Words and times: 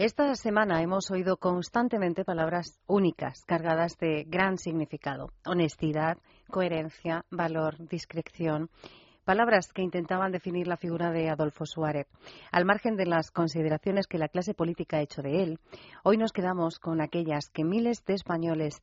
Esta 0.00 0.34
semana 0.34 0.80
hemos 0.80 1.10
oído 1.10 1.36
constantemente 1.36 2.24
palabras 2.24 2.80
únicas, 2.86 3.44
cargadas 3.44 3.98
de 3.98 4.24
gran 4.26 4.56
significado. 4.56 5.28
Honestidad, 5.44 6.16
coherencia, 6.48 7.26
valor, 7.30 7.76
discreción. 7.86 8.70
Palabras 9.26 9.70
que 9.74 9.82
intentaban 9.82 10.32
definir 10.32 10.68
la 10.68 10.78
figura 10.78 11.10
de 11.10 11.28
Adolfo 11.28 11.66
Suárez. 11.66 12.06
Al 12.50 12.64
margen 12.64 12.96
de 12.96 13.04
las 13.04 13.30
consideraciones 13.30 14.06
que 14.06 14.16
la 14.16 14.28
clase 14.28 14.54
política 14.54 14.96
ha 14.96 15.02
hecho 15.02 15.20
de 15.20 15.42
él, 15.42 15.58
hoy 16.02 16.16
nos 16.16 16.32
quedamos 16.32 16.78
con 16.78 17.02
aquellas 17.02 17.50
que 17.50 17.64
miles 17.64 18.02
de 18.06 18.14
españoles 18.14 18.80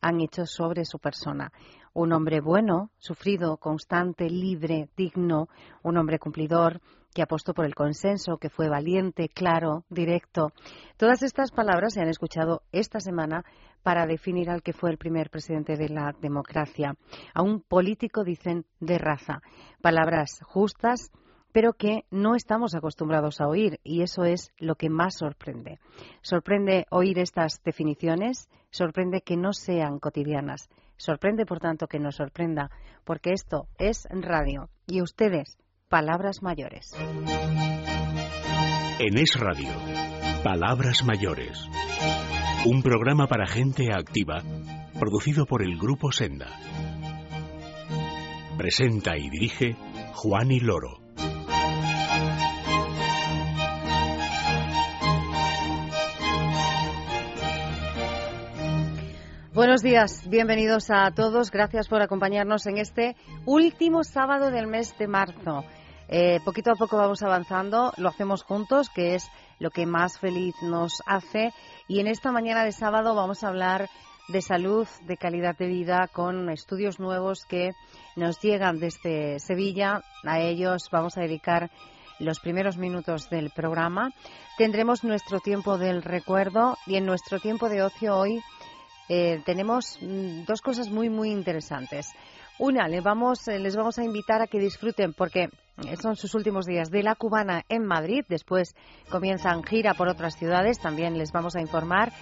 han 0.00 0.20
hecho 0.20 0.46
sobre 0.46 0.84
su 0.84 1.00
persona. 1.00 1.50
Un 1.94 2.12
hombre 2.12 2.40
bueno, 2.40 2.90
sufrido, 2.98 3.56
constante, 3.56 4.30
libre, 4.30 4.88
digno, 4.96 5.48
un 5.82 5.96
hombre 5.96 6.20
cumplidor, 6.20 6.80
que 7.14 7.22
apostó 7.22 7.54
por 7.54 7.64
el 7.64 7.74
consenso, 7.74 8.38
que 8.38 8.50
fue 8.50 8.68
valiente, 8.68 9.28
claro, 9.28 9.84
directo. 9.88 10.52
Todas 10.96 11.22
estas 11.22 11.50
palabras 11.50 11.94
se 11.94 12.00
han 12.00 12.08
escuchado 12.08 12.62
esta 12.72 13.00
semana 13.00 13.44
para 13.82 14.06
definir 14.06 14.50
al 14.50 14.62
que 14.62 14.72
fue 14.72 14.90
el 14.90 14.98
primer 14.98 15.30
presidente 15.30 15.76
de 15.76 15.88
la 15.88 16.14
democracia. 16.20 16.94
A 17.34 17.42
un 17.42 17.60
político, 17.60 18.24
dicen, 18.24 18.64
de 18.78 18.98
raza. 18.98 19.42
Palabras 19.80 20.40
justas, 20.44 21.10
pero 21.52 21.72
que 21.72 22.04
no 22.10 22.34
estamos 22.34 22.74
acostumbrados 22.74 23.40
a 23.40 23.48
oír 23.48 23.80
y 23.82 24.02
eso 24.02 24.24
es 24.24 24.52
lo 24.58 24.76
que 24.76 24.88
más 24.88 25.16
sorprende. 25.16 25.80
Sorprende 26.22 26.86
oír 26.90 27.18
estas 27.18 27.60
definiciones, 27.64 28.48
sorprende 28.70 29.22
que 29.22 29.36
no 29.36 29.52
sean 29.52 29.98
cotidianas, 29.98 30.68
sorprende 30.96 31.46
por 31.46 31.58
tanto 31.58 31.88
que 31.88 31.98
nos 31.98 32.16
sorprenda, 32.16 32.70
porque 33.04 33.32
esto 33.32 33.66
es 33.78 34.06
radio 34.10 34.68
y 34.86 35.02
ustedes 35.02 35.58
Palabras 35.90 36.40
Mayores. 36.40 36.92
En 39.00 39.18
Es 39.18 39.34
Radio, 39.34 39.72
Palabras 40.44 41.02
Mayores. 41.04 41.68
Un 42.64 42.80
programa 42.84 43.26
para 43.26 43.48
gente 43.48 43.92
activa, 43.92 44.40
producido 45.00 45.46
por 45.46 45.64
el 45.64 45.76
Grupo 45.76 46.12
Senda. 46.12 46.46
Presenta 48.56 49.16
y 49.18 49.30
dirige 49.30 49.74
Juan 50.14 50.52
y 50.52 50.60
Loro. 50.60 51.00
Buenos 59.52 59.82
días, 59.82 60.28
bienvenidos 60.30 60.90
a 60.90 61.10
todos. 61.10 61.50
Gracias 61.50 61.88
por 61.88 62.00
acompañarnos 62.00 62.64
en 62.68 62.78
este 62.78 63.16
último 63.44 64.04
sábado 64.04 64.52
del 64.52 64.68
mes 64.68 64.96
de 64.96 65.08
marzo. 65.08 65.64
Eh, 66.12 66.40
poquito 66.44 66.72
a 66.72 66.74
poco 66.74 66.96
vamos 66.96 67.22
avanzando, 67.22 67.92
lo 67.96 68.08
hacemos 68.08 68.42
juntos, 68.42 68.90
que 68.90 69.14
es 69.14 69.30
lo 69.60 69.70
que 69.70 69.86
más 69.86 70.18
feliz 70.18 70.56
nos 70.60 71.02
hace. 71.06 71.54
Y 71.86 72.00
en 72.00 72.08
esta 72.08 72.32
mañana 72.32 72.64
de 72.64 72.72
sábado 72.72 73.14
vamos 73.14 73.44
a 73.44 73.48
hablar 73.48 73.88
de 74.26 74.42
salud, 74.42 74.88
de 75.06 75.16
calidad 75.16 75.56
de 75.56 75.68
vida, 75.68 76.08
con 76.12 76.50
estudios 76.50 76.98
nuevos 76.98 77.44
que 77.44 77.70
nos 78.16 78.40
llegan 78.40 78.80
desde 78.80 79.38
Sevilla. 79.38 80.02
A 80.24 80.40
ellos 80.40 80.88
vamos 80.90 81.16
a 81.16 81.20
dedicar 81.20 81.70
los 82.18 82.40
primeros 82.40 82.76
minutos 82.76 83.30
del 83.30 83.50
programa. 83.50 84.10
Tendremos 84.58 85.04
nuestro 85.04 85.38
tiempo 85.38 85.78
del 85.78 86.02
recuerdo 86.02 86.76
y 86.86 86.96
en 86.96 87.06
nuestro 87.06 87.38
tiempo 87.38 87.68
de 87.68 87.84
ocio 87.84 88.16
hoy 88.16 88.42
eh, 89.08 89.42
tenemos 89.46 89.96
mm, 90.00 90.42
dos 90.44 90.60
cosas 90.60 90.90
muy, 90.90 91.08
muy 91.08 91.30
interesantes. 91.30 92.12
Una, 92.58 92.88
les 92.88 93.02
vamos, 93.02 93.48
eh, 93.48 93.58
les 93.58 93.74
vamos 93.74 93.98
a 93.98 94.04
invitar 94.04 94.42
a 94.42 94.46
que 94.46 94.58
disfruten 94.58 95.14
porque 95.14 95.48
son 96.00 96.16
sus 96.16 96.34
últimos 96.34 96.66
días 96.66 96.90
de 96.90 97.02
la 97.02 97.14
cubana 97.14 97.64
en 97.68 97.84
Madrid. 97.84 98.24
Después 98.28 98.74
comienzan 99.10 99.62
gira 99.62 99.94
por 99.94 100.08
otras 100.08 100.36
ciudades. 100.36 100.78
También 100.80 101.18
les 101.18 101.32
vamos 101.32 101.56
a 101.56 101.60
informar. 101.60 102.12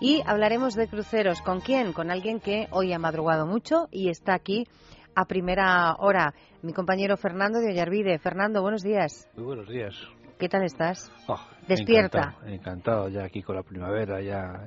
Y 0.00 0.22
hablaremos 0.26 0.74
de 0.74 0.88
cruceros. 0.88 1.40
¿Con 1.42 1.60
quién? 1.60 1.92
Con 1.92 2.10
alguien 2.10 2.40
que 2.40 2.68
hoy 2.70 2.92
ha 2.92 2.98
madrugado 2.98 3.46
mucho 3.46 3.88
y 3.90 4.08
está 4.08 4.34
aquí 4.34 4.66
a 5.14 5.24
primera 5.24 5.94
hora. 5.98 6.34
Mi 6.62 6.72
compañero 6.72 7.16
Fernando 7.16 7.60
de 7.60 7.70
Ollarvide. 7.70 8.18
Fernando, 8.18 8.62
buenos 8.62 8.82
días. 8.82 9.28
Muy 9.36 9.44
buenos 9.44 9.68
días. 9.68 9.94
¿Qué 10.38 10.48
tal 10.48 10.64
estás? 10.64 11.12
Oh, 11.28 11.38
Despierta. 11.68 12.36
Encantado, 12.44 13.08
ya 13.08 13.24
aquí 13.24 13.42
con 13.42 13.56
la 13.56 13.62
primavera, 13.62 14.20
ya 14.20 14.66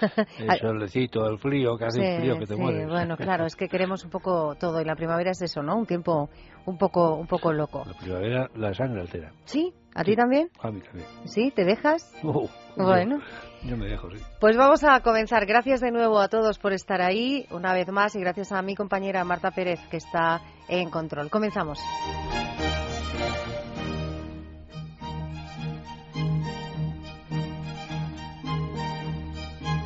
el, 0.38 0.58
solecito, 0.58 1.26
el 1.26 1.38
frío, 1.38 1.76
casi 1.76 2.00
sí, 2.00 2.16
frío 2.18 2.38
que 2.38 2.46
te 2.46 2.54
sí. 2.54 2.62
Bueno, 2.62 3.16
claro, 3.16 3.44
es 3.44 3.56
que 3.56 3.68
queremos 3.68 4.04
un 4.04 4.10
poco 4.10 4.54
todo 4.54 4.80
y 4.80 4.84
la 4.84 4.94
primavera 4.94 5.32
es 5.32 5.42
eso, 5.42 5.62
¿no? 5.62 5.76
Un 5.76 5.86
tiempo 5.86 6.30
un 6.68 6.78
poco 6.78 7.14
un 7.14 7.26
poco 7.26 7.52
loco. 7.52 7.84
La 7.86 7.94
primavera 7.94 8.50
la 8.54 8.74
sangre 8.74 9.00
altera. 9.00 9.32
¿Sí? 9.44 9.72
¿A 9.94 10.04
ti 10.04 10.14
también? 10.14 10.50
A 10.60 10.70
mí 10.70 10.80
también. 10.80 11.08
¿Sí? 11.24 11.50
¿Te 11.50 11.64
dejas? 11.64 12.14
Uh, 12.22 12.46
bueno. 12.76 13.18
Yo, 13.62 13.70
yo 13.70 13.76
me 13.76 13.86
dejo, 13.86 14.10
sí. 14.10 14.22
Pues 14.40 14.56
vamos 14.56 14.84
a 14.84 15.00
comenzar. 15.00 15.46
Gracias 15.46 15.80
de 15.80 15.90
nuevo 15.90 16.20
a 16.20 16.28
todos 16.28 16.58
por 16.58 16.72
estar 16.72 17.00
ahí 17.00 17.46
una 17.50 17.72
vez 17.72 17.88
más 17.90 18.14
y 18.14 18.20
gracias 18.20 18.52
a 18.52 18.62
mi 18.62 18.76
compañera 18.76 19.24
Marta 19.24 19.50
Pérez 19.50 19.80
que 19.90 19.96
está 19.96 20.42
en 20.68 20.90
control. 20.90 21.30
Comenzamos. 21.30 21.80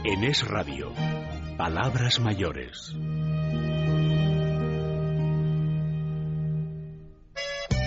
En 0.05 0.25
Es 0.25 0.47
Radio, 0.49 0.93
Palabras 1.57 2.19
Mayores. 2.19 2.95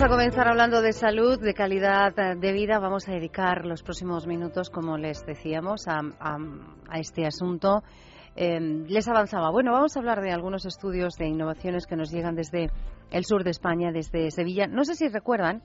Vamos 0.00 0.14
a 0.14 0.16
comenzar 0.16 0.48
hablando 0.48 0.80
de 0.80 0.94
salud, 0.94 1.38
de 1.38 1.52
calidad 1.52 2.14
de 2.14 2.52
vida. 2.54 2.78
Vamos 2.78 3.06
a 3.06 3.12
dedicar 3.12 3.66
los 3.66 3.82
próximos 3.82 4.26
minutos, 4.26 4.70
como 4.70 4.96
les 4.96 5.26
decíamos, 5.26 5.86
a, 5.88 6.00
este 6.98 7.26
asunto. 7.26 7.82
Eh, 8.34 8.58
les 8.88 9.06
avanzaba. 9.08 9.50
Bueno, 9.50 9.72
vamos 9.72 9.94
a 9.94 10.00
hablar 10.00 10.22
de 10.22 10.32
algunos 10.32 10.64
estudios 10.64 11.16
de 11.16 11.26
innovaciones 11.26 11.84
que 11.84 11.96
nos 11.96 12.10
llegan 12.10 12.34
desde 12.34 12.70
el 13.10 13.26
sur 13.26 13.44
de 13.44 13.50
España, 13.50 13.92
desde 13.92 14.30
Sevilla. 14.30 14.66
No 14.66 14.84
sé 14.84 14.94
si 14.94 15.06
recuerdan 15.08 15.62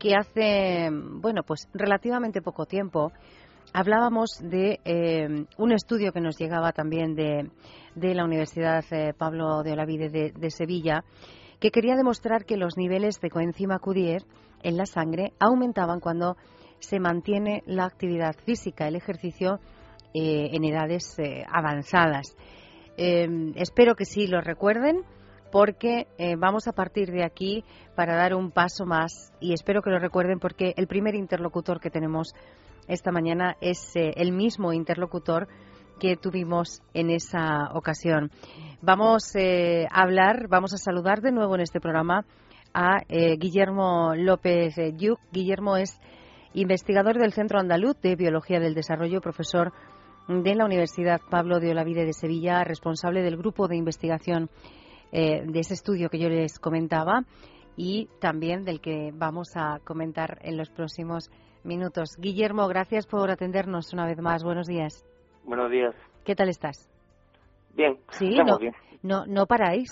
que 0.00 0.16
hace, 0.16 0.88
bueno, 0.90 1.44
pues 1.44 1.68
relativamente 1.72 2.42
poco 2.42 2.66
tiempo 2.66 3.12
hablábamos 3.72 4.40
de 4.42 4.80
eh, 4.84 5.46
un 5.56 5.70
estudio 5.70 6.10
que 6.10 6.20
nos 6.20 6.36
llegaba 6.36 6.72
también 6.72 7.14
de, 7.14 7.48
de 7.94 8.14
la 8.16 8.24
Universidad 8.24 8.84
eh, 8.90 9.14
Pablo 9.16 9.62
de 9.62 9.74
Olavide 9.74 10.08
de, 10.08 10.32
de 10.32 10.50
Sevilla 10.50 11.04
que 11.60 11.70
quería 11.70 11.96
demostrar 11.96 12.44
que 12.44 12.56
los 12.56 12.76
niveles 12.76 13.20
de 13.20 13.30
coenzima 13.30 13.80
Q10 13.80 14.24
en 14.62 14.76
la 14.76 14.86
sangre 14.86 15.32
aumentaban 15.38 16.00
cuando 16.00 16.36
se 16.78 17.00
mantiene 17.00 17.62
la 17.66 17.84
actividad 17.84 18.36
física, 18.44 18.86
el 18.86 18.96
ejercicio 18.96 19.60
eh, 20.14 20.50
en 20.52 20.64
edades 20.64 21.18
eh, 21.18 21.44
avanzadas. 21.50 22.36
Eh, 22.96 23.52
espero 23.56 23.94
que 23.94 24.04
sí 24.04 24.26
lo 24.26 24.40
recuerden 24.40 25.02
porque 25.50 26.06
eh, 26.18 26.36
vamos 26.36 26.68
a 26.68 26.72
partir 26.72 27.10
de 27.10 27.24
aquí 27.24 27.64
para 27.94 28.16
dar 28.16 28.34
un 28.34 28.50
paso 28.50 28.84
más 28.84 29.32
y 29.40 29.52
espero 29.52 29.82
que 29.82 29.90
lo 29.90 29.98
recuerden 29.98 30.38
porque 30.38 30.74
el 30.76 30.86
primer 30.86 31.14
interlocutor 31.14 31.80
que 31.80 31.90
tenemos 31.90 32.34
esta 32.86 33.12
mañana 33.12 33.56
es 33.60 33.92
el 33.94 34.32
mismo 34.32 34.72
interlocutor 34.72 35.46
que 35.98 36.16
tuvimos 36.16 36.82
en 36.94 37.10
esa 37.10 37.70
ocasión. 37.74 38.30
Vamos 38.80 39.34
eh, 39.34 39.86
a 39.90 40.02
hablar, 40.02 40.48
vamos 40.48 40.72
a 40.72 40.78
saludar 40.78 41.20
de 41.20 41.32
nuevo 41.32 41.54
en 41.54 41.60
este 41.62 41.80
programa 41.80 42.24
a 42.72 43.02
eh, 43.08 43.36
Guillermo 43.36 44.14
López 44.14 44.76
Yuc. 44.96 45.18
Guillermo 45.32 45.76
es 45.76 46.00
investigador 46.54 47.18
del 47.18 47.32
Centro 47.32 47.58
Andaluz 47.58 48.00
de 48.00 48.16
Biología 48.16 48.60
del 48.60 48.74
Desarrollo, 48.74 49.20
profesor 49.20 49.72
de 50.28 50.54
la 50.54 50.64
Universidad 50.64 51.20
Pablo 51.30 51.58
de 51.58 51.70
Olavide 51.70 52.04
de 52.04 52.12
Sevilla, 52.12 52.62
responsable 52.64 53.22
del 53.22 53.36
grupo 53.36 53.66
de 53.66 53.76
investigación 53.76 54.50
eh, 55.10 55.42
de 55.46 55.60
ese 55.60 55.74
estudio 55.74 56.10
que 56.10 56.18
yo 56.18 56.28
les 56.28 56.58
comentaba 56.58 57.24
y 57.76 58.08
también 58.20 58.64
del 58.64 58.80
que 58.80 59.10
vamos 59.14 59.52
a 59.54 59.78
comentar 59.84 60.38
en 60.42 60.56
los 60.56 60.68
próximos 60.68 61.30
minutos. 61.64 62.16
Guillermo, 62.18 62.68
gracias 62.68 63.06
por 63.06 63.30
atendernos 63.30 63.92
una 63.92 64.06
vez 64.06 64.18
más. 64.18 64.42
Buenos 64.44 64.66
días. 64.66 65.07
Buenos 65.48 65.70
días. 65.70 65.94
¿Qué 66.26 66.34
tal 66.34 66.50
estás? 66.50 66.76
Bien. 67.74 67.96
Sí, 68.10 68.28
estamos 68.28 68.52
no, 68.52 68.58
bien. 68.58 68.74
no, 69.02 69.24
no 69.26 69.46
paráis. 69.46 69.88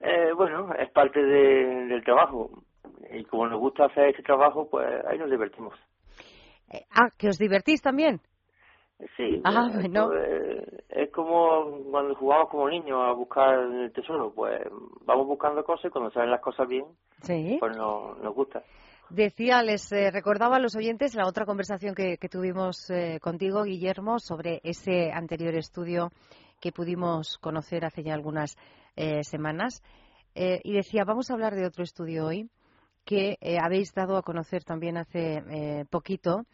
Eh, 0.00 0.32
bueno, 0.34 0.72
es 0.78 0.90
parte 0.90 1.22
de- 1.22 1.86
del 1.86 2.02
trabajo. 2.02 2.48
y 3.12 3.24
como 3.24 3.46
nos 3.46 3.60
gusta 3.60 3.84
hacer 3.84 4.08
este 4.08 4.22
trabajo, 4.22 4.68
pues 4.70 4.86
ahí 5.06 5.18
nos 5.18 5.30
divertimos. 5.30 5.74
Eh, 6.72 6.84
ah, 6.90 7.08
que 7.18 7.28
os 7.28 7.36
divertís 7.38 7.82
también. 7.82 8.20
Sí, 9.18 9.42
ah, 9.44 9.68
bueno. 9.74 10.10
es 10.88 11.10
como 11.12 11.82
cuando 11.90 12.14
jugamos 12.14 12.48
como 12.48 12.70
niños 12.70 12.98
a 13.02 13.12
buscar 13.12 13.58
el 13.58 13.92
tesoro, 13.92 14.32
pues 14.34 14.60
vamos 15.04 15.26
buscando 15.26 15.62
cosas 15.62 15.86
y 15.86 15.90
cuando 15.90 16.10
salen 16.10 16.30
las 16.30 16.40
cosas 16.40 16.66
bien, 16.68 16.86
pues 17.60 17.76
nos, 17.76 18.18
nos 18.18 18.34
gusta. 18.34 18.62
Decía, 19.10 19.62
les 19.62 19.92
eh, 19.92 20.10
recordaba 20.10 20.56
a 20.56 20.58
los 20.58 20.74
oyentes 20.76 21.14
la 21.14 21.26
otra 21.26 21.44
conversación 21.44 21.94
que, 21.94 22.16
tuvimos 22.30 22.88
eh, 22.90 23.18
contigo, 23.20 23.62
Guillermo, 23.64 24.18
sobre 24.18 24.60
ese 24.64 25.12
anterior 25.12 25.54
estudio 25.54 26.10
que 26.58 26.72
pudimos 26.72 27.36
conocer 27.38 27.84
hace 27.84 28.02
ya 28.02 28.14
algunas 28.14 28.56
eh, 28.96 29.22
semanas. 29.22 29.82
y 30.34 30.72
decía, 30.72 31.04
vamos 31.04 31.30
a 31.30 31.34
hablar 31.34 31.54
de 31.54 31.66
otro 31.66 31.84
estudio 31.84 32.26
hoy 32.26 32.48
que 33.04 33.36
habéis 33.62 33.92
dado 33.92 34.16
a 34.16 34.22
conocer 34.22 34.64
también 34.64 34.96
hace 34.96 35.84
poquito 35.90 36.44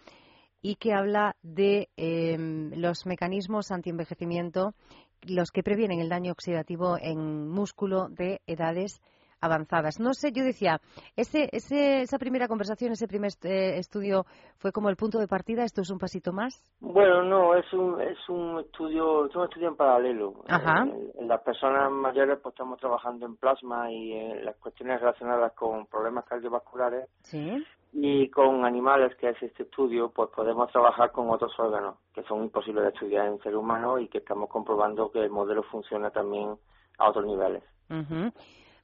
y 0.61 0.75
que 0.75 0.93
habla 0.93 1.37
de 1.43 1.88
em, 1.96 2.73
los 2.75 3.06
mecanismos 3.06 3.70
antienvejecimiento, 3.70 4.75
los 5.23 5.50
que 5.50 5.62
previenen 5.62 6.00
el 6.00 6.11
daño 6.11 6.32
oxidativo 6.32 6.99
en 7.00 7.49
músculo 7.49 8.08
de 8.11 8.43
edades 8.46 9.00
avanzadas. 9.41 10.01
No 10.01 10.13
sé, 10.13 10.33
yo 10.33 10.45
decía, 10.45 10.81
ese, 11.17 11.49
ese, 11.53 12.03
esa 12.03 12.19
primera 12.19 12.49
conversación, 12.49 12.93
ese 12.93 13.09
primer 13.09 13.33
eh, 13.43 13.79
estudio 13.79 14.25
fue 14.59 14.73
como 14.73 14.89
el 14.89 14.97
punto 14.97 15.19
de 15.19 15.27
partida. 15.27 15.65
¿Esto 15.65 15.83
es 15.83 15.91
un 15.91 15.99
pasito 15.99 16.33
más? 16.33 16.63
Bueno, 16.81 17.23
no, 17.23 17.55
es 17.55 17.73
un, 17.73 18.01
es 18.01 18.19
un 18.29 18.61
estudio, 18.61 19.27
es 19.27 19.35
un 19.35 19.45
estudio 19.45 19.69
en 19.69 19.77
paralelo. 19.77 20.35
Ajá. 20.49 20.85
En, 21.19 21.29
las 21.29 21.43
personas 21.43 21.91
mayores, 21.93 22.39
pues 22.43 22.55
estamos 22.55 22.79
trabajando 22.81 23.25
en 23.25 23.37
plasma 23.37 23.91
y 23.91 24.13
en 24.13 24.45
las 24.45 24.57
cuestiones 24.57 25.01
relacionadas 25.01 25.53
con 25.53 25.87
problemas 25.87 26.25
cardiovasculares. 26.25 27.09
Sí. 27.23 27.65
Y 27.93 28.29
con 28.31 28.65
animales, 28.65 29.17
que 29.17 29.31
es 29.31 29.43
este 29.43 29.65
estudio, 29.65 30.11
pues 30.11 30.31
podemos 30.31 30.71
trabajar 30.71 31.11
con 31.11 31.29
otros 31.31 31.53
órganos 31.59 31.97
que 32.15 32.23
son 32.25 32.45
imposibles 32.45 32.85
de 32.85 32.91
estudiar 32.91 33.27
en 33.27 33.39
ser 33.41 33.57
humano 33.57 33.99
y 33.99 34.09
que 34.09 34.19
estamos 34.19 34.49
comprobando 34.49 35.11
que 35.11 35.21
el 35.21 35.31
modelo 35.31 35.63
funciona 35.65 36.11
también 36.11 36.57
a 36.99 37.09
otros 37.09 37.27
niveles. 37.27 37.63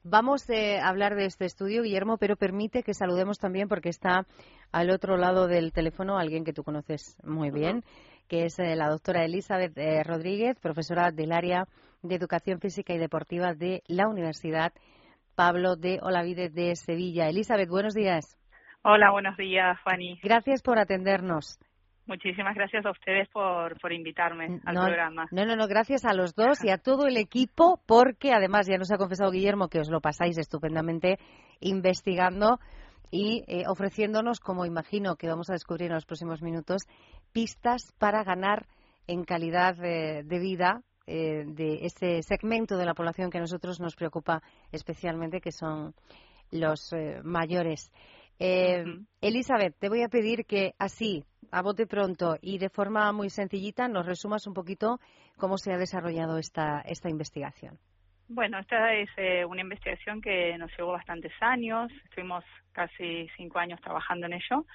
Vamos 0.09 0.49
eh, 0.51 0.79
a 0.79 0.89
hablar 0.89 1.17
de 1.17 1.25
este 1.25 1.47
estudio, 1.47 1.83
Guillermo, 1.83 2.17
pero 2.17 2.37
permite 2.37 2.85
que 2.85 2.95
saludemos 2.95 3.41
también 3.41 3.67
porque 3.67 3.89
está 3.89 4.25
al 4.71 4.91
otro 4.91 5.17
lado 5.17 5.49
del 5.49 5.73
teléfono 5.73 6.17
alguien 6.17 6.45
que 6.45 6.53
tú 6.53 6.63
conoces 6.63 7.17
muy 7.25 7.51
bien, 7.51 7.83
que 8.29 8.45
es 8.45 8.57
eh, 8.61 8.77
la 8.77 8.89
doctora 8.89 9.25
Elizabeth 9.25 9.77
eh, 9.77 10.05
Rodríguez, 10.05 10.61
profesora 10.61 11.11
del 11.11 11.33
área 11.33 11.67
de 12.03 12.15
Educación 12.15 12.61
Física 12.61 12.95
y 12.95 12.99
Deportiva 12.99 13.55
de 13.55 13.83
la 13.89 14.07
Universidad 14.07 14.73
Pablo 15.35 15.75
de 15.75 15.99
Olavide 16.01 16.51
de 16.51 16.77
Sevilla. 16.77 17.29
Elizabeth, 17.29 17.69
buenos 17.69 17.95
días. 17.95 18.39
Hola, 18.83 19.11
buenos 19.11 19.37
días, 19.37 19.77
Fanny. 19.83 20.21
Gracias 20.23 20.63
por 20.63 20.79
atendernos. 20.79 21.59
Muchísimas 22.07 22.55
gracias 22.55 22.87
a 22.87 22.91
ustedes 22.91 23.29
por, 23.29 23.81
por 23.81 23.93
invitarme 23.93 24.61
al 24.65 24.75
programa. 24.75 25.27
No, 25.33 25.45
no, 25.45 25.57
no, 25.57 25.67
gracias 25.67 26.05
a 26.05 26.15
los 26.15 26.35
dos 26.35 26.65
y 26.65 26.71
a 26.71 26.79
todo 26.83 27.07
el 27.07 27.17
equipo, 27.17 27.81
porque 27.85 28.33
además 28.33 28.69
ya 28.69 28.79
nos 28.79 28.93
ha 28.93 28.97
confesado 28.97 29.33
Guillermo 29.33 29.69
que 29.69 29.81
os 29.81 29.91
lo 29.91 30.01
pasáis 30.01 30.39
estupendamente 30.39 31.19
investigando 31.61 32.61
y 33.11 33.45
eh, 33.47 33.65
ofreciéndonos, 33.67 34.41
como 34.41 34.67
imagino 34.67 35.17
que 35.17 35.29
vamos 35.29 35.51
a 35.51 35.55
descubrir 35.55 35.89
en 35.89 35.95
los 35.95 36.07
próximos 36.07 36.43
minutos, 36.43 36.83
pistas 37.33 37.93
para 37.99 38.25
ganar 38.25 38.67
en 39.07 39.25
calidad 39.25 39.77
de, 39.77 40.23
vida 40.39 40.83
eh, 41.07 41.45
de 41.47 41.87
este 41.87 42.23
segmento 42.23 42.77
de 42.77 42.85
la 42.85 42.95
población 42.95 43.31
que 43.31 43.39
a 43.39 43.41
nosotros 43.41 43.81
nos 43.81 43.95
preocupa 43.95 44.43
especialmente, 44.73 45.41
que 45.41 45.53
son 45.53 45.95
los 46.51 46.93
eh, 46.93 47.21
mayores. 47.23 47.91
Elizabeth, 48.39 49.75
te 49.79 49.89
voy 49.89 50.03
a 50.03 50.09
pedir 50.09 50.45
que 50.45 50.75
así, 50.79 51.25
a 51.57 51.63
bote 51.63 51.87
pronto 51.87 52.37
y 52.43 52.59
de 52.59 52.69
forma 52.69 53.11
muy 53.13 53.31
sencillita 53.31 53.89
nos 53.89 54.05
resumas 54.05 54.47
un 54.47 54.53
poquito 54.53 55.01
cómo 55.39 55.57
se 55.57 55.73
ha 55.73 55.79
desarrollado 55.79 56.37
esta, 56.37 56.83
esta 56.83 57.09
investigación. 57.09 57.79
Bueno, 58.29 58.59
esta 58.59 58.93
es 58.93 59.09
eh, 59.17 59.43
una 59.47 59.63
investigación 59.63 60.21
que 60.21 60.59
nos 60.59 60.71
llevó 60.77 60.93
bastantes 60.93 61.33
años, 61.41 61.91
estuvimos 62.05 62.45
casi 62.73 63.27
cinco 63.39 63.59
años 63.59 63.81
trabajando 63.81 64.27
en 64.27 64.35
ello 64.35 64.67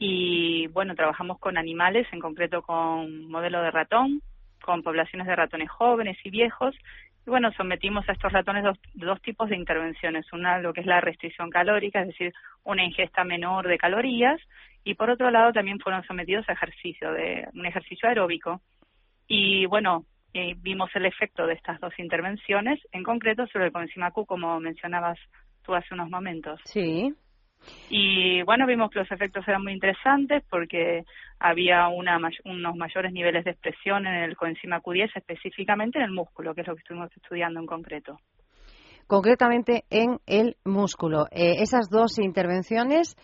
y 0.00 0.66
bueno, 0.68 0.96
trabajamos 0.96 1.38
con 1.38 1.56
animales, 1.58 2.08
en 2.10 2.18
concreto 2.18 2.60
con 2.62 3.28
modelo 3.28 3.62
de 3.62 3.70
ratón, 3.70 4.20
con 4.60 4.82
poblaciones 4.82 5.28
de 5.28 5.36
ratones 5.36 5.70
jóvenes 5.70 6.18
y 6.24 6.30
viejos 6.30 6.74
y 7.26 7.30
bueno, 7.30 7.50
sometimos 7.52 8.08
a 8.08 8.12
estos 8.12 8.32
ratones 8.32 8.62
dos, 8.62 8.78
dos 8.94 9.20
tipos 9.20 9.48
de 9.48 9.56
intervenciones. 9.56 10.32
Una, 10.32 10.58
lo 10.58 10.72
que 10.72 10.80
es 10.80 10.86
la 10.86 11.00
restricción 11.00 11.50
calórica, 11.50 12.00
es 12.00 12.08
decir, 12.08 12.32
una 12.62 12.84
ingesta 12.84 13.24
menor 13.24 13.66
de 13.66 13.78
calorías, 13.78 14.40
y 14.84 14.94
por 14.94 15.10
otro 15.10 15.30
lado 15.32 15.52
también 15.52 15.80
fueron 15.80 16.04
sometidos 16.04 16.48
a 16.48 16.52
ejercicio, 16.52 17.12
de 17.12 17.48
un 17.54 17.66
ejercicio 17.66 18.08
aeróbico. 18.08 18.60
Y 19.26 19.66
bueno, 19.66 20.04
eh, 20.34 20.54
vimos 20.58 20.88
el 20.94 21.06
efecto 21.06 21.46
de 21.46 21.54
estas 21.54 21.80
dos 21.80 21.98
intervenciones, 21.98 22.78
en 22.92 23.02
concreto 23.02 23.46
sobre 23.48 23.66
el 23.66 23.72
coenzima 23.72 24.12
Q, 24.12 24.24
como 24.24 24.60
mencionabas 24.60 25.18
tú 25.62 25.74
hace 25.74 25.94
unos 25.94 26.08
momentos. 26.08 26.60
Sí. 26.64 27.12
Y 27.88 28.42
bueno, 28.42 28.66
vimos 28.66 28.90
que 28.90 28.98
los 28.98 29.10
efectos 29.10 29.46
eran 29.46 29.62
muy 29.62 29.72
interesantes 29.72 30.42
porque 30.50 31.04
había 31.38 31.88
una, 31.88 32.18
unos 32.44 32.76
mayores 32.76 33.12
niveles 33.12 33.44
de 33.44 33.52
expresión 33.52 34.06
en 34.06 34.14
el 34.14 34.36
coenzima 34.36 34.80
Q10, 34.80 35.10
específicamente 35.14 35.98
en 35.98 36.06
el 36.06 36.10
músculo, 36.10 36.54
que 36.54 36.62
es 36.62 36.66
lo 36.66 36.74
que 36.74 36.80
estuvimos 36.80 37.10
estudiando 37.16 37.60
en 37.60 37.66
concreto. 37.66 38.18
Concretamente 39.06 39.84
en 39.88 40.18
el 40.26 40.56
músculo. 40.64 41.26
Eh, 41.30 41.62
esas 41.62 41.88
dos 41.88 42.18
intervenciones 42.18 43.14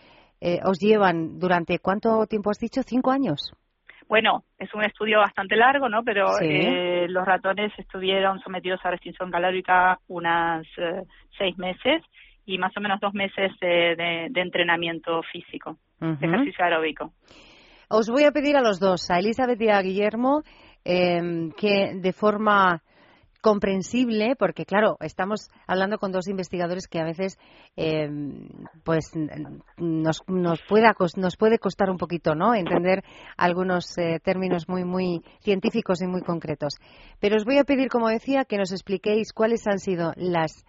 eh, 0.41 0.61
os 0.65 0.79
llevan 0.79 1.39
durante 1.39 1.79
cuánto 1.81 2.27
tiempo 2.27 2.51
has 2.51 2.59
dicho? 2.59 2.83
¿Cinco 2.83 3.11
años? 3.11 3.53
Bueno, 4.09 4.45
es 4.59 4.73
un 4.75 4.85
estudio 4.85 5.19
bastante 5.19 5.57
largo, 5.57 5.89
¿no? 5.89 6.05
Pero 6.05 6.39
eh, 6.41 7.07
los 7.09 7.25
ratones 7.25 7.73
estuvieron 7.79 8.39
sometidos 8.41 8.81
a 8.85 8.91
restricción 8.91 9.31
calórica 9.31 9.99
unas 10.07 10.67
seis 11.39 11.57
meses 11.57 12.03
y 12.47 12.59
más 12.59 12.77
o 12.77 12.81
menos 12.81 13.01
dos 13.01 13.15
meses 13.15 13.53
de, 13.61 14.31
entrenamiento 14.35 15.23
físico, 15.33 15.77
ejercicio 16.01 16.65
aeróbico. 16.65 17.13
Os 17.89 18.09
voy 18.09 18.25
a 18.25 18.33
pedir 18.33 18.57
a 18.57 18.63
los 18.63 18.81
dos, 18.81 19.11
a 19.11 19.19
Elizabeth 19.19 19.61
y 19.61 19.69
a 19.69 19.83
Guillermo, 19.83 20.43
em, 20.85 21.51
que 21.53 21.93
de 21.95 22.13
forma 22.13 22.83
comprensible, 23.43 24.37
porque 24.39 24.65
claro, 24.65 24.97
estamos 25.01 25.51
hablando 25.67 25.99
con 25.99 26.13
dos 26.13 26.29
investigadores 26.29 26.87
que 26.87 27.01
a 27.01 27.05
veces 27.05 27.39
em, 27.77 28.49
pues 28.85 29.13
nos, 29.77 30.23
nos, 30.29 30.63
pueda, 30.63 30.95
nos 31.17 31.37
puede 31.37 31.59
costar 31.59 31.91
un 31.91 31.99
poquito 31.99 32.35
no 32.35 32.55
entender 32.55 33.03
algunos 33.37 33.99
eh, 33.99 34.21
términos 34.23 34.69
muy 34.69 34.85
muy 34.85 35.23
científicos 35.41 36.01
y 36.03 36.07
muy 36.07 36.23
concretos. 36.23 36.75
Pero 37.21 37.37
os 37.37 37.45
voy 37.45 37.59
a 37.59 37.65
pedir, 37.65 37.89
como 37.89 38.09
decía, 38.09 38.45
que 38.45 38.59
nos 38.59 38.73
expliquéis 38.73 39.33
cuáles 39.33 39.67
han 39.67 39.81
sido 39.81 40.13
las 40.17 40.65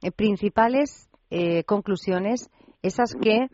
eh, 0.00 0.12
principales 0.12 1.10
eh, 1.34 1.64
conclusiones, 1.64 2.50
esas 2.82 3.14
que 3.14 3.48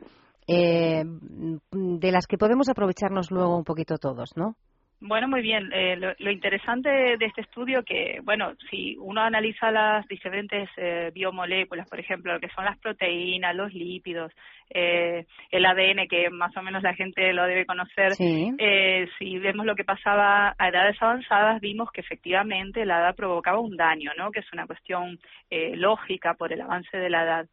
eh, 0.48 1.04
de 1.04 2.12
las 2.12 2.26
que 2.26 2.36
podemos 2.36 2.68
aprovecharnos 2.68 3.30
luego 3.30 3.56
un 3.56 3.62
poquito 3.62 3.98
todos, 3.98 4.36
¿no? 4.36 4.56
Bueno, 5.00 5.28
muy 5.28 5.42
bien. 5.42 5.70
Eh, 5.72 5.96
lo, 5.96 6.30
interesante 6.30 6.88
de 6.88 7.26
este 7.26 7.42
estudio 7.42 7.84
que, 7.84 8.20
bueno, 8.24 8.54
si 8.68 8.96
uno 8.98 9.20
analiza 9.20 9.70
las 9.70 10.06
diferentes 10.08 10.68
eh, 10.76 11.12
biomoléculas, 11.14 11.88
por 11.88 12.00
ejemplo, 12.00 12.32
lo 12.32 12.40
que 12.40 12.48
son 12.48 12.64
las 12.64 12.76
proteínas, 12.78 13.54
los 13.54 13.72
lípidos, 13.72 14.32
eh, 14.70 15.24
el 15.52 15.66
ADN, 15.66 16.08
que 16.08 16.30
más 16.30 16.56
o 16.56 16.62
menos 16.62 16.82
la 16.82 16.94
gente 16.94 17.32
lo 17.32 17.44
debe 17.44 17.64
conocer, 17.64 18.12
eh, 18.18 19.08
si 19.18 19.38
vemos 19.38 19.64
lo 19.64 19.76
que 19.76 19.84
pasaba 19.84 20.56
a 20.58 20.68
edades 20.68 21.00
avanzadas, 21.00 21.60
vimos 21.60 21.92
que 21.92 22.00
efectivamente 22.00 22.84
la 22.84 22.98
edad 22.98 23.14
provocaba 23.14 23.60
un 23.60 23.76
daño, 23.76 24.10
¿no? 24.18 24.32
Que 24.32 24.40
es 24.40 24.52
una 24.52 24.66
cuestión 24.66 25.20
eh, 25.48 25.76
lógica 25.76 26.34
por 26.34 26.52
el 26.52 26.60
avance 26.60 26.96
de 26.96 27.10
la 27.10 27.22
edad 27.22 27.46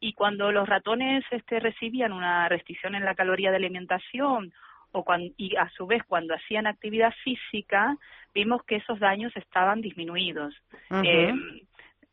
y 0.00 0.12
cuando 0.12 0.52
los 0.52 0.68
ratones 0.68 1.24
este, 1.30 1.60
recibían 1.60 2.12
una 2.12 2.46
restricción 2.48 2.94
en 2.94 3.06
la 3.06 3.14
caloría 3.14 3.50
de 3.50 3.56
alimentación 3.56 4.52
o 4.94 5.04
y 5.36 5.56
a 5.56 5.68
su 5.70 5.86
vez 5.86 6.02
cuando 6.04 6.34
hacían 6.34 6.66
actividad 6.66 7.12
física 7.24 7.96
vimos 8.32 8.62
que 8.64 8.76
esos 8.76 8.98
daños 8.98 9.36
estaban 9.36 9.80
disminuidos. 9.80 10.54
eh, 11.02 11.34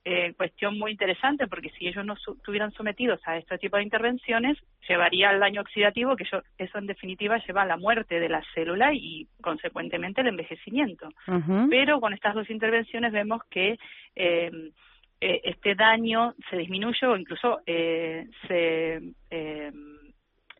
eh, 0.03 0.33
cuestión 0.35 0.79
muy 0.79 0.91
interesante 0.91 1.45
porque 1.45 1.69
si 1.77 1.87
ellos 1.87 2.03
no 2.03 2.13
estuvieran 2.15 2.71
sometidos 2.71 3.21
a 3.25 3.37
este 3.37 3.59
tipo 3.59 3.77
de 3.77 3.83
intervenciones 3.83 4.57
llevaría 4.89 5.29
al 5.29 5.39
daño 5.39 5.61
oxidativo 5.61 6.15
que 6.15 6.23
eso, 6.23 6.41
eso 6.57 6.79
en 6.79 6.87
definitiva 6.87 7.37
lleva 7.45 7.61
a 7.61 7.67
la 7.67 7.77
muerte 7.77 8.19
de 8.19 8.27
la 8.27 8.41
célula 8.55 8.95
y 8.95 9.27
consecuentemente 9.41 10.21
el 10.21 10.29
envejecimiento. 10.29 11.07
Pero 11.69 12.01
con 12.01 12.13
estas 12.13 12.33
dos 12.33 12.49
intervenciones 12.49 13.11
vemos 13.11 13.43
que 13.51 13.77
eh, 14.15 14.71
eh, 15.23 15.39
este 15.43 15.75
daño 15.75 16.33
se 16.49 16.57
disminuye 16.57 17.05
o 17.05 17.15
incluso 17.15 17.61
eh, 17.67 18.27
se 18.47 18.99
eh, 19.29 19.71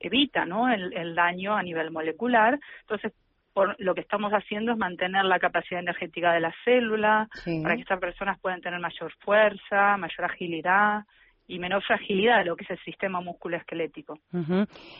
evita 0.02 0.46
¿no? 0.46 0.72
el, 0.72 1.16
daño 1.16 1.56
a 1.56 1.64
nivel 1.64 1.92
molecular. 1.92 2.60
Entonces, 2.82 3.14
por, 3.54 3.76
lo 3.80 3.94
que 3.94 4.02
estamos 4.02 4.32
haciendo 4.32 4.72
es 4.72 4.78
mantener 4.78 5.26
la 5.26 5.40
capacidad 5.40 5.82
energética 5.82 6.34
de 6.34 6.40
la 6.40 6.54
célula 6.64 7.28
para 7.64 7.76
que 7.76 7.82
estas 7.82 8.00
personas 8.00 8.40
puedan 8.40 8.62
tener 8.62 8.80
mayor 8.80 9.12
fuerza, 9.20 9.98
mayor 9.98 10.26
agilidad 10.26 11.04
y 11.48 11.60
menor 11.60 11.84
fragilidad 11.84 12.40
de 12.40 12.46
lo 12.46 12.56
que 12.56 12.64
es 12.64 12.72
el 12.72 12.80
sistema 12.80 13.20
musculoesquelético. 13.20 14.18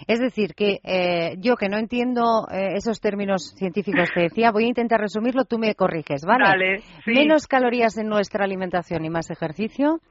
Es 0.06 0.20
decir, 0.20 0.54
que 0.54 0.80
eh, 0.84 1.38
yo 1.40 1.56
que 1.56 1.70
no 1.70 1.78
entiendo 1.78 2.46
eh, 2.52 2.74
esos 2.76 3.00
términos 3.00 3.54
científicos 3.56 4.10
que 4.14 4.24
decía, 4.24 4.52
voy 4.52 4.66
a 4.66 4.68
intentar 4.68 5.00
resumirlo, 5.00 5.46
tú 5.46 5.58
me 5.58 5.76
corriges, 5.76 6.26
¿vale? 6.26 6.84
Menos 7.06 7.48
calorías 7.48 7.98
en 7.98 8.08
nuestra 8.08 8.44
alimentación 8.44 9.06
y 9.06 9.10
más 9.10 9.32
ejercicio 9.32 10.02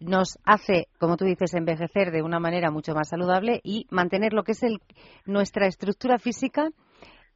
nos 0.00 0.38
hace, 0.44 0.86
como 0.98 1.16
tú 1.16 1.24
dices, 1.24 1.54
envejecer 1.54 2.10
de 2.10 2.22
una 2.22 2.40
manera 2.40 2.70
mucho 2.70 2.94
más 2.94 3.08
saludable 3.08 3.60
y 3.62 3.86
mantener 3.90 4.32
lo 4.32 4.42
que 4.42 4.52
es 4.52 4.62
el, 4.62 4.78
nuestra 5.26 5.66
estructura 5.66 6.18
física 6.18 6.68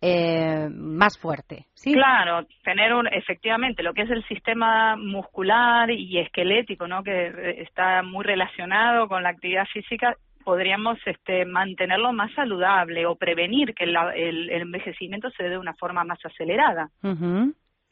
eh, 0.00 0.68
más 0.70 1.18
fuerte. 1.18 1.66
¿sí? 1.74 1.92
Claro, 1.92 2.46
tener 2.62 2.92
un, 2.92 3.06
efectivamente 3.06 3.82
lo 3.82 3.94
que 3.94 4.02
es 4.02 4.10
el 4.10 4.24
sistema 4.24 4.96
muscular 4.96 5.90
y 5.90 6.18
esquelético, 6.18 6.86
¿no? 6.86 7.02
que 7.02 7.62
está 7.62 8.02
muy 8.02 8.24
relacionado 8.24 9.08
con 9.08 9.22
la 9.22 9.30
actividad 9.30 9.66
física, 9.72 10.16
podríamos 10.44 10.98
este, 11.06 11.46
mantenerlo 11.46 12.12
más 12.12 12.30
saludable 12.34 13.06
o 13.06 13.16
prevenir 13.16 13.74
que 13.74 13.84
el, 13.84 14.50
envejecimiento 14.50 15.30
se 15.30 15.44
dé 15.44 15.50
de 15.50 15.58
una 15.58 15.74
forma 15.74 16.04
más 16.04 16.18
acelerada. 16.24 16.90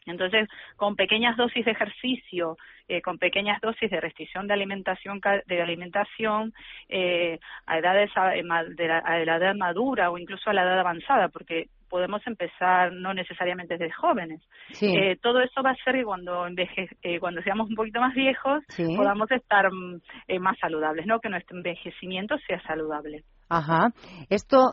Entonces, 0.06 0.48
con 0.76 0.96
pequeñas 0.96 1.36
dosis 1.36 1.64
de 1.64 1.72
ejercicio, 1.72 2.56
eh, 2.88 3.00
con 3.00 3.18
pequeñas 3.18 3.60
dosis 3.60 3.90
de 3.90 4.00
restricción 4.00 4.46
de 4.46 4.54
alimentación, 4.54 5.20
de 5.46 5.62
alimentación 5.62 6.52
eh, 6.88 7.38
a 7.66 7.78
edades 7.78 8.10
eh, 8.34 8.42
de 8.76 8.88
la, 8.88 8.98
a 8.98 9.18
la 9.18 9.36
edad 9.36 9.54
madura 9.54 10.10
o 10.10 10.18
incluso 10.18 10.50
a 10.50 10.54
la 10.54 10.62
edad 10.62 10.80
avanzada, 10.80 11.28
porque 11.28 11.66
podemos 11.92 12.26
empezar 12.26 12.90
no 12.90 13.12
necesariamente 13.12 13.76
desde 13.76 13.92
jóvenes. 13.92 14.40
Eh, 14.80 15.18
todo 15.20 15.42
eso 15.42 15.62
va 15.62 15.72
a 15.72 15.84
ser 15.84 15.94
que 15.94 16.04
cuando 16.04 16.46
enveje, 16.46 16.88
eh, 17.02 17.20
cuando 17.20 17.42
seamos 17.42 17.68
un 17.68 17.76
poquito 17.76 18.00
más 18.00 18.14
viejos 18.14 18.64
podamos 18.96 19.30
estar 19.30 19.70
mm, 19.70 20.00
eh, 20.26 20.38
más 20.38 20.58
saludables, 20.58 21.06
¿no? 21.06 21.20
Que 21.20 21.28
nuestro 21.28 21.54
envejecimiento 21.54 22.36
sea 22.46 22.62
saludable. 22.62 23.24
Ajá. 23.50 23.90
Esto 24.30 24.72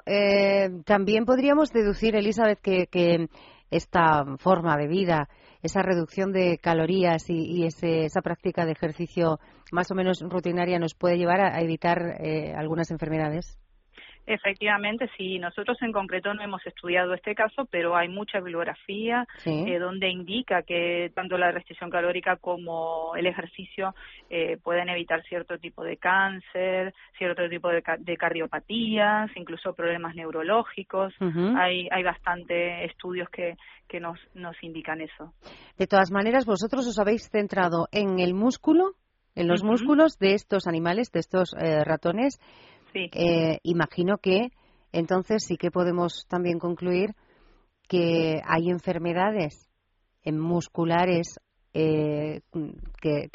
también 0.86 1.25
podríamos 1.25 1.74
deducir, 1.74 2.15
Elizabeth, 2.15 2.62
que, 2.62 2.88
que 2.89 3.27
esta 3.71 4.25
forma 4.38 4.77
de 4.77 4.88
vida, 4.88 5.29
esa 5.61 5.81
reducción 5.81 6.31
de 6.31 6.57
calorías 6.57 7.29
y, 7.29 7.65
esa 7.65 8.21
práctica 8.21 8.65
de 8.65 8.71
ejercicio 8.71 9.39
más 9.71 9.91
o 9.91 9.95
menos 9.95 10.21
rutinaria 10.21 10.79
nos 10.79 10.95
puede 10.95 11.17
llevar 11.17 11.41
a 11.41 11.61
evitar 11.61 11.99
algunas 12.55 12.91
enfermedades. 12.91 13.57
Efectivamente, 14.29 15.09
sí. 15.17 15.39
Nosotros 15.39 15.75
en 15.81 15.91
concreto 15.91 16.31
no 16.36 16.43
hemos 16.43 16.63
estudiado 16.63 17.15
este 17.15 17.33
caso, 17.33 17.65
pero 17.65 17.98
hay 17.98 18.09
mucha 18.09 18.39
bibliografía 18.39 19.25
eh, 19.43 19.79
donde 19.79 20.07
indica 20.07 20.62
que 20.62 21.12
tanto 21.15 21.36
la 21.36 21.51
restricción 21.51 21.89
calórica 21.89 22.36
como 22.36 23.15
el 23.15 23.25
ejercicio 23.25 23.95
eh, 24.29 24.57
pueden 24.62 24.88
evitar 24.89 25.24
cierto 25.24 25.57
tipo 25.57 25.83
de 25.83 25.98
cáncer, 25.98 26.93
cierto 27.17 27.50
tipo 27.50 27.69
de, 27.69 27.81
cardiopatías, 28.17 29.31
incluso 29.36 29.74
problemas 29.74 30.13
neurológicos. 30.13 31.12
Hay, 31.57 31.88
hay 31.89 32.03
bastante 32.03 32.86
estudios 32.86 33.29
que, 33.31 33.55
que 33.88 34.00
nos, 34.00 34.19
nos 34.36 34.55
indican 34.62 35.01
eso. 35.01 35.33
De 35.75 35.88
todas 35.88 36.12
maneras, 36.12 36.45
vosotros 36.45 36.86
os 36.86 37.00
habéis 37.00 37.27
centrado 37.31 37.88
en 37.91 38.19
el 38.19 38.36
músculo, 38.36 38.91
en 39.33 39.48
los 39.48 39.63
músculos 39.63 40.19
de 40.19 40.36
estos 40.36 40.67
animales, 40.67 41.12
de 41.12 41.19
estos 41.19 41.55
eh, 41.59 41.83
ratones 41.83 42.39
eh, 42.93 43.60
imagino 43.63 44.17
que 44.17 44.51
entonces 44.91 45.43
sí 45.46 45.58
que 45.58 45.72
podemos 45.72 46.25
también 46.27 46.60
concluir 46.60 47.15
que 47.88 48.41
hay 48.46 48.69
enfermedades 48.69 49.69
musculares 50.25 51.39
eh, 51.73 52.41
que, 53.01 53.29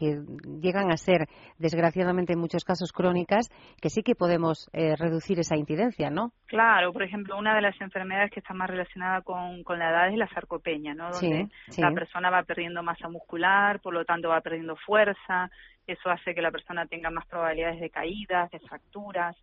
llegan 0.60 0.90
a 0.90 0.96
ser, 0.96 1.26
desgraciadamente 1.58 2.32
en 2.32 2.40
muchos 2.40 2.64
casos, 2.64 2.92
crónicas, 2.92 3.48
que 3.80 3.90
sí 3.90 4.02
que 4.02 4.14
podemos 4.14 4.68
eh, 4.72 4.96
reducir 4.96 5.38
esa 5.38 5.56
incidencia, 5.56 6.10
¿no? 6.10 6.32
Claro, 6.46 6.92
por 6.92 7.02
ejemplo, 7.02 7.38
una 7.38 7.54
de 7.54 7.62
las 7.62 7.80
enfermedades 7.80 8.30
que 8.30 8.40
está 8.40 8.54
más 8.54 8.68
relacionada 8.68 9.22
con, 9.22 9.62
con 9.62 9.78
la 9.78 9.90
edad 9.90 10.08
es 10.08 10.16
la 10.16 10.28
sarcopenia, 10.28 10.94
¿no? 10.94 11.10
Donde 11.10 11.48
la 11.78 11.92
persona 11.92 12.30
va 12.30 12.42
perdiendo 12.42 12.82
masa 12.82 13.08
muscular, 13.08 13.80
por 13.80 13.94
lo 13.94 14.04
tanto 14.04 14.28
va 14.28 14.40
perdiendo 14.40 14.76
fuerza, 14.76 15.50
eso 15.86 16.10
hace 16.10 16.34
que 16.34 16.42
la 16.42 16.50
persona 16.50 16.86
tenga 16.86 17.10
más 17.10 17.26
probabilidades 17.26 17.80
de 17.80 17.90
caídas, 17.90 18.50
de 18.50 18.60
fracturas, 18.60 19.36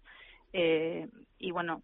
eh, 0.53 1.07
y 1.39 1.51
bueno, 1.51 1.81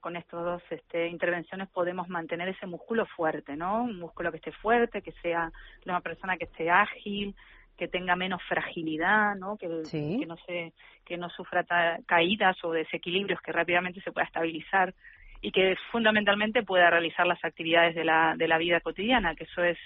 con 0.00 0.16
estas 0.16 0.44
dos 0.44 0.62
este, 0.70 1.08
intervenciones 1.08 1.68
podemos 1.68 2.08
mantener 2.08 2.48
ese 2.48 2.66
músculo 2.66 3.06
fuerte, 3.06 3.56
¿no? 3.56 3.84
Un 3.84 3.98
músculo 3.98 4.30
que 4.30 4.38
esté 4.38 4.52
fuerte, 4.52 5.02
que 5.02 5.12
sea 5.22 5.50
una 5.86 6.00
persona 6.00 6.36
que 6.36 6.44
esté 6.44 6.70
ágil, 6.70 7.34
que 7.76 7.88
tenga 7.88 8.16
menos 8.16 8.42
fragilidad, 8.48 9.36
¿no? 9.36 9.56
Que, 9.56 9.68
que 9.90 10.26
no 10.26 10.36
se 10.46 10.72
que 11.04 11.16
no 11.16 11.30
sufra 11.30 11.64
caídas 12.06 12.56
o 12.64 12.72
desequilibrios, 12.72 13.40
que 13.40 13.52
rápidamente 13.52 14.00
se 14.02 14.12
pueda 14.12 14.26
estabilizar 14.26 14.92
y 15.40 15.52
que 15.52 15.74
fundamentalmente 15.92 16.64
pueda 16.64 16.90
realizar 16.90 17.26
las 17.26 17.42
actividades 17.44 17.94
de 17.94 18.04
la 18.04 18.34
de 18.36 18.48
la 18.48 18.58
vida 18.58 18.80
cotidiana, 18.80 19.34
que 19.34 19.44
eso 19.44 19.62
es 19.62 19.78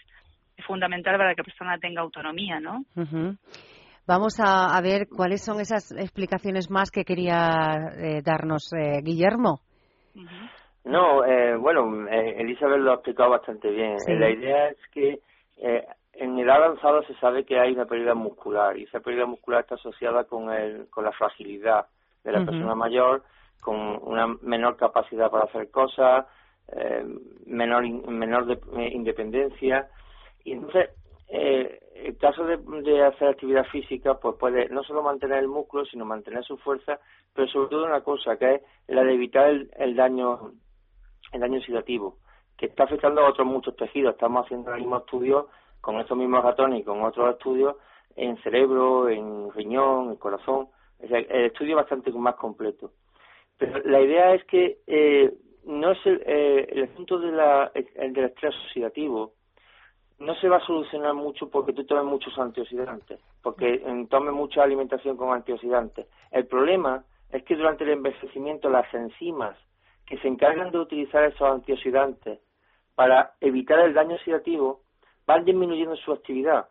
fundamental 0.66 1.16
para 1.16 1.34
que 1.34 1.42
la 1.42 1.44
persona 1.44 1.78
tenga 1.78 2.00
autonomía, 2.00 2.60
¿no? 2.60 2.84
Vamos 4.06 4.40
a, 4.40 4.80
ver 4.80 5.06
cuáles 5.08 5.44
son 5.44 5.60
esas 5.60 5.92
explicaciones 5.92 6.70
más 6.70 6.90
que 6.90 7.04
quería 7.04 7.92
eh, 7.96 8.20
darnos 8.22 8.72
eh, 8.72 9.00
Guillermo. 9.02 9.60
No, 10.84 11.24
eh, 11.24 11.56
bueno, 11.56 12.08
Elizabeth 12.08 12.80
lo 12.80 12.90
ha 12.90 12.94
explicado 12.94 13.30
bastante 13.30 13.70
bien. 13.70 13.96
La 14.06 14.30
idea 14.30 14.68
es 14.68 14.78
que 14.92 15.20
en 16.14 16.38
edad 16.38 16.56
avanzada 16.62 17.02
se 17.06 17.14
sabe 17.14 17.44
que 17.44 17.58
hay 17.58 17.72
una 17.72 17.86
pérdida 17.86 18.14
muscular 18.14 18.76
y 18.76 18.84
esa 18.84 19.00
pérdida 19.00 19.26
muscular 19.26 19.60
está 19.60 19.76
asociada 19.76 20.24
con, 20.24 20.52
el, 20.52 20.88
con 20.90 21.04
la 21.04 21.12
fragilidad 21.12 21.86
de 22.24 22.32
la 22.32 22.44
persona 22.44 22.74
mayor, 22.74 23.22
con 23.60 23.76
una 24.02 24.26
menor 24.42 24.76
capacidad 24.76 25.30
para 25.30 25.44
hacer 25.44 25.70
cosas, 25.70 26.26
menor, 27.46 27.88
menor 28.08 28.58
independencia. 28.76 29.88
Y 30.44 30.52
entonces, 30.52 30.90
eh, 31.34 31.80
el 31.94 32.18
caso 32.18 32.44
de, 32.44 33.02
hacer 33.02 33.28
actividad 33.28 33.64
física, 33.66 34.20
pues 34.20 34.36
puede 34.38 34.68
no 34.68 34.82
solo 34.82 35.02
mantener 35.02 35.38
el 35.38 35.48
músculo, 35.48 35.86
sino 35.86 36.04
mantener 36.04 36.44
su 36.44 36.58
fuerza, 36.58 37.00
pero 37.32 37.48
sobre 37.48 37.70
todo 37.70 37.86
una 37.86 38.02
cosa, 38.02 38.36
que 38.36 38.56
es 38.56 38.62
la 38.88 39.02
de 39.02 39.14
evitar 39.14 39.48
el, 39.48 39.96
daño 39.96 40.52
el 41.32 41.40
daño 41.40 41.58
oxidativo, 41.58 42.18
que 42.58 42.66
está 42.66 42.84
afectando 42.84 43.22
a 43.22 43.30
otros 43.30 43.46
muchos 43.46 43.74
tejidos. 43.76 44.12
Estamos 44.12 44.44
haciendo 44.44 44.74
el 44.74 44.80
mismo 44.80 44.98
estudio 44.98 45.48
con 45.80 45.98
estos 46.00 46.18
mismos 46.18 46.44
ratones 46.44 46.80
y 46.80 46.84
con 46.84 47.02
otros 47.02 47.30
estudios 47.30 47.76
en 48.14 48.36
cerebro, 48.42 49.08
en 49.08 49.50
riñón, 49.52 50.10
en 50.10 50.16
corazón. 50.16 50.68
el 50.98 51.46
estudio 51.46 51.70
es 51.70 51.76
bastante 51.76 52.12
más 52.12 52.34
completo. 52.34 52.92
Pero 53.56 53.78
la 53.86 54.02
idea 54.02 54.34
es 54.34 54.44
que 54.44 54.80
eh, 54.86 55.32
no 55.64 55.92
es 55.92 55.98
el, 56.04 56.22
eh, 56.26 56.68
el 56.72 56.82
asunto 56.90 57.18
de 57.18 57.32
la, 57.32 57.72
el 57.74 58.12
del 58.12 58.26
estrés 58.26 58.54
oxidativo, 58.66 59.32
no 60.22 60.34
se 60.36 60.48
va 60.48 60.58
a 60.58 60.66
solucionar 60.66 61.14
mucho 61.14 61.50
porque 61.50 61.72
tú 61.72 61.84
tomes 61.84 62.04
muchos 62.04 62.38
antioxidantes, 62.38 63.20
porque 63.42 63.82
tomes 64.08 64.32
mucha 64.32 64.62
alimentación 64.62 65.16
con 65.16 65.32
antioxidantes. 65.32 66.06
El 66.30 66.46
problema 66.46 67.04
es 67.30 67.42
que 67.44 67.56
durante 67.56 67.84
el 67.84 67.90
envejecimiento 67.90 68.70
las 68.70 68.92
enzimas 68.94 69.56
que 70.06 70.18
se 70.18 70.28
encargan 70.28 70.70
de 70.70 70.78
utilizar 70.78 71.24
esos 71.24 71.42
antioxidantes 71.42 72.38
para 72.94 73.32
evitar 73.40 73.80
el 73.80 73.94
daño 73.94 74.14
oxidativo 74.14 74.82
van 75.26 75.44
disminuyendo 75.44 75.96
su 75.96 76.12
actividad, 76.12 76.68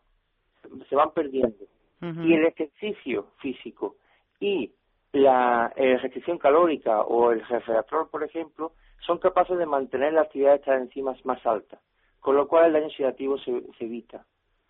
se 0.87 0.95
van 0.95 1.11
perdiendo. 1.11 1.65
Y 2.01 2.33
el 2.33 2.45
ejercicio 2.45 3.27
físico 3.41 3.95
y 4.39 4.73
la 5.11 5.71
eh, 5.75 5.97
restricción 5.97 6.39
calórica 6.39 7.01
o 7.01 7.31
el 7.31 7.45
resveratrol, 7.45 8.09
por 8.09 8.23
ejemplo, 8.23 8.71
son 9.05 9.19
capaces 9.19 9.55
de 9.57 9.67
mantener 9.67 10.13
la 10.13 10.21
actividad 10.21 10.51
de 10.51 10.55
estas 10.55 10.81
enzimas 10.81 11.23
más 11.25 11.45
alta 11.45 11.79
con 12.21 12.35
lo 12.35 12.47
cual 12.47 12.67
el 12.67 12.73
daño 12.73 12.85
oxidativo 12.85 13.37
se, 13.39 13.51
evita. 13.79 14.25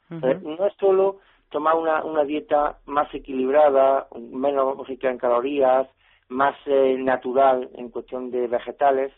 no 0.10 0.66
es 0.66 0.74
solo 0.80 1.20
tomar 1.52 1.76
una, 1.76 2.04
una 2.04 2.24
dieta 2.24 2.80
más 2.86 3.14
equilibrada, 3.14 4.08
menos 4.18 4.88
rica 4.88 5.12
en 5.12 5.18
calorías, 5.18 5.88
más 6.30 6.56
eh, 6.66 6.96
natural 6.98 7.70
en 7.76 7.90
cuestión 7.90 8.32
de 8.32 8.48
vegetales, 8.48 9.12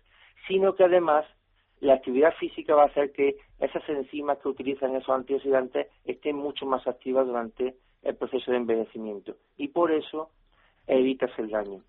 sino 0.48 0.74
que 0.76 0.84
además 0.84 1.26
la 1.80 1.94
actividad 1.94 2.34
física 2.40 2.76
va 2.76 2.84
a 2.84 2.88
hacer 2.88 3.12
que 3.12 3.38
esas 3.60 3.88
enzimas 3.88 4.40
que 4.40 4.50
utilizan 4.50 4.96
esos 4.96 5.10
antioxidantes 5.10 5.88
estén 6.06 6.36
mucho 6.36 6.66
más 6.66 6.86
activas 6.88 7.28
durante 7.28 7.76
el 8.02 8.16
proceso 8.16 8.52
de 8.52 8.58
envejecimiento 8.58 9.36
y 9.58 9.68
por 9.68 9.92
eso 9.92 10.30
evitas 10.88 11.32
el 11.38 11.50
daño. 11.50 11.82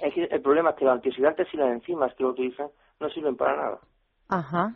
el 0.00 0.40
problema 0.42 0.70
es 0.70 0.76
que 0.76 0.84
los 0.84 0.94
antioxidantes 0.94 1.48
y 1.52 1.56
las 1.56 1.70
enzimas 1.70 2.14
que 2.14 2.22
lo 2.22 2.30
utilizan 2.30 2.68
no 3.00 3.10
sirven 3.10 3.36
para 3.36 3.56
nada. 3.56 3.80
Ajá. 4.28 4.74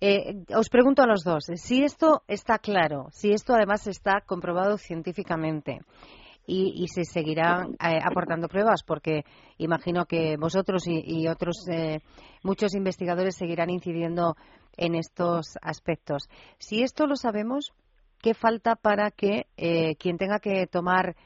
Eh, 0.00 0.44
os 0.54 0.68
pregunto 0.68 1.02
a 1.02 1.06
los 1.06 1.24
dos, 1.24 1.46
si 1.54 1.82
esto 1.82 2.22
está 2.28 2.58
claro, 2.58 3.08
si 3.12 3.32
esto 3.32 3.54
además 3.54 3.86
está 3.86 4.20
comprobado 4.20 4.76
científicamente 4.76 5.80
y, 6.46 6.86
se 6.88 7.04
seguirán 7.04 7.72
eh, 7.72 7.98
aportando 8.02 8.48
pruebas, 8.48 8.82
porque 8.84 9.24
imagino 9.58 10.04
que 10.06 10.36
vosotros 10.36 10.84
y, 10.86 11.26
otros 11.28 11.66
eh, 11.68 12.00
muchos 12.42 12.74
investigadores 12.74 13.36
seguirán 13.36 13.70
incidiendo 13.70 14.36
en 14.76 14.94
estos 14.94 15.56
aspectos. 15.60 16.28
Si 16.58 16.82
esto 16.82 17.06
lo 17.06 17.16
sabemos, 17.16 17.72
¿qué 18.20 18.34
falta 18.34 18.76
para 18.76 19.10
que 19.10 19.46
eh, 19.56 19.96
quien 19.96 20.18
tenga 20.18 20.38
que 20.38 20.66
tomar 20.66 21.16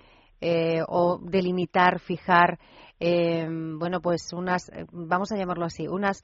eh, 0.40 0.82
o 0.86 1.18
delimitar, 1.22 2.00
fijar, 2.00 2.58
bueno, 3.00 4.00
pues 4.02 4.30
unas, 4.34 4.70
vamos 4.92 5.32
a 5.32 5.36
llamarlo 5.38 5.64
así, 5.64 5.88
unas 5.88 6.22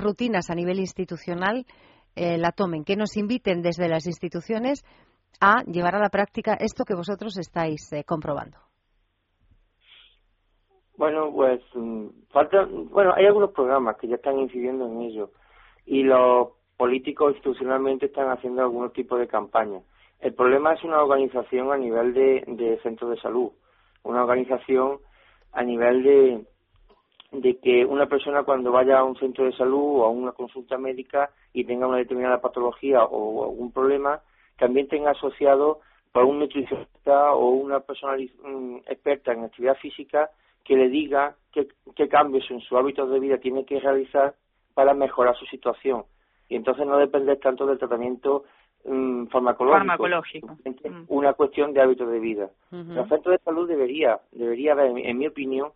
rutinas 0.00 0.48
a 0.48 0.54
nivel 0.54 0.78
institucional, 0.78 1.66
la 2.14 2.52
tomen, 2.52 2.84
que 2.84 2.94
nos 2.94 3.16
inviten 3.16 3.62
desde 3.62 3.88
las 3.88 4.06
instituciones 4.06 4.84
a 5.40 5.64
llevar 5.64 5.96
a 5.96 6.00
la 6.00 6.08
práctica 6.08 6.54
esto 6.54 6.84
que 6.84 6.94
vosotros 6.94 7.36
estáis 7.36 7.90
comprobando? 8.06 8.58
Bueno, 10.98 11.32
pues 11.32 11.60
mm, 11.74 12.08
falta, 12.30 12.66
bueno, 12.66 13.12
hay 13.14 13.24
algunos 13.26 13.52
programas 13.52 13.96
que 13.98 14.08
ya 14.08 14.16
están 14.16 14.38
incidiendo 14.40 14.86
en 14.86 15.00
ello 15.02 15.30
y 15.86 16.02
los 16.02 16.48
políticos 16.76 17.34
institucionalmente 17.34 18.06
están 18.06 18.28
haciendo 18.30 18.62
algún 18.62 18.90
tipo 18.90 19.16
de 19.16 19.28
campaña. 19.28 19.80
El 20.20 20.34
problema 20.34 20.74
es 20.74 20.82
una 20.82 21.02
organización 21.02 21.72
a 21.72 21.76
nivel 21.76 22.12
de, 22.12 22.44
de 22.46 22.78
centro 22.82 23.08
de 23.08 23.20
salud, 23.20 23.50
una 24.02 24.22
organización 24.22 24.98
a 25.52 25.62
nivel 25.62 26.02
de, 26.02 27.56
que 27.62 27.84
una 27.84 28.06
persona 28.06 28.42
cuando 28.42 28.72
vaya 28.72 28.98
a 28.98 29.04
un 29.04 29.16
centro 29.16 29.44
de 29.44 29.52
salud 29.52 30.00
o 30.00 30.04
a 30.04 30.10
una 30.10 30.32
consulta 30.32 30.78
médica 30.78 31.30
y 31.52 31.64
tenga 31.64 31.86
una 31.86 31.98
determinada 31.98 32.40
patología 32.40 33.04
o 33.04 33.44
algún 33.44 33.72
problema, 33.72 34.20
también 34.56 34.88
tenga 34.88 35.10
asociado 35.10 35.80
por 36.12 36.24
un 36.24 36.38
nutricionista 36.40 37.32
o 37.32 37.50
una 37.50 37.80
persona 37.80 38.16
mm, 38.16 38.78
experta 38.86 39.32
en 39.32 39.44
actividad 39.44 39.76
física 39.76 40.30
que 40.64 40.76
le 40.76 40.88
diga 40.88 41.36
qué, 41.52 42.08
cambios 42.08 42.50
en 42.50 42.60
su 42.60 42.76
hábito 42.76 43.06
de 43.06 43.20
vida 43.20 43.38
tiene 43.38 43.64
que 43.64 43.80
realizar 43.80 44.34
para 44.74 44.94
mejorar 44.94 45.36
su 45.36 45.46
situación. 45.46 46.04
Y 46.48 46.56
entonces 46.56 46.86
no 46.86 46.98
depender 46.98 47.38
tanto 47.38 47.66
del 47.66 47.78
tratamiento 47.78 48.44
mm, 48.84 49.26
farmacológico, 49.26 49.78
farmacológico. 49.78 50.46
Mm. 50.46 51.04
una 51.08 51.32
cuestión 51.34 51.72
de 51.72 51.80
hábito 51.80 52.06
de 52.06 52.20
vida. 52.20 52.50
El 52.72 53.08
centro 53.08 53.32
de 53.32 53.38
salud 53.38 53.68
debería, 53.68 54.20
debería 54.32 54.72
haber, 54.72 54.96
en, 54.98 55.18
mi 55.18 55.26
opinión, 55.26 55.70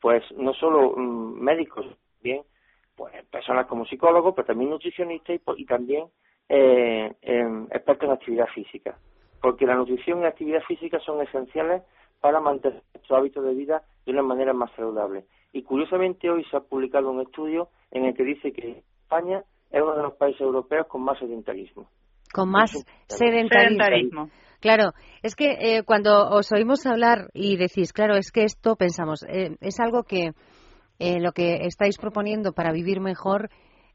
pues 0.00 0.22
no 0.36 0.52
solo 0.54 0.94
mm, 0.96 1.40
médicos, 1.40 1.86
bien, 2.22 2.42
pues 2.96 3.14
personas 3.26 3.66
como 3.66 3.86
psicólogos, 3.86 4.34
pero 4.34 4.46
también 4.46 4.70
nutricionistas 4.70 5.40
y, 5.56 5.64
también 5.64 6.06
eh, 6.48 7.12
em, 7.22 7.64
expertos 7.70 8.08
en 8.08 8.14
actividad 8.14 8.48
física. 8.48 8.98
Porque 9.40 9.66
la 9.66 9.76
nutrición 9.76 10.18
y 10.18 10.22
la 10.22 10.28
actividad 10.28 10.62
física 10.62 10.98
son 11.00 11.22
esenciales 11.22 11.82
para 12.20 12.40
mantener 12.40 12.82
su 13.06 13.14
hábito 13.14 13.40
de 13.42 13.54
vida 13.54 13.82
de 14.04 14.12
una 14.12 14.22
manera 14.22 14.52
más 14.52 14.70
saludable. 14.72 15.24
Y 15.52 15.62
curiosamente 15.62 16.28
hoy 16.30 16.44
se 16.44 16.56
ha 16.56 16.60
publicado 16.60 17.10
un 17.10 17.20
estudio 17.20 17.68
en 17.90 18.04
el 18.04 18.14
que 18.14 18.24
dice 18.24 18.52
que 18.52 18.82
España 19.02 19.44
es 19.70 19.82
uno 19.82 19.94
de 19.94 20.02
los 20.02 20.14
países 20.14 20.40
europeos 20.40 20.86
con 20.86 21.02
más 21.02 21.18
sedentarismo. 21.18 21.88
Con 22.32 22.50
más 22.50 22.72
sedentarismo. 23.06 24.30
Claro, 24.60 24.92
es 25.22 25.36
que 25.36 25.52
eh, 25.60 25.82
cuando 25.84 26.28
os 26.30 26.50
oímos 26.50 26.84
hablar 26.86 27.30
y 27.32 27.56
decís, 27.56 27.92
claro, 27.92 28.16
es 28.16 28.32
que 28.32 28.42
esto 28.42 28.74
pensamos, 28.74 29.22
eh, 29.28 29.56
es 29.60 29.78
algo 29.78 30.02
que 30.02 30.32
eh, 30.98 31.20
lo 31.20 31.32
que 31.32 31.66
estáis 31.66 31.96
proponiendo 31.96 32.52
para 32.52 32.72
vivir 32.72 33.00
mejor 33.00 33.50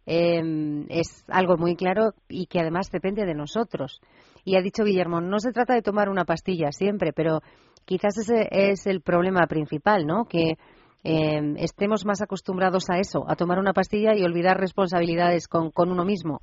em, 0.05 0.85
es 0.89 1.25
algo 1.27 1.57
muy 1.57 1.75
claro 1.75 2.13
y 2.29 2.45
que 2.45 2.61
además 2.61 2.89
depende 2.91 3.25
de 3.25 3.33
nosotros. 3.33 3.99
Y 4.45 4.55
ha 4.55 4.61
dicho 4.61 4.85
Guillermo, 4.85 5.19
no 5.19 5.39
se 5.39 5.51
trata 5.51 5.73
de 5.73 5.81
tomar 5.81 6.09
una 6.09 6.23
pastilla 6.23 6.71
siempre, 6.71 7.11
pero 7.11 7.41
quizás 7.85 8.17
ese 8.17 8.47
es 8.49 8.87
el 8.87 9.01
problema 9.01 9.47
principal, 9.47 10.05
¿no? 10.05 10.25
Que 10.25 10.57
eh, 11.03 11.53
estemos 11.57 12.05
más 12.05 12.21
acostumbrados 12.21 12.89
a 12.89 12.99
eso, 12.99 13.25
a 13.27 13.35
tomar 13.35 13.59
una 13.59 13.73
pastilla 13.73 14.15
y 14.15 14.23
olvidar 14.23 14.57
responsabilidades 14.57 15.49
con, 15.49 15.71
con 15.71 15.91
uno 15.91 16.05
mismo. 16.05 16.39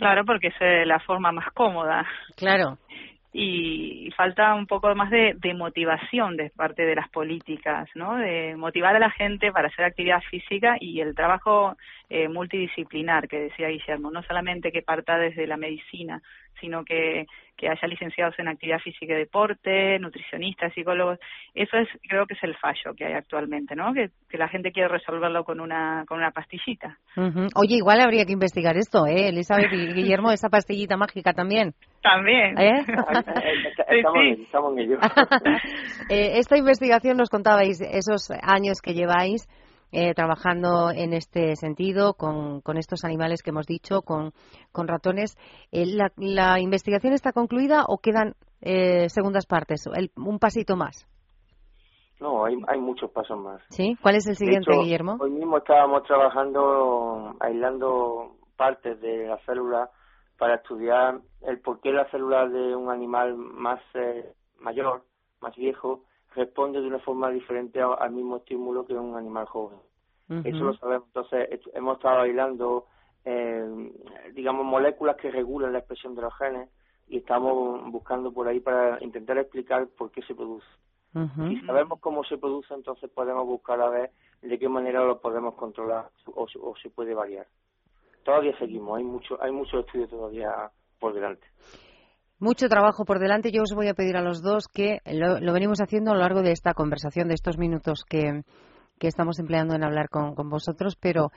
Claro, 0.00 0.24
porque 0.24 0.46
es 0.48 0.86
la 0.86 0.98
forma 1.00 1.30
más 1.30 1.52
cómoda. 1.52 2.06
Claro. 2.34 2.78
Y, 3.34 4.10
falta 4.16 4.54
un 4.54 4.66
poco 4.66 4.92
más 4.94 5.10
de, 5.10 5.34
de, 5.36 5.54
motivación 5.54 6.38
de 6.38 6.50
parte 6.50 6.84
de 6.86 6.94
las 6.94 7.08
políticas, 7.10 7.88
¿no? 7.94 8.16
De 8.16 8.56
motivar 8.56 8.96
a 8.96 8.98
la 8.98 9.10
gente 9.10 9.52
para 9.52 9.68
hacer 9.68 9.84
actividad 9.84 10.22
física 10.22 10.76
y 10.80 11.00
el 11.00 11.14
trabajo 11.14 11.76
eh, 12.08 12.28
multidisciplinar 12.28 13.28
que 13.28 13.40
decía 13.42 13.68
Guillermo, 13.68 14.10
no 14.10 14.22
solamente 14.22 14.72
que 14.72 14.82
parta 14.82 15.18
desde 15.18 15.46
la 15.46 15.58
medicina, 15.58 16.22
sino 16.60 16.84
que, 16.84 17.26
que 17.60 17.68
haya 17.68 17.86
licenciados 17.88 18.34
en 18.38 18.48
actividad 18.48 18.78
física 18.78 19.12
y 19.12 19.18
deporte, 19.18 19.98
nutricionistas, 19.98 20.72
psicólogos. 20.72 21.18
Eso 21.54 21.76
es, 21.76 21.88
creo 22.08 22.26
que 22.26 22.32
es 22.32 22.42
el 22.42 22.56
fallo 22.56 22.94
que 22.96 23.04
hay 23.04 23.12
actualmente, 23.12 23.76
¿no? 23.76 23.92
Que, 23.92 24.10
la 24.38 24.48
gente 24.48 24.72
quiere 24.72 24.88
resolverlo 24.88 25.44
con 25.44 25.60
una, 25.60 26.04
con 26.08 26.16
una 26.16 26.30
pastillita. 26.30 26.96
Oye, 27.54 27.76
igual 27.76 28.00
habría 28.00 28.24
que 28.24 28.32
investigar 28.32 28.78
esto, 28.78 29.06
¿eh? 29.06 29.28
Elizabeth 29.28 29.70
y 29.70 29.92
Guillermo, 29.92 30.32
esa 30.32 30.48
pastillita 30.48 30.96
mágica 30.96 31.34
también. 31.34 31.74
También. 32.02 32.58
¿Eh? 32.58 32.80
estamos, 34.46 34.72
en 34.72 34.78
ello. 34.78 34.98
Eh, 36.08 36.38
esta 36.38 36.56
investigación 36.56 37.16
nos 37.16 37.28
contabais 37.28 37.80
esos 37.80 38.30
años 38.42 38.80
que 38.82 38.94
lleváis 38.94 39.46
eh, 39.92 40.14
trabajando 40.14 40.90
en 40.90 41.12
este 41.12 41.56
sentido 41.56 42.14
con, 42.14 42.60
con, 42.60 42.76
estos 42.76 43.04
animales 43.04 43.42
que 43.42 43.50
hemos 43.50 43.66
dicho, 43.66 44.02
con, 44.02 44.32
con 44.72 44.86
ratones. 44.86 45.36
Eh, 45.72 45.84
la, 46.16 46.60
investigación 46.60 47.12
está 47.12 47.32
concluida 47.32 47.84
o 47.88 47.98
quedan 47.98 48.34
eh, 48.60 49.08
segundas 49.08 49.46
partes? 49.46 49.84
un 50.16 50.38
pasito 50.38 50.76
más. 50.76 51.06
No, 52.20 52.44
hay, 52.44 52.54
hay 52.68 52.78
muchos 52.78 53.10
pasos 53.10 53.38
más. 53.38 53.62
¿Sí? 53.70 53.96
¿Cuál 54.00 54.16
es 54.16 54.26
el 54.28 54.36
siguiente, 54.36 54.70
Guillermo? 54.76 55.16
Hoy 55.20 55.30
mismo 55.30 55.58
estábamos 55.58 56.04
trabajando, 56.04 57.34
aislando 57.40 58.36
partes 58.56 59.00
de 59.00 59.26
la 59.26 59.38
célula 59.46 59.90
para 60.38 60.56
estudiar 60.56 61.20
el 61.42 61.60
por 61.60 61.80
qué 61.80 61.92
la 61.92 62.08
célula 62.10 62.46
de 62.46 62.76
un 62.76 62.90
animal 62.90 63.34
más 63.36 63.80
mayor, 64.58 65.02
más 65.40 65.56
viejo, 65.56 66.04
responde 66.34 66.80
de 66.80 66.86
una 66.86 66.98
forma 67.00 67.30
diferente 67.30 67.80
al 67.80 68.10
mismo 68.12 68.38
estímulo 68.38 68.86
que 68.86 68.94
un 68.94 69.16
animal 69.16 69.46
joven. 69.46 69.78
Eso 70.44 70.64
lo 70.64 70.74
sabemos. 70.74 71.08
Entonces, 71.08 71.60
hemos 71.74 71.96
estado 71.96 72.18
bailando, 72.18 72.86
eh, 73.24 73.92
digamos, 74.32 74.64
moléculas 74.64 75.16
que 75.16 75.30
regulan 75.30 75.72
la 75.72 75.80
expresión 75.80 76.14
de 76.14 76.22
los 76.22 76.34
genes 76.36 76.68
y 77.08 77.18
estamos 77.18 77.90
buscando 77.90 78.32
por 78.32 78.46
ahí 78.46 78.60
para 78.60 79.02
intentar 79.02 79.38
explicar 79.38 79.88
por 79.88 80.12
qué 80.12 80.22
se 80.22 80.34
produce. 80.34 80.68
Si 81.12 81.60
sabemos 81.62 81.98
cómo 81.98 82.22
se 82.22 82.38
produce, 82.38 82.72
entonces 82.72 83.10
podemos 83.10 83.44
buscar 83.44 83.80
a 83.80 83.88
ver 83.88 84.12
de 84.42 84.56
qué 84.60 84.68
manera 84.68 85.04
lo 85.04 85.20
podemos 85.20 85.54
controlar 85.54 86.08
o, 86.26 86.46
o 86.60 86.76
se 86.76 86.90
puede 86.90 87.14
variar. 87.14 87.48
Todavía 88.22 88.56
seguimos, 88.58 88.96
hay 88.96 89.02
mucho, 89.02 89.42
hay 89.42 89.50
mucho 89.50 89.80
estudio 89.80 90.06
todavía 90.06 90.70
por 91.00 91.12
delante. 91.12 91.44
Mucho 92.42 92.70
trabajo 92.70 93.04
por 93.04 93.18
delante. 93.18 93.52
Yo 93.52 93.60
os 93.64 93.74
voy 93.74 93.88
a 93.88 93.94
pedir 93.94 94.16
a 94.16 94.22
los 94.22 94.40
dos 94.40 94.66
que 94.66 95.02
lo, 95.04 95.52
venimos 95.52 95.82
haciendo 95.82 96.10
a 96.10 96.14
lo 96.14 96.20
largo 96.20 96.40
de 96.40 96.52
esta 96.52 96.72
conversación, 96.72 97.28
de 97.28 97.34
estos 97.34 97.58
minutos 97.58 98.02
que, 98.08 98.44
estamos 98.98 99.38
empleando 99.38 99.74
en 99.74 99.84
hablar 99.84 100.08
con, 100.08 100.34
vosotros, 100.48 100.96
pero 100.96 101.32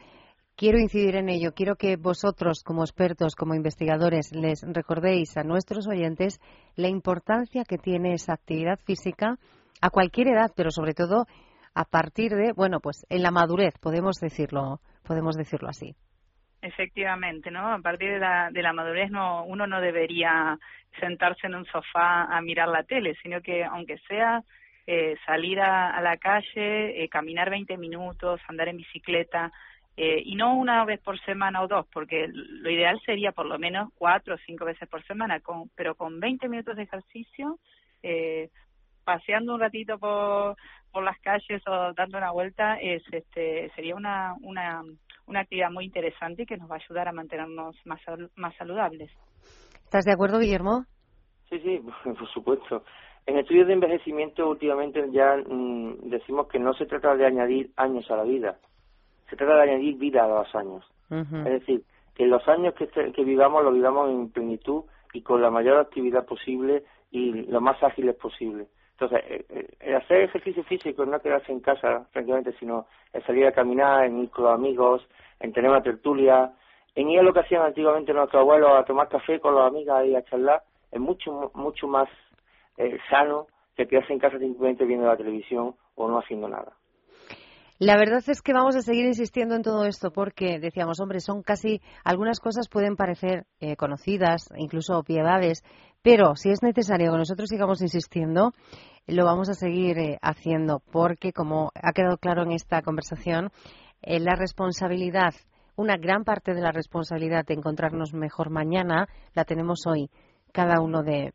quiero 0.55 0.79
incidir 0.79 1.17
en 1.17 1.27
ello. 1.27 1.51
Quiero 1.53 1.75
que 1.75 1.97
vosotros, 1.97 2.63
como 2.63 2.83
expertos, 2.83 3.35
como 3.35 3.53
investigadores, 3.53 4.31
les 4.31 4.61
recordéis 4.65 5.35
a 5.35 5.43
nuestros 5.43 5.89
oyentes 5.89 6.39
la 6.77 6.87
importancia 6.87 7.65
que 7.65 7.77
tiene 7.77 8.13
esa 8.13 8.35
actividad 8.35 8.79
física 8.79 9.37
a 9.81 9.89
cualquier 9.89 10.29
edad, 10.29 10.53
pero 10.55 10.71
sobre 10.71 10.93
todo 10.93 11.27
a 11.73 11.83
partir 11.83 12.31
de, 12.31 12.53
bueno, 12.53 12.79
pues 12.79 13.05
en 13.09 13.23
la 13.23 13.31
madurez, 13.31 13.73
podemos 13.81 14.21
decirlo, 14.21 14.79
podemos 15.03 15.35
decirlo 15.35 15.67
así. 15.67 15.97
Efectivamente, 16.63 17.51
¿no? 17.51 17.73
A 17.73 17.79
partir 17.79 18.09
de 18.09 18.19
la, 18.19 18.49
de 18.49 18.61
la 18.61 18.71
madurez 18.71 19.11
no, 19.11 19.43
uno 19.43 19.67
no 19.67 19.81
debería 19.81 20.57
sentarse 20.97 21.47
en 21.47 21.55
un 21.55 21.65
sofá 21.65 22.23
a 22.23 22.39
mirar 22.39 22.69
la 22.69 22.83
tele, 22.83 23.17
sino 23.21 23.41
que 23.41 23.65
aunque 23.65 23.97
sea 24.07 24.41
eh, 24.87 25.17
salir 25.25 25.59
a, 25.59 25.99
la 25.99 26.15
calle, 26.15 27.03
eh, 27.03 27.09
caminar 27.09 27.49
20 27.49 27.75
minutos, 27.77 28.39
andar 28.47 28.69
en 28.69 28.77
bicicleta, 28.77 29.51
eh, 29.97 30.21
y 30.23 30.35
no 30.35 30.55
una 30.55 30.85
vez 30.85 31.01
por 31.01 31.19
semana 31.25 31.61
o 31.63 31.67
dos, 31.67 31.85
porque 31.91 32.29
lo 32.31 32.69
ideal 32.69 32.97
sería 33.05 33.33
por 33.33 33.45
lo 33.45 33.59
menos 33.59 33.89
cuatro 33.97 34.35
o 34.35 34.39
cinco 34.45 34.63
veces 34.63 34.87
por 34.87 35.03
semana, 35.05 35.41
con, 35.41 35.69
pero 35.75 35.95
con 35.95 36.21
20 36.21 36.47
minutos 36.47 36.77
de 36.77 36.83
ejercicio, 36.83 37.59
eh, 38.03 38.49
paseando 39.03 39.55
un 39.55 39.59
ratito 39.59 39.99
por, 39.99 40.55
por 40.93 41.03
las 41.03 41.19
calles 41.19 41.61
o 41.67 41.91
dando 41.91 42.19
una 42.19 42.31
vuelta, 42.31 42.77
es, 42.79 43.03
este, 43.11 43.69
sería 43.75 43.95
una, 43.95 44.35
una 44.41 44.81
una 45.27 45.41
actividad 45.41 45.71
muy 45.71 45.85
interesante 45.85 46.43
y 46.43 46.45
que 46.45 46.57
nos 46.57 46.69
va 46.69 46.75
a 46.75 46.79
ayudar 46.79 47.07
a 47.07 47.13
mantenernos 47.13 47.75
más, 47.85 47.99
más 48.35 48.55
saludables. 48.55 49.11
¿Estás 49.83 50.05
de 50.05 50.13
acuerdo, 50.13 50.39
Guillermo? 50.39 50.85
Sí, 51.49 51.59
sí, 51.59 51.81
por 52.03 52.27
supuesto. 52.33 52.83
En 53.25 53.37
estudios 53.37 53.67
de 53.67 53.73
envejecimiento 53.73 54.49
últimamente 54.49 55.05
ya 55.11 55.35
mm, 55.37 56.09
decimos 56.09 56.47
que 56.47 56.59
no 56.59 56.73
se 56.73 56.85
trata 56.85 57.15
de 57.15 57.25
añadir 57.25 57.71
años 57.77 58.09
a 58.11 58.17
la 58.17 58.23
vida, 58.23 58.57
se 59.29 59.35
trata 59.35 59.55
de 59.55 59.71
añadir 59.71 59.97
vida 59.97 60.25
a 60.25 60.27
los 60.27 60.55
años. 60.55 60.85
Es 61.09 61.43
decir, 61.43 61.83
que 62.15 62.25
los 62.25 62.47
años 62.47 62.73
que, 62.73 62.87
que 62.87 63.23
vivamos 63.23 63.63
los 63.63 63.73
vivamos 63.73 64.09
en 64.09 64.31
plenitud 64.31 64.85
y 65.13 65.21
con 65.21 65.43
la 65.43 65.51
mayor 65.51 65.77
actividad 65.77 66.25
posible 66.25 66.83
y 67.11 67.31
lo 67.43 67.61
más 67.61 67.81
ágiles 67.83 68.15
posible. 68.15 68.67
Entonces, 68.93 69.21
eh, 69.27 69.45
eh, 69.49 69.67
el 69.79 69.95
hacer 69.95 70.21
ejercicio 70.21 70.63
físico 70.63 71.05
no 71.05 71.19
quedarse 71.19 71.51
en 71.51 71.59
casa, 71.59 72.05
francamente, 72.11 72.53
sino 72.59 72.85
el 73.11 73.23
salir 73.25 73.47
a 73.47 73.51
caminar, 73.51 74.05
en 74.05 74.19
ir 74.23 74.29
con 74.29 74.45
los 74.45 74.53
amigos, 74.53 75.07
en 75.39 75.51
tener 75.51 75.69
una 75.69 75.81
tertulia, 75.81 76.53
en 76.95 77.09
ir 77.09 77.19
a 77.19 77.23
lo 77.23 77.33
que 77.33 77.39
hacían 77.39 77.63
antiguamente 77.63 78.13
nuestros 78.13 78.41
abuelos 78.41 78.71
a 78.71 78.85
tomar 78.85 79.09
café 79.09 79.39
con 79.39 79.55
los 79.55 79.67
amigas 79.67 80.05
y 80.05 80.15
a 80.15 80.23
charlar, 80.23 80.61
es 80.91 80.99
mucho, 80.99 81.51
mucho 81.55 81.87
más 81.87 82.07
eh, 82.77 82.97
sano 83.09 83.47
que 83.75 83.87
quedarse 83.87 84.13
en 84.13 84.19
casa 84.19 84.37
simplemente 84.37 84.85
viendo 84.85 85.07
la 85.07 85.17
televisión 85.17 85.75
o 85.95 86.07
no 86.07 86.19
haciendo 86.19 86.47
nada. 86.47 86.73
La 87.85 87.97
verdad 87.97 88.23
es 88.25 88.41
que 88.41 88.53
vamos 88.53 88.77
a 88.77 88.81
seguir 88.81 89.05
insistiendo 89.05 89.55
en 89.55 89.61
todo 89.61 89.83
esto 89.83 90.09
porque 90.09 90.57
decíamos, 90.57 91.01
hombre, 91.01 91.19
son 91.19 91.43
casi 91.43 91.81
algunas 92.05 92.39
cosas 92.39 92.69
pueden 92.69 92.95
parecer 92.95 93.45
eh, 93.59 93.75
conocidas, 93.75 94.47
incluso 94.55 94.97
obviedades, 94.97 95.65
pero 96.01 96.37
si 96.37 96.49
es 96.49 96.63
necesario 96.63 97.11
que 97.11 97.17
nosotros 97.17 97.49
sigamos 97.49 97.81
insistiendo, 97.81 98.53
lo 99.05 99.25
vamos 99.25 99.49
a 99.49 99.53
seguir 99.53 99.97
eh, 99.99 100.17
haciendo 100.21 100.81
porque, 100.93 101.33
como 101.33 101.71
ha 101.75 101.91
quedado 101.91 102.15
claro 102.15 102.43
en 102.43 102.53
esta 102.53 102.81
conversación, 102.83 103.51
eh, 104.01 104.21
la 104.21 104.35
responsabilidad, 104.35 105.33
una 105.75 105.97
gran 105.97 106.23
parte 106.23 106.53
de 106.53 106.61
la 106.61 106.71
responsabilidad 106.71 107.43
de 107.45 107.55
encontrarnos 107.55 108.13
mejor 108.13 108.49
mañana, 108.49 109.09
la 109.33 109.43
tenemos 109.43 109.85
hoy, 109.87 110.09
cada 110.53 110.79
uno 110.79 111.03
de 111.03 111.33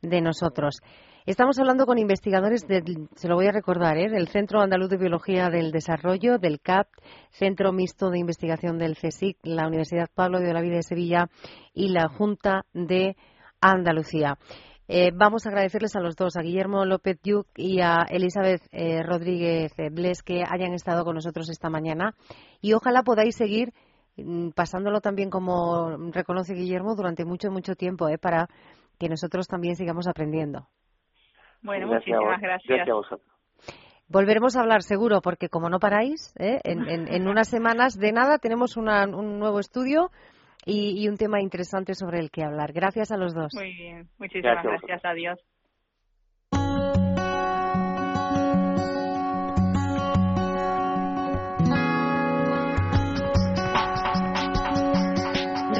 nosotros. 0.00 0.80
Estamos 1.26 1.58
hablando 1.58 1.86
con 1.86 1.96
investigadores, 1.96 2.68
del, 2.68 3.08
se 3.14 3.28
lo 3.28 3.36
voy 3.36 3.46
a 3.46 3.50
recordar, 3.50 3.96
¿eh? 3.96 4.10
del 4.10 4.28
Centro 4.28 4.60
Andaluz 4.60 4.90
de 4.90 4.98
Biología 4.98 5.48
del 5.48 5.72
Desarrollo, 5.72 6.36
del 6.36 6.60
CAP, 6.60 6.86
Centro 7.30 7.72
Mixto 7.72 8.10
de 8.10 8.18
Investigación 8.18 8.76
del 8.76 8.94
CSIC, 8.94 9.38
la 9.42 9.66
Universidad 9.66 10.10
Pablo 10.14 10.38
de 10.38 10.50
Olavide 10.50 10.76
de 10.76 10.82
Sevilla 10.82 11.30
y 11.72 11.88
la 11.88 12.08
Junta 12.08 12.66
de 12.74 13.16
Andalucía. 13.58 14.36
Eh, 14.86 15.12
vamos 15.14 15.46
a 15.46 15.48
agradecerles 15.48 15.96
a 15.96 16.00
los 16.00 16.14
dos, 16.14 16.36
a 16.36 16.42
Guillermo 16.42 16.84
López 16.84 17.18
Yuc 17.24 17.46
y 17.56 17.80
a 17.80 18.04
Elizabeth 18.10 18.60
eh, 18.70 19.02
Rodríguez 19.02 19.72
Bles, 19.92 20.22
que 20.22 20.44
hayan 20.46 20.74
estado 20.74 21.06
con 21.06 21.14
nosotros 21.14 21.48
esta 21.48 21.70
mañana. 21.70 22.14
Y 22.60 22.74
ojalá 22.74 23.02
podáis 23.02 23.34
seguir 23.34 23.72
mm, 24.18 24.50
pasándolo 24.50 25.00
también 25.00 25.30
como 25.30 25.96
reconoce 26.12 26.52
Guillermo 26.52 26.94
durante 26.94 27.24
mucho, 27.24 27.50
mucho 27.50 27.76
tiempo, 27.76 28.10
¿eh? 28.10 28.18
para 28.18 28.50
que 28.98 29.08
nosotros 29.08 29.48
también 29.48 29.74
sigamos 29.76 30.06
aprendiendo. 30.06 30.68
Bueno, 31.64 31.88
muchísimas 31.88 32.40
gracias. 32.40 32.88
Volveremos 34.06 34.54
a 34.54 34.60
hablar 34.60 34.82
seguro, 34.82 35.22
porque 35.22 35.48
como 35.48 35.70
no 35.70 35.78
paráis, 35.80 36.34
¿eh? 36.38 36.60
en, 36.62 36.78
unas 37.28 37.48
semanas 37.48 37.98
de 37.98 38.12
nada 38.12 38.38
tenemos 38.38 38.76
un 38.76 38.86
nuevo 39.38 39.58
estudio 39.58 40.10
y, 40.66 41.08
un 41.08 41.16
tema 41.16 41.40
interesante 41.40 41.94
sobre 41.94 42.20
el 42.20 42.30
que 42.30 42.44
hablar. 42.44 42.72
Gracias 42.72 43.10
a 43.10 43.16
los 43.16 43.34
dos. 43.34 43.52
Muy 43.54 43.74
bien, 43.74 44.08
muchísimas 44.18 44.62
gracias. 44.62 45.04
Adiós. 45.04 45.40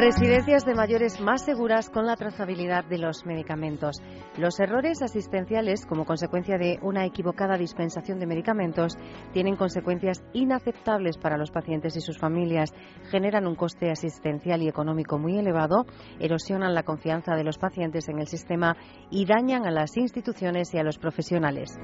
Residencias 0.05 0.67
de 0.67 0.75
mayores 0.75 1.19
más 1.23 1.47
seguras 1.47 1.89
con 1.89 2.05
la 2.05 2.15
trazabilidad 2.15 2.85
de 2.85 2.99
los 2.99 3.25
medicamentos. 3.25 4.03
Los 4.37 4.61
errores 4.61 5.01
asistenciales, 5.01 5.87
como 5.87 6.05
consecuencia 6.05 6.59
de 6.59 6.79
una 6.83 7.07
equivocada 7.07 7.57
dispensación 7.57 8.19
de 8.19 8.27
medicamentos, 8.27 8.99
tienen 9.33 9.57
consecuencias 9.57 10.23
inaceptables 10.35 11.17
para 11.17 11.39
los 11.39 11.51
pacientes 11.51 11.97
y 11.97 12.03
sus 12.03 12.19
familias, 12.19 12.75
generan 13.11 13.47
un 13.47 13.55
coste 13.55 13.91
asistencial 13.91 14.61
y 14.61 14.69
económico 14.69 15.19
muy 15.19 15.39
elevado, 15.39 15.87
erosionan 16.21 16.75
la 16.75 16.83
confianza 16.83 17.35
de 17.35 17.45
los 17.45 17.57
pacientes 17.57 18.07
en 18.11 18.19
el 18.19 18.27
sistema 18.27 18.77
y 19.11 19.25
dañan 19.25 19.65
a 19.65 19.71
las 19.71 19.97
instituciones 19.97 20.75
y 20.75 20.79
a 20.79 20.83
los 20.83 20.99
profesionales. 20.99 21.79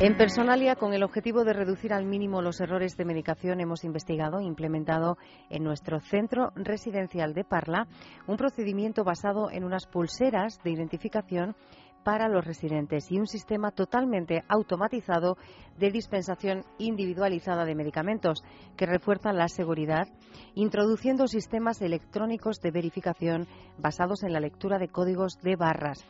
En 0.00 0.16
Personalia, 0.16 0.76
con 0.76 0.94
el 0.94 1.02
objetivo 1.02 1.42
de 1.42 1.52
reducir 1.52 1.92
al 1.92 2.06
mínimo 2.06 2.40
los 2.40 2.60
errores 2.60 2.96
de 2.96 3.04
medicación, 3.04 3.58
hemos 3.58 3.82
investigado 3.82 4.38
e 4.38 4.44
implementado 4.44 5.18
en 5.50 5.64
nuestro 5.64 5.98
centro 5.98 6.52
residencial 6.54 7.34
de 7.34 7.42
Parla 7.42 7.88
un 8.28 8.36
procedimiento 8.36 9.02
basado 9.02 9.50
en 9.50 9.64
unas 9.64 9.86
pulseras 9.86 10.62
de 10.62 10.70
identificación 10.70 11.56
para 12.04 12.28
los 12.28 12.44
residentes 12.44 13.10
y 13.10 13.18
un 13.18 13.26
sistema 13.26 13.72
totalmente 13.72 14.44
automatizado 14.48 15.36
de 15.78 15.90
dispensación 15.90 16.62
individualizada 16.78 17.64
de 17.64 17.74
medicamentos 17.74 18.44
que 18.76 18.86
refuerzan 18.86 19.36
la 19.36 19.48
seguridad, 19.48 20.06
introduciendo 20.54 21.26
sistemas 21.26 21.82
electrónicos 21.82 22.60
de 22.60 22.70
verificación 22.70 23.48
basados 23.78 24.22
en 24.22 24.32
la 24.32 24.38
lectura 24.38 24.78
de 24.78 24.88
códigos 24.88 25.40
de 25.42 25.56
barras. 25.56 26.06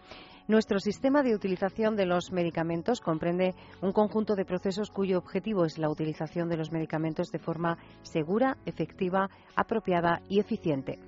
Nuestro 0.48 0.80
sistema 0.80 1.22
de 1.22 1.34
utilización 1.34 1.94
de 1.94 2.06
los 2.06 2.32
medicamentos 2.32 3.02
comprende 3.02 3.54
un 3.82 3.92
conjunto 3.92 4.34
de 4.34 4.46
procesos 4.46 4.90
cuyo 4.90 5.18
objetivo 5.18 5.66
es 5.66 5.76
la 5.76 5.90
utilización 5.90 6.48
de 6.48 6.56
los 6.56 6.72
medicamentos 6.72 7.30
de 7.30 7.38
forma 7.38 7.76
segura, 8.00 8.56
efectiva, 8.64 9.28
apropiada 9.54 10.22
y 10.26 10.40
eficiente. 10.40 10.98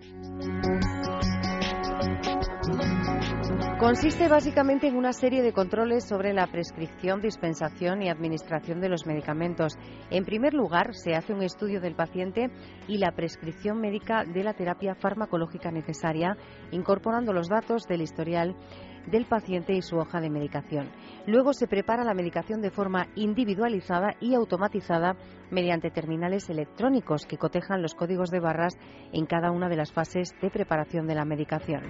Consiste 3.78 4.28
básicamente 4.28 4.88
en 4.88 4.96
una 4.96 5.14
serie 5.14 5.40
de 5.40 5.54
controles 5.54 6.04
sobre 6.04 6.34
la 6.34 6.46
prescripción, 6.46 7.22
dispensación 7.22 8.02
y 8.02 8.10
administración 8.10 8.78
de 8.78 8.90
los 8.90 9.06
medicamentos. 9.06 9.72
En 10.10 10.26
primer 10.26 10.52
lugar, 10.52 10.94
se 10.94 11.14
hace 11.14 11.32
un 11.32 11.42
estudio 11.42 11.80
del 11.80 11.94
paciente 11.94 12.50
y 12.88 12.98
la 12.98 13.12
prescripción 13.12 13.80
médica 13.80 14.24
de 14.24 14.44
la 14.44 14.52
terapia 14.52 14.94
farmacológica 14.94 15.70
necesaria, 15.70 16.36
incorporando 16.72 17.32
los 17.32 17.48
datos 17.48 17.84
del 17.84 18.02
historial 18.02 18.54
del 19.10 19.26
paciente 19.26 19.72
y 19.72 19.82
su 19.82 19.96
hoja 19.96 20.20
de 20.20 20.30
medicación. 20.30 20.90
Luego 21.26 21.52
se 21.52 21.66
prepara 21.66 22.04
la 22.04 22.14
medicación 22.14 22.60
de 22.60 22.70
forma 22.70 23.08
individualizada 23.14 24.14
y 24.20 24.34
automatizada 24.34 25.16
mediante 25.50 25.90
terminales 25.90 26.48
electrónicos 26.48 27.26
que 27.26 27.38
cotejan 27.38 27.82
los 27.82 27.94
códigos 27.94 28.30
de 28.30 28.40
barras 28.40 28.74
en 29.12 29.26
cada 29.26 29.50
una 29.50 29.68
de 29.68 29.76
las 29.76 29.92
fases 29.92 30.34
de 30.40 30.50
preparación 30.50 31.06
de 31.06 31.14
la 31.14 31.24
medicación. 31.24 31.82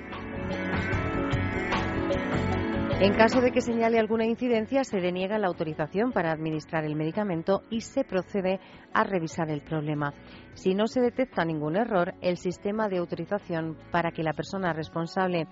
En 3.03 3.15
caso 3.15 3.41
de 3.41 3.51
que 3.51 3.63
señale 3.63 3.99
alguna 3.99 4.27
incidencia, 4.27 4.85
se 4.85 5.01
deniega 5.01 5.39
la 5.39 5.47
autorización 5.47 6.13
para 6.13 6.33
administrar 6.33 6.85
el 6.85 6.97
medicamento 6.97 7.63
y 7.71 7.81
se 7.81 8.05
procede 8.05 8.61
a 8.93 9.05
revisar 9.05 9.49
el 9.49 9.63
problema. 9.63 10.13
Si 10.53 10.75
no 10.75 10.87
se 10.87 11.01
detecta 11.01 11.47
ningún 11.47 11.77
error, 11.77 12.13
el 12.21 12.37
sistema 12.37 12.91
de 12.91 12.99
autorización 12.99 13.79
para 13.91 14.11
que 14.11 14.23
la 14.23 14.35
persona 14.35 14.75
responsable 14.75 15.47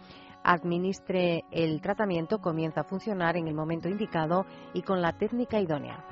administre 0.44 1.44
el 1.50 1.80
tratamiento 1.80 2.38
comienza 2.38 2.82
a 2.82 2.84
funcionar 2.84 3.36
en 3.36 3.48
el 3.48 3.54
momento 3.54 3.88
indicado 3.88 4.46
y 4.74 4.82
con 4.82 5.00
la 5.02 5.12
técnica 5.12 5.60
idónea. 5.60 6.04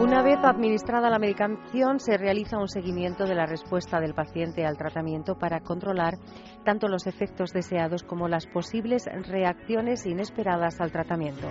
Una 0.00 0.22
vez 0.22 0.38
administrada 0.42 1.08
la 1.08 1.18
medicación, 1.18 1.98
se 1.98 2.18
realiza 2.18 2.58
un 2.58 2.68
seguimiento 2.68 3.24
de 3.24 3.34
la 3.34 3.46
respuesta 3.46 4.00
del 4.00 4.12
paciente 4.12 4.66
al 4.66 4.76
tratamiento 4.76 5.36
para 5.36 5.60
controlar 5.60 6.18
tanto 6.64 6.88
los 6.88 7.06
efectos 7.06 7.52
deseados 7.52 8.02
como 8.02 8.28
las 8.28 8.46
posibles 8.46 9.04
reacciones 9.06 10.04
inesperadas 10.04 10.80
al 10.80 10.92
tratamiento. 10.92 11.48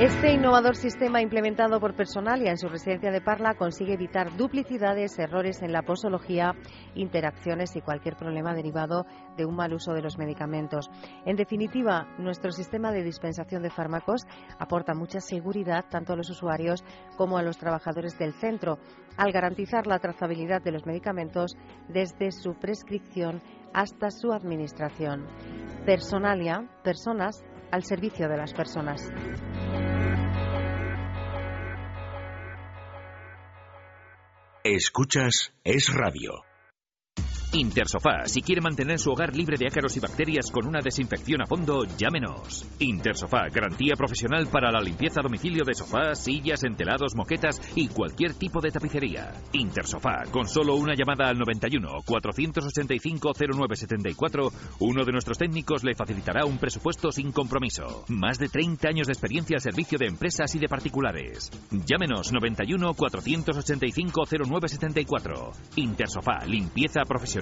Este 0.00 0.32
innovador 0.32 0.74
sistema 0.74 1.20
implementado 1.20 1.78
por 1.78 1.94
Personalia 1.94 2.50
en 2.50 2.56
su 2.56 2.66
residencia 2.66 3.10
de 3.10 3.20
Parla 3.20 3.54
consigue 3.54 3.92
evitar 3.92 4.34
duplicidades, 4.38 5.18
errores 5.18 5.60
en 5.60 5.70
la 5.70 5.82
posología, 5.82 6.54
interacciones 6.94 7.76
y 7.76 7.82
cualquier 7.82 8.16
problema 8.16 8.54
derivado 8.54 9.04
de 9.36 9.44
un 9.44 9.54
mal 9.54 9.74
uso 9.74 9.92
de 9.92 10.00
los 10.00 10.16
medicamentos. 10.16 10.90
En 11.26 11.36
definitiva, 11.36 12.08
nuestro 12.18 12.52
sistema 12.52 12.90
de 12.90 13.04
dispensación 13.04 13.62
de 13.62 13.70
fármacos 13.70 14.26
aporta 14.58 14.94
mucha 14.94 15.20
seguridad 15.20 15.84
tanto 15.90 16.14
a 16.14 16.16
los 16.16 16.30
usuarios 16.30 16.82
como 17.18 17.36
a 17.36 17.42
los 17.42 17.58
trabajadores 17.58 18.18
del 18.18 18.32
centro, 18.32 18.78
al 19.18 19.30
garantizar 19.30 19.86
la 19.86 19.98
trazabilidad 19.98 20.62
de 20.62 20.72
los 20.72 20.86
medicamentos 20.86 21.54
desde 21.88 22.32
su 22.32 22.54
prescripción 22.54 23.42
hasta 23.74 24.10
su 24.10 24.32
administración. 24.32 25.26
Personalia, 25.84 26.66
personas 26.82 27.44
al 27.72 27.84
servicio 27.84 28.28
de 28.28 28.36
las 28.36 28.52
personas. 28.52 29.10
Escuchas 34.62 35.52
Es 35.64 35.92
Radio. 35.92 36.51
Intersofá, 37.54 38.24
si 38.24 38.40
quiere 38.40 38.62
mantener 38.62 38.98
su 38.98 39.10
hogar 39.10 39.36
libre 39.36 39.58
de 39.58 39.66
ácaros 39.66 39.94
y 39.98 40.00
bacterias 40.00 40.50
con 40.50 40.66
una 40.66 40.80
desinfección 40.80 41.42
a 41.42 41.46
fondo, 41.46 41.84
llámenos. 41.98 42.66
Intersofá, 42.78 43.48
garantía 43.52 43.92
profesional 43.94 44.46
para 44.46 44.72
la 44.72 44.80
limpieza 44.80 45.20
a 45.20 45.22
domicilio 45.22 45.62
de 45.62 45.74
sofás, 45.74 46.24
sillas, 46.24 46.64
entelados, 46.64 47.14
moquetas 47.14 47.60
y 47.76 47.88
cualquier 47.88 48.32
tipo 48.32 48.62
de 48.62 48.70
tapicería. 48.70 49.34
Intersofá, 49.52 50.22
con 50.30 50.48
solo 50.48 50.76
una 50.76 50.94
llamada 50.94 51.28
al 51.28 51.38
91 51.38 51.90
485 52.06 53.32
0974, 53.34 54.50
uno 54.80 55.04
de 55.04 55.12
nuestros 55.12 55.36
técnicos 55.36 55.84
le 55.84 55.94
facilitará 55.94 56.46
un 56.46 56.56
presupuesto 56.56 57.12
sin 57.12 57.32
compromiso. 57.32 58.06
Más 58.08 58.38
de 58.38 58.48
30 58.48 58.88
años 58.88 59.08
de 59.08 59.12
experiencia 59.12 59.56
al 59.56 59.60
servicio 59.60 59.98
de 59.98 60.06
empresas 60.06 60.54
y 60.54 60.58
de 60.58 60.68
particulares. 60.68 61.50
Llámenos 61.70 62.32
91 62.32 62.94
485 62.94 64.22
0974. 64.24 65.52
Intersofá, 65.76 66.46
limpieza 66.46 67.02
profesional 67.06 67.41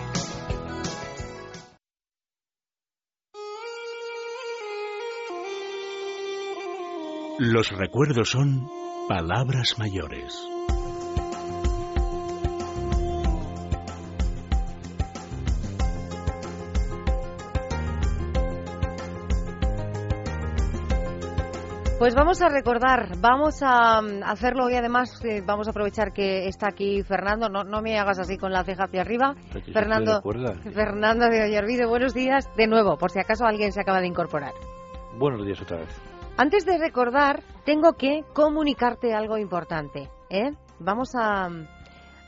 Los 7.43 7.71
recuerdos 7.71 8.29
son 8.29 8.69
palabras 9.09 9.79
mayores. 9.79 10.47
Pues 21.97 22.13
vamos 22.13 22.43
a 22.43 22.49
recordar, 22.49 23.17
vamos 23.17 23.63
a 23.63 24.03
mm, 24.03 24.21
hacerlo 24.23 24.69
y 24.69 24.75
además 24.75 25.19
eh, 25.25 25.41
vamos 25.43 25.65
a 25.65 25.71
aprovechar 25.71 26.13
que 26.13 26.47
está 26.47 26.67
aquí 26.67 27.01
Fernando. 27.01 27.49
No, 27.49 27.63
no 27.63 27.81
me 27.81 27.97
hagas 27.97 28.19
así 28.19 28.37
con 28.37 28.51
la 28.51 28.63
ceja 28.63 28.83
hacia 28.83 29.01
arriba. 29.01 29.33
Fernando, 29.73 30.21
Fernando 30.21 31.27
de 31.27 31.45
Ollarvide, 31.45 31.87
buenos 31.87 32.13
días 32.13 32.47
de 32.55 32.67
nuevo, 32.67 32.99
por 32.99 33.09
si 33.09 33.17
acaso 33.17 33.45
alguien 33.47 33.71
se 33.71 33.81
acaba 33.81 33.99
de 33.99 34.05
incorporar. 34.05 34.53
Buenos 35.17 35.43
días 35.43 35.59
otra 35.59 35.77
vez. 35.77 36.10
Antes 36.37 36.65
de 36.65 36.77
recordar, 36.77 37.43
tengo 37.65 37.93
que 37.93 38.23
comunicarte 38.33 39.13
algo 39.13 39.37
importante. 39.37 40.09
¿eh? 40.29 40.51
Vamos 40.79 41.13
a, 41.15 41.49
mm, 41.49 41.67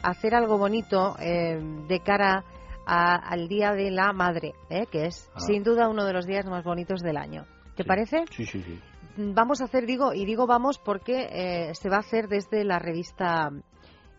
hacer 0.04 0.36
algo 0.36 0.58
bonito 0.58 1.16
eh, 1.20 1.60
de 1.88 2.00
cara 2.02 2.44
al 2.86 3.48
Día 3.48 3.72
de 3.72 3.92
la 3.92 4.12
Madre, 4.12 4.54
¿eh? 4.70 4.86
que 4.92 5.06
es 5.06 5.30
ah. 5.34 5.40
sin 5.40 5.64
duda 5.64 5.88
uno 5.88 6.06
de 6.06 6.14
los 6.14 6.26
días 6.26 6.46
más 6.46 6.64
bonitos 6.64 7.02
del 7.02 7.18
año. 7.18 7.46
¿Te 7.76 7.86
parece? 7.86 8.26
Sí, 8.30 8.46
sí, 8.46 8.62
sí 8.62 8.80
vamos 9.18 9.62
a 9.62 9.66
hacer, 9.66 9.86
digo, 9.86 10.14
y 10.14 10.26
digo 10.26 10.48
vamos 10.48 10.80
porque 10.80 11.28
eh, 11.32 11.76
se 11.76 11.90
va 11.90 11.98
a 11.98 12.00
hacer 12.00 12.28
desde 12.28 12.64
la 12.64 12.80
revista 12.80 13.50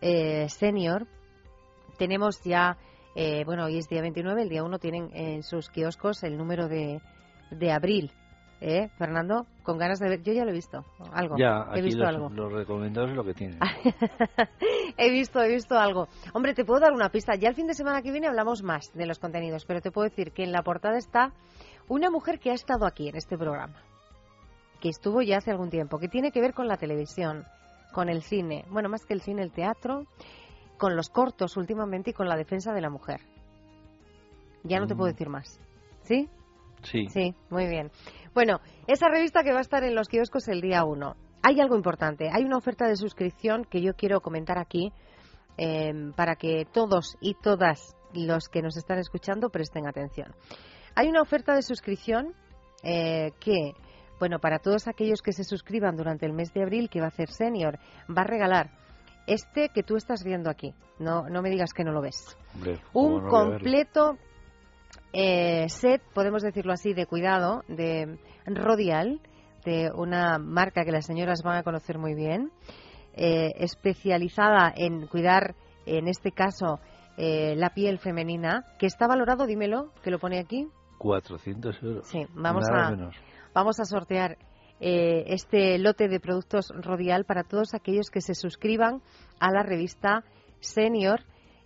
eh, 0.01 0.49
Senior. 0.49 1.07
Tenemos 1.99 2.43
ya, 2.43 2.77
eh, 3.15 3.45
bueno, 3.45 3.65
hoy 3.65 3.79
es 3.79 3.89
día 3.89 4.03
29, 4.03 4.43
el 4.43 4.49
día 4.49 4.65
1 4.65 4.79
tienen 4.79 5.11
en 5.13 5.43
sus 5.43 5.69
kioscos 5.71 6.23
el 6.23 6.37
número 6.37 6.69
de, 6.69 7.01
de 7.51 7.73
abril. 7.73 8.13
¿Eh, 8.61 8.89
Fernando? 8.97 9.47
Con 9.63 9.79
ganas 9.79 9.99
de 9.99 10.09
ver. 10.09 10.23
Yo 10.23 10.33
ya 10.33 10.45
lo 10.45 10.51
he 10.51 10.55
visto. 10.55 10.85
Algo. 11.13 11.37
Ya, 11.37 11.67
he 11.75 11.83
visto 11.83 12.01
los, 12.01 12.09
algo. 12.09 12.29
Los 12.31 12.53
recomendados 12.53 13.11
es 13.11 13.17
lo 13.17 13.25
que 13.25 13.35
tienen. 13.35 13.59
he 14.97 15.11
visto, 15.11 15.43
he 15.43 15.49
visto 15.49 15.79
algo. 15.79 16.09
Hombre, 16.33 16.55
te 16.55 16.65
puedo 16.65 16.81
dar 16.81 16.93
una 16.93 17.11
pista. 17.11 17.35
Ya 17.35 17.49
el 17.49 17.55
fin 17.55 17.67
de 17.67 17.75
semana 17.75 18.03
que 18.03 18.11
viene 18.11 18.27
hablamos 18.27 18.63
más 18.63 18.93
de 18.95 19.07
los 19.07 19.19
contenidos, 19.19 19.65
pero 19.67 19.81
te 19.81 19.91
puedo 19.91 20.09
decir 20.09 20.33
que 20.33 20.45
en 20.45 20.53
la 20.53 20.63
portada 20.63 20.97
está 20.97 21.33
una 21.89 22.11
mujer 22.11 22.39
que 22.39 22.51
ha 22.51 22.55
estado 22.55 22.87
aquí 22.87 23.09
en 23.09 23.17
este 23.17 23.37
programa 23.37 23.83
que 24.85 24.91
estuvo 24.91 25.23
ya 25.23 25.39
hace 25.39 25.51
algún 25.51 25.71
tiempo, 25.71 25.99
que 25.99 26.09
tiene 26.09 26.31
que 26.31 26.43
ver 26.43 26.53
con 26.53 26.69
la 26.69 26.77
televisión, 26.77 27.47
con 27.95 28.11
el 28.11 28.21
cine, 28.21 28.67
bueno, 28.69 28.91
más 28.91 29.07
que 29.07 29.15
el 29.15 29.23
cine, 29.23 29.43
el 29.43 29.51
teatro, 29.51 30.05
con 30.77 30.95
los 30.95 31.09
cortos 31.09 31.57
últimamente 31.57 32.11
y 32.11 32.13
con 32.13 32.29
la 32.29 32.37
defensa 32.37 32.75
de 32.75 32.83
la 32.83 32.91
mujer. 32.91 33.23
Ya 34.63 34.81
no 34.81 34.87
te 34.87 34.95
puedo 34.95 35.09
mm. 35.09 35.15
decir 35.15 35.29
más. 35.31 35.59
¿Sí? 36.03 36.29
Sí. 36.83 37.07
Sí, 37.09 37.35
muy 37.49 37.67
bien. 37.67 37.91
Bueno, 38.35 38.61
esa 38.89 39.09
revista 39.09 39.45
que 39.45 39.53
va 39.53 39.59
a 39.59 39.63
estar 39.63 39.85
en 39.85 39.95
los 39.95 40.09
kioscos 40.09 40.49
el 40.49 40.61
día 40.61 40.85
1. 40.85 41.17
Hay 41.43 41.61
algo 41.61 41.77
importante, 41.77 42.31
hay 42.33 42.43
una 42.43 42.57
oferta 42.57 42.89
de 42.89 42.97
suscripción 42.97 43.65
que 43.65 43.81
yo 43.81 43.95
quiero 43.95 44.21
comentar 44.21 44.59
aquí 44.59 44.93
em, 45.57 46.13
para 46.13 46.35
que 46.35 46.67
todos 46.73 47.17
y 47.21 47.35
todas 47.35 47.95
los 48.13 48.49
que 48.49 48.61
nos 48.61 48.77
están 48.77 48.99
escuchando 48.99 49.51
presten 49.51 49.87
atención. 49.87 50.35
Hay 50.97 51.09
una 51.09 51.23
oferta 51.23 51.55
de 51.55 51.63
suscripción 51.63 52.35
eh, 52.83 53.31
que 53.39 53.75
bueno, 54.19 54.39
para 54.39 54.59
todos 54.59 54.89
aquellos 54.89 55.23
que 55.23 55.33
se 55.33 55.45
suscriban 55.45 55.97
durante 55.97 56.27
el 56.27 56.33
mes 56.33 56.53
de 56.53 56.63
abril, 56.63 56.89
que 56.89 57.01
va 57.01 57.07
a 57.07 57.09
hacer 57.09 57.31
Senior, 57.31 57.79
va 58.09 58.23
a 58.23 58.27
regalar 58.27 58.71
este 59.27 59.69
que 59.69 59.83
tú 59.83 59.97
estás 59.97 60.25
viendo 60.25 60.51
aquí. 60.51 60.75
No, 60.99 61.29
no 61.29 61.43
me 61.43 61.51
digas 61.51 61.73
que 61.73 61.85
no 61.85 61.93
lo 61.93 62.01
ves. 62.01 62.37
Un 62.93 63.29
completo 63.29 64.17
eh, 65.15 65.69
set, 65.69 66.03
podemos 66.13 66.43
decirlo 66.43 66.73
así, 66.73 66.93
de 66.93 67.07
cuidado, 67.07 67.63
de 67.69 68.19
Rodial, 68.47 69.21
de 69.65 69.93
una 69.95 70.39
marca 70.39 70.85
que 70.85 70.91
las 70.91 71.07
señoras 71.07 71.43
van 71.45 71.57
a 71.57 71.63
conocer 71.63 71.99
muy 71.99 72.15
bien, 72.15 72.51
eh, 73.15 73.53
especializada 73.59 74.73
en 74.75 75.07
cuidar, 75.07 75.55
en 75.87 76.09
este 76.09 76.33
caso, 76.33 76.81
eh, 77.17 77.55
la 77.57 77.71
piel 77.71 77.99
femenina, 77.99 78.67
que 78.77 78.87
está 78.87 79.07
valorado, 79.07 79.47
dímelo, 79.47 79.93
que 80.03 80.11
lo 80.11 80.19
pone 80.19 80.41
aquí. 80.41 80.67
400 80.99 81.83
euros. 81.83 82.07
Sí, 82.09 82.27
vamos 82.35 82.69
a 82.69 82.93
vamos 83.55 83.79
a 83.79 83.85
sortear 83.85 84.37
eh, 84.81 85.25
este 85.29 85.79
lote 85.79 86.09
de 86.09 86.19
productos 86.19 86.73
Rodial 86.75 87.25
para 87.25 87.45
todos 87.45 87.73
aquellos 87.75 88.11
que 88.11 88.21
se 88.21 88.35
suscriban 88.35 89.01
a 89.39 89.53
la 89.53 89.63
revista 89.63 90.25
Senior 90.59 91.21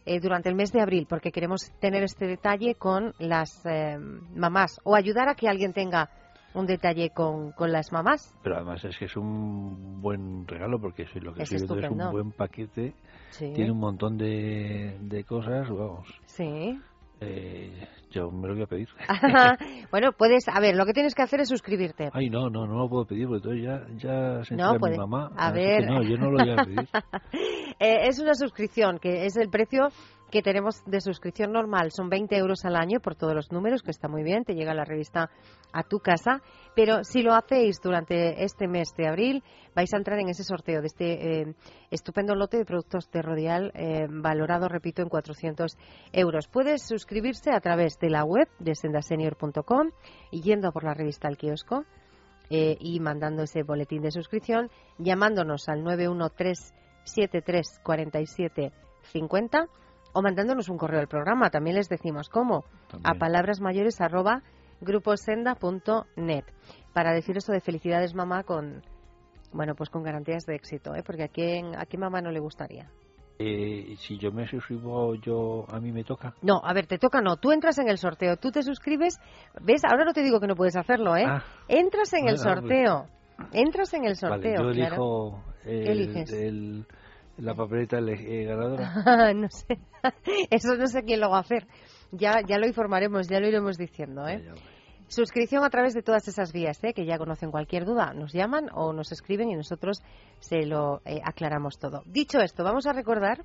eh, 0.08 0.20
durante 0.20 0.48
el 0.48 0.54
mes 0.54 0.72
de 0.72 0.80
abril, 0.80 1.06
porque 1.06 1.30
queremos 1.30 1.70
tener 1.80 2.02
este 2.02 2.26
detalle 2.26 2.74
con 2.76 3.12
las 3.18 3.64
eh, 3.66 3.98
mamás 4.34 4.80
o 4.84 4.94
ayudar 4.94 5.28
a 5.28 5.34
que 5.34 5.48
alguien 5.48 5.74
tenga 5.74 6.08
un 6.54 6.64
detalle 6.64 7.10
con, 7.10 7.52
con, 7.52 7.70
las 7.70 7.92
mamás. 7.92 8.34
Pero 8.42 8.56
además 8.56 8.82
es 8.84 8.96
que 8.96 9.04
es 9.04 9.16
un 9.16 10.00
buen 10.00 10.46
regalo 10.46 10.80
porque 10.80 11.02
es 11.02 11.14
lo 11.22 11.34
que 11.34 11.42
es, 11.42 11.52
es 11.52 11.62
un 11.70 12.10
buen 12.10 12.32
paquete. 12.32 12.94
Tiene 13.38 13.70
un 13.70 13.78
montón 13.78 14.16
de, 14.16 14.96
de 15.00 15.24
cosas, 15.24 15.68
vamos. 15.68 16.08
Sí. 16.24 16.80
Eh, 17.20 17.86
yo 18.10 18.30
me 18.30 18.48
lo 18.48 18.54
voy 18.54 18.62
a 18.62 18.66
pedir. 18.66 18.88
bueno, 19.90 20.12
puedes, 20.12 20.48
a 20.48 20.60
ver, 20.60 20.76
lo 20.76 20.86
que 20.86 20.92
tienes 20.92 21.14
que 21.14 21.22
hacer 21.22 21.40
es 21.40 21.48
suscribirte. 21.48 22.10
Ay, 22.12 22.30
no, 22.30 22.48
no, 22.48 22.66
no 22.66 22.78
lo 22.78 22.88
puedo 22.88 23.04
pedir 23.06 23.26
porque 23.26 23.48
entonces 23.48 23.64
ya, 23.64 24.08
ya 24.08 24.44
se 24.44 24.56
no, 24.56 24.74
mi 24.78 24.96
mamá. 24.96 25.30
A 25.36 25.52
ver. 25.52 25.86
no, 25.86 26.02
yo 26.02 26.16
no 26.16 26.30
lo 26.30 26.38
voy 26.38 26.50
a 26.50 26.64
pedir. 26.64 26.88
eh, 27.78 28.08
es 28.08 28.18
una 28.18 28.34
suscripción 28.34 28.98
que 28.98 29.26
es 29.26 29.36
el 29.36 29.48
precio 29.50 29.88
que 30.30 30.42
tenemos 30.42 30.82
de 30.84 31.00
suscripción 31.00 31.52
normal. 31.52 31.90
Son 31.90 32.08
20 32.08 32.36
euros 32.36 32.64
al 32.64 32.76
año 32.76 33.00
por 33.00 33.14
todos 33.14 33.34
los 33.34 33.50
números, 33.50 33.82
que 33.82 33.90
está 33.90 34.08
muy 34.08 34.22
bien, 34.22 34.44
te 34.44 34.54
llega 34.54 34.74
la 34.74 34.84
revista 34.84 35.30
a 35.72 35.82
tu 35.82 36.00
casa. 36.00 36.42
Pero 36.74 37.02
si 37.04 37.22
lo 37.22 37.34
hacéis 37.34 37.80
durante 37.82 38.44
este 38.44 38.68
mes 38.68 38.94
de 38.96 39.08
abril, 39.08 39.42
vais 39.74 39.92
a 39.92 39.96
entrar 39.96 40.18
en 40.18 40.28
ese 40.28 40.44
sorteo 40.44 40.80
de 40.80 40.86
este 40.86 41.40
eh, 41.40 41.54
estupendo 41.90 42.34
lote 42.34 42.58
de 42.58 42.64
productos 42.64 43.10
de 43.10 43.22
Rodial, 43.22 43.72
eh, 43.74 44.06
valorado, 44.08 44.68
repito, 44.68 45.02
en 45.02 45.08
400 45.08 45.76
euros. 46.12 46.48
Puedes 46.48 46.86
suscribirse 46.86 47.50
a 47.52 47.60
través 47.60 47.98
de 47.98 48.10
la 48.10 48.24
web 48.24 48.48
de 48.58 48.74
sendasenior.com 48.74 49.90
y 50.30 50.42
yendo 50.42 50.72
por 50.72 50.84
la 50.84 50.94
revista 50.94 51.28
al 51.28 51.36
kiosco. 51.36 51.84
Eh, 52.50 52.78
y 52.80 52.98
mandando 53.00 53.42
ese 53.42 53.62
boletín 53.62 54.00
de 54.00 54.10
suscripción, 54.10 54.70
llamándonos 54.96 55.68
al 55.68 55.84
913 55.84 56.72
73 57.10 57.80
47 57.82 58.72
50 59.12 59.66
o 60.12 60.22
mandándonos 60.22 60.68
un 60.68 60.78
correo 60.78 61.00
al 61.00 61.08
programa. 61.08 61.50
También 61.50 61.76
les 61.76 61.88
decimos 61.88 62.28
cómo. 62.28 62.64
A 63.04 63.14
palabrasmayores 63.14 64.00
arroba 64.00 64.42
gruposenda.net 64.80 66.44
para 66.92 67.12
decir 67.12 67.36
eso 67.36 67.52
de 67.52 67.60
felicidades 67.60 68.14
mamá 68.14 68.44
con 68.44 68.82
bueno 69.52 69.74
pues 69.74 69.90
con 69.90 70.02
garantías 70.02 70.44
de 70.44 70.54
éxito 70.54 70.94
¿eh? 70.94 71.02
porque 71.04 71.24
a 71.24 71.28
quién 71.28 71.74
a 71.76 71.86
qué 71.86 71.98
mamá 71.98 72.20
no 72.20 72.30
le 72.30 72.40
gustaría. 72.40 72.90
Eh, 73.40 73.94
si 73.98 74.18
yo 74.18 74.32
me 74.32 74.48
suscribo 74.48 75.14
yo 75.14 75.64
a 75.68 75.80
mí 75.80 75.92
me 75.92 76.04
toca. 76.04 76.34
No 76.42 76.60
a 76.62 76.72
ver 76.74 76.86
te 76.86 76.98
toca 76.98 77.20
no. 77.20 77.36
Tú 77.36 77.52
entras 77.52 77.78
en 77.78 77.88
el 77.88 77.98
sorteo 77.98 78.36
tú 78.36 78.50
te 78.50 78.62
suscribes. 78.62 79.18
Ves 79.60 79.82
ahora 79.84 80.04
no 80.04 80.12
te 80.12 80.22
digo 80.22 80.40
que 80.40 80.46
no 80.46 80.54
puedes 80.54 80.76
hacerlo 80.76 81.16
eh 81.16 81.24
ah. 81.26 81.42
entras 81.66 82.12
en 82.12 82.28
el 82.28 82.38
sorteo 82.38 83.06
entras 83.52 83.94
en 83.94 84.04
el 84.04 84.16
sorteo 84.16 84.62
yo 84.62 84.70
elijo 84.70 85.42
el, 85.64 86.86
la 87.38 87.54
papeleta 87.54 87.98
eh, 87.98 88.44
ganadora? 88.44 89.32
no 89.34 89.48
sé. 89.48 89.78
Eso 90.50 90.74
no 90.76 90.86
sé 90.86 91.02
quién 91.02 91.20
lo 91.20 91.30
va 91.30 91.38
a 91.38 91.40
hacer. 91.40 91.66
Ya, 92.10 92.40
ya 92.46 92.58
lo 92.58 92.66
informaremos, 92.66 93.28
ya 93.28 93.40
lo 93.40 93.48
iremos 93.48 93.76
diciendo. 93.76 94.26
¿eh? 94.26 94.44
Suscripción 95.08 95.64
a 95.64 95.70
través 95.70 95.94
de 95.94 96.02
todas 96.02 96.26
esas 96.28 96.52
vías, 96.52 96.82
¿eh? 96.84 96.92
que 96.92 97.06
ya 97.06 97.18
conocen 97.18 97.50
cualquier 97.50 97.84
duda. 97.84 98.12
Nos 98.14 98.32
llaman 98.32 98.68
o 98.74 98.92
nos 98.92 99.12
escriben 99.12 99.50
y 99.50 99.56
nosotros 99.56 100.02
se 100.40 100.66
lo 100.66 101.00
eh, 101.04 101.20
aclaramos 101.24 101.78
todo. 101.78 102.02
Dicho 102.06 102.38
esto, 102.40 102.64
vamos 102.64 102.86
a 102.86 102.92
recordar. 102.92 103.44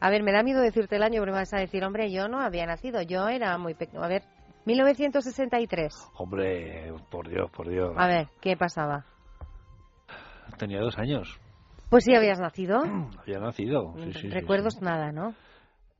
A 0.00 0.10
ver, 0.10 0.22
me 0.22 0.32
da 0.32 0.42
miedo 0.42 0.60
decirte 0.60 0.96
el 0.96 1.02
año 1.02 1.22
me 1.24 1.32
vas 1.32 1.54
a 1.54 1.58
decir, 1.58 1.82
hombre, 1.84 2.12
yo 2.12 2.28
no 2.28 2.40
había 2.40 2.66
nacido, 2.66 3.00
yo 3.02 3.28
era 3.28 3.56
muy 3.56 3.74
pequeño. 3.74 4.02
A 4.02 4.08
ver, 4.08 4.22
1963. 4.66 6.10
Hombre, 6.18 6.92
por 7.10 7.28
Dios, 7.28 7.50
por 7.50 7.68
Dios. 7.68 7.94
A 7.96 8.06
ver, 8.06 8.28
¿qué 8.40 8.56
pasaba? 8.56 9.06
Tenía 10.58 10.80
dos 10.80 10.98
años. 10.98 11.40
Pues 11.94 12.02
sí 12.02 12.14
habías 12.16 12.40
nacido. 12.40 12.80
Había 13.22 13.38
nacido, 13.38 13.94
sí, 13.98 14.12
sí. 14.14 14.28
Recuerdos 14.28 14.82
nada, 14.82 15.12
¿no? 15.12 15.32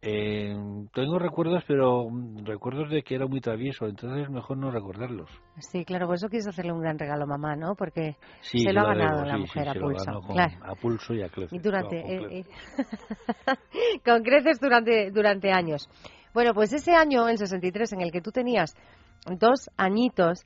Eh, 0.03 0.53
tengo 0.93 1.21
recuerdos, 1.21 1.63
pero 1.69 2.11
mm, 2.11 2.45
recuerdos 2.45 2.91
de 2.91 3.05
que 3.05 3.15
era 3.15 3.29
muy 3.29 3.41
travieso, 3.41 3.87
entonces 3.87 4.29
mejor 4.29 4.57
no 4.57 4.73
recordarlos. 4.73 5.31
Sí, 5.61 5.85
claro, 5.85 6.07
por 6.07 6.17
eso 6.17 6.29
quieres 6.29 6.49
hacerle 6.49 6.73
un 6.73 6.81
gran 6.81 6.99
regalo 6.99 7.23
a 7.23 7.27
mamá, 7.27 7.55
¿no? 7.55 7.77
Porque 7.77 8.17
se 8.41 8.73
lo 8.73 8.81
ha 8.81 8.87
ganado 8.87 9.25
la 9.25 9.39
mujer 9.39 9.69
a 9.69 9.75
pulso. 9.75 10.21
claro. 10.33 10.55
A 10.65 10.75
pulso 10.75 11.15
y 11.15 11.23
a 11.23 11.29
creces. 11.29 11.53
Y 11.53 11.61
durante, 11.61 12.01
eh, 12.01 12.41
eh, 12.41 12.45
con 14.05 14.25
creces 14.25 14.59
durante, 14.59 15.13
durante 15.13 15.53
años. 15.53 15.89
Bueno, 16.35 16.55
pues 16.55 16.73
ese 16.73 16.91
año, 16.91 17.29
el 17.29 17.39
63, 17.39 17.93
en 17.93 18.01
el 18.01 18.11
que 18.11 18.21
tú 18.21 18.33
tenías 18.33 18.75
dos 19.31 19.71
añitos, 19.77 20.45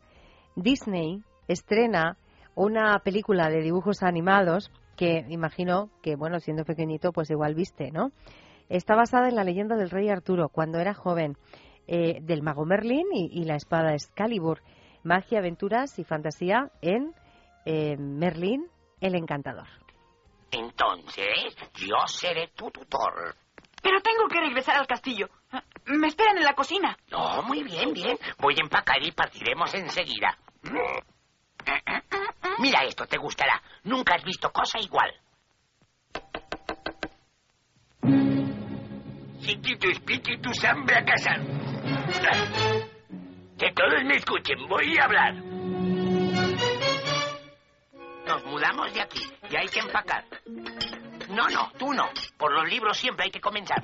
Disney 0.56 1.22
estrena 1.48 2.18
una 2.54 2.98
película 2.98 3.48
de 3.48 3.62
dibujos 3.62 4.02
animados 4.02 4.70
que 4.98 5.24
imagino 5.28 5.90
que, 6.02 6.16
bueno, 6.16 6.40
siendo 6.40 6.64
pequeñito, 6.64 7.12
pues 7.12 7.30
igual 7.30 7.54
viste, 7.54 7.92
¿no? 7.92 8.10
Está 8.68 8.96
basada 8.96 9.28
en 9.28 9.36
la 9.36 9.44
leyenda 9.44 9.76
del 9.76 9.90
rey 9.90 10.10
Arturo, 10.10 10.48
cuando 10.48 10.78
era 10.78 10.92
joven, 10.92 11.38
eh, 11.86 12.18
del 12.20 12.42
mago 12.42 12.66
Merlín 12.66 13.06
y, 13.12 13.44
la 13.44 13.54
espada 13.54 13.94
Excalibur. 13.94 14.60
Magia, 15.04 15.38
aventuras 15.38 15.98
y 15.98 16.04
fantasía 16.04 16.70
en 16.82 17.14
eh, 17.64 17.96
Merlín 17.96 18.66
el 19.00 19.14
Encantador. 19.14 19.68
Entonces, 20.50 21.56
yo 21.76 21.96
seré 22.06 22.48
tu 22.48 22.70
tutor. 22.70 23.36
Pero 23.80 24.00
tengo 24.00 24.26
que 24.28 24.40
regresar 24.40 24.76
al 24.76 24.86
castillo. 24.88 25.28
Me 25.86 26.08
esperan 26.08 26.36
en 26.36 26.44
la 26.44 26.54
cocina. 26.54 26.98
No, 27.10 27.42
muy 27.44 27.62
bien, 27.62 27.92
bien. 27.92 28.18
Voy 28.38 28.54
a 28.58 28.64
empacar 28.64 29.00
y 29.02 29.12
partiremos 29.12 29.72
enseguida. 29.74 30.36
Mira 32.58 32.84
esto, 32.84 33.06
te 33.06 33.18
gustará. 33.18 33.62
Nunca 33.84 34.14
has 34.14 34.24
visto 34.24 34.50
cosa 34.50 34.78
igual. 34.80 35.12
Chiquitos, 39.40 40.00
piquitos, 40.00 40.64
hambre 40.64 40.96
a 40.96 41.04
casa. 41.04 41.36
Que 43.58 43.72
todos 43.72 44.04
me 44.04 44.16
escuchen, 44.16 44.68
voy 44.68 44.96
a 44.98 45.04
hablar. 45.04 45.34
Nos 48.26 48.44
mudamos 48.44 48.92
de 48.92 49.00
aquí 49.00 49.22
y 49.50 49.56
hay 49.56 49.68
que 49.68 49.80
empacar. 49.80 50.24
No, 51.30 51.48
no, 51.48 51.70
tú 51.78 51.92
no. 51.92 52.08
Por 52.36 52.52
los 52.52 52.68
libros 52.68 52.98
siempre 52.98 53.24
hay 53.24 53.30
que 53.30 53.40
comenzar. 53.40 53.82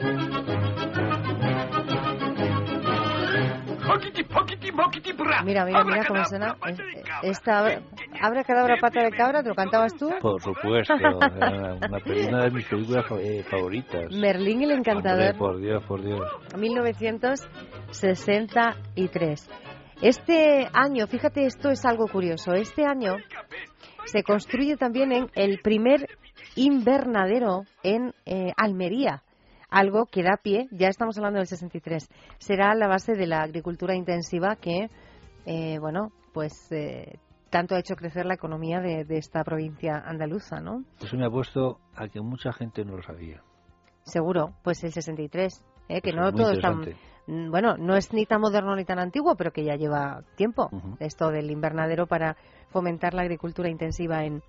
Mira, 5.44 5.64
mira, 5.64 5.84
mira 5.84 6.04
cómo 6.06 6.24
suena. 6.24 6.56
Esta 7.22 7.80
Abra 8.20 8.44
Cadabra 8.44 8.76
Pata 8.80 9.02
de 9.02 9.10
Cabra, 9.10 9.42
¿te 9.42 9.48
lo 9.48 9.54
cantabas 9.54 9.94
tú? 9.94 10.10
Por 10.20 10.38
supuesto, 10.40 10.94
una, 10.94 11.74
una 11.74 12.44
de 12.44 12.50
mis 12.50 12.66
películas 12.66 13.06
eh, 13.20 13.42
favoritas. 13.50 14.12
Merlín 14.12 14.62
el 14.62 14.70
Encantador. 14.72 15.36
por 15.36 15.58
Dios, 15.58 15.82
por 15.84 16.02
Dios. 16.02 16.20
1963. 16.56 19.50
Este 20.02 20.68
año, 20.72 21.06
fíjate, 21.06 21.46
esto 21.46 21.70
es 21.70 21.84
algo 21.84 22.08
curioso. 22.08 22.52
Este 22.52 22.84
año 22.84 23.16
se 24.04 24.22
construye 24.22 24.76
también 24.76 25.12
en 25.12 25.30
el 25.34 25.60
primer 25.60 26.08
invernadero 26.56 27.62
en 27.82 28.12
eh, 28.26 28.52
Almería 28.56 29.22
algo 29.74 30.06
que 30.06 30.22
da 30.22 30.36
pie, 30.40 30.68
ya 30.70 30.86
estamos 30.86 31.18
hablando 31.18 31.38
del 31.38 31.48
63, 31.48 32.08
será 32.38 32.76
la 32.76 32.86
base 32.86 33.14
de 33.14 33.26
la 33.26 33.42
agricultura 33.42 33.96
intensiva 33.96 34.54
que, 34.54 34.88
eh, 35.46 35.78
bueno, 35.80 36.12
pues 36.32 36.70
eh, 36.70 37.18
tanto 37.54 37.76
ha 37.76 37.78
hecho 37.78 37.94
crecer 37.94 38.26
la 38.26 38.34
economía 38.34 38.80
de, 38.80 39.06
esta 39.10 39.44
provincia 39.44 40.02
andaluza, 40.04 40.58
¿no? 40.58 40.82
Eso 41.00 41.16
me 41.16 41.24
ha 41.24 41.30
puesto 41.30 41.78
a 41.94 42.08
que 42.08 42.20
mucha 42.20 42.52
gente 42.52 42.84
no 42.84 42.96
lo 42.96 43.02
sabía. 43.04 43.44
Seguro, 44.02 44.56
pues 44.64 44.82
el 44.82 44.90
63, 44.90 45.62
¿eh? 45.88 46.00
que 46.00 46.12
no 46.12 46.32
todo 46.32 46.50
está... 46.50 46.72
Mm, 46.72 47.52
bueno, 47.52 47.76
no 47.76 47.94
es 47.94 48.12
ni 48.12 48.26
tan 48.26 48.40
moderno 48.40 48.74
ni 48.74 48.84
tan 48.84 48.98
antiguo, 48.98 49.36
pero 49.36 49.52
que 49.52 49.62
ya 49.62 49.76
lleva 49.76 50.24
tiempo 50.34 50.68
esto 50.98 51.30
del 51.30 51.48
invernadero 51.48 52.08
para 52.08 52.36
fomentar 52.70 53.14
la 53.14 53.22
agricultura 53.22 53.70
intensiva 53.70 54.24
en, 54.24 54.42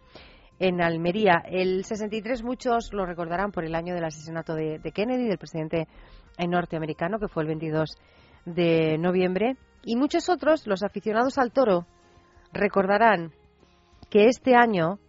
en 0.57 0.81
Almería. 0.81 1.43
El 1.45 1.85
63 1.85 2.41
muchos 2.41 2.91
lo 2.91 3.05
recordarán 3.05 3.51
por 3.51 3.65
el 3.65 3.75
año 3.75 3.93
del 3.93 4.05
asesinato 4.05 4.55
de, 4.55 4.79
Kennedy, 4.91 5.27
del 5.27 5.37
presidente 5.37 5.87
norteamericano, 6.39 7.19
que 7.19 7.27
fue 7.27 7.43
el 7.43 7.49
22 7.49 7.99
de 8.45 8.97
noviembre. 8.97 9.57
Y 9.83 9.95
muchos 9.95 10.27
otros, 10.27 10.65
los 10.65 10.81
aficionados 10.81 11.37
al 11.37 11.51
toro, 11.51 11.85
recordarán 12.55 13.31
que 14.09 14.27
este 14.27 14.55
año 14.55 14.99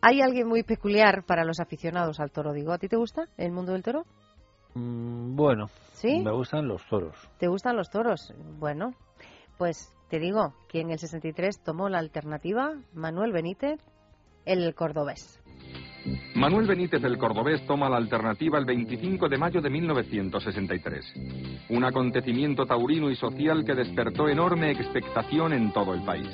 hay 0.00 0.20
alguien 0.20 0.48
muy 0.48 0.62
peculiar 0.62 1.24
para 1.24 1.44
los 1.44 1.60
aficionados 1.60 2.20
al 2.20 2.30
toro. 2.30 2.52
Digo, 2.52 2.72
¿a 2.72 2.78
ti 2.78 2.88
te 2.88 2.96
gusta 2.96 3.28
el 3.36 3.52
mundo 3.52 3.72
del 3.72 3.82
toro? 3.82 4.04
Mm, 4.74 5.36
bueno, 5.36 5.66
¿Sí? 5.92 6.20
me 6.20 6.32
gustan 6.32 6.66
los 6.66 6.84
toros. 6.88 7.14
¿Te 7.38 7.48
gustan 7.48 7.76
los 7.76 7.90
toros? 7.90 8.32
Bueno, 8.58 8.94
pues 9.58 9.92
te 10.08 10.18
digo 10.18 10.54
que 10.68 10.80
en 10.80 10.90
el 10.90 10.98
63 10.98 11.62
tomó 11.62 11.88
la 11.88 11.98
alternativa 11.98 12.74
Manuel 12.94 13.32
Benítez 13.32 13.80
el 14.44 14.74
cordobés. 14.74 15.41
Manuel 16.34 16.66
Benítez 16.66 17.04
el 17.04 17.18
Cordobés 17.18 17.64
toma 17.66 17.88
la 17.88 17.96
alternativa 17.96 18.58
el 18.58 18.64
25 18.64 19.28
de 19.28 19.38
mayo 19.38 19.60
de 19.60 19.70
1963. 19.70 21.14
Un 21.68 21.84
acontecimiento 21.84 22.66
taurino 22.66 23.10
y 23.10 23.16
social 23.16 23.64
que 23.64 23.74
despertó 23.74 24.28
enorme 24.28 24.70
expectación 24.72 25.52
en 25.52 25.72
todo 25.72 25.94
el 25.94 26.02
país. 26.02 26.28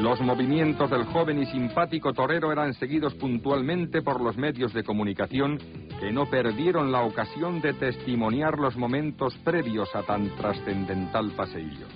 Los 0.00 0.20
movimientos 0.20 0.90
del 0.90 1.04
joven 1.06 1.42
y 1.42 1.46
simpático 1.46 2.12
torero 2.12 2.52
eran 2.52 2.72
seguidos 2.74 3.14
puntualmente 3.14 4.00
por 4.00 4.20
los 4.20 4.36
medios 4.36 4.72
de 4.72 4.84
comunicación 4.84 5.58
que 6.00 6.12
no 6.12 6.26
perdieron 6.26 6.92
la 6.92 7.02
ocasión 7.02 7.60
de 7.60 7.72
testimoniar 7.74 8.58
los 8.58 8.76
momentos 8.76 9.36
previos 9.38 9.94
a 9.96 10.02
tan 10.04 10.28
trascendental 10.36 11.32
paseillo. 11.32 11.86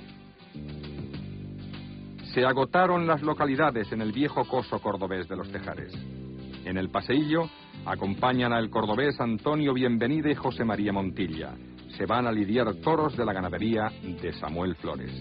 Se 2.34 2.46
agotaron 2.46 3.06
las 3.06 3.20
localidades 3.20 3.92
en 3.92 4.00
el 4.00 4.10
viejo 4.10 4.46
coso 4.46 4.78
cordobés 4.78 5.28
de 5.28 5.36
los 5.36 5.52
Tejares. 5.52 5.92
En 6.64 6.78
el 6.78 6.88
paseillo 6.88 7.42
acompañan 7.84 8.54
al 8.54 8.70
cordobés 8.70 9.20
Antonio 9.20 9.74
Bienvenida 9.74 10.30
y 10.30 10.34
José 10.34 10.64
María 10.64 10.94
Montilla. 10.94 11.54
Se 11.98 12.06
van 12.06 12.26
a 12.26 12.32
lidiar 12.32 12.74
toros 12.76 13.18
de 13.18 13.26
la 13.26 13.34
ganadería 13.34 13.90
de 14.02 14.32
Samuel 14.32 14.76
Flores. 14.76 15.12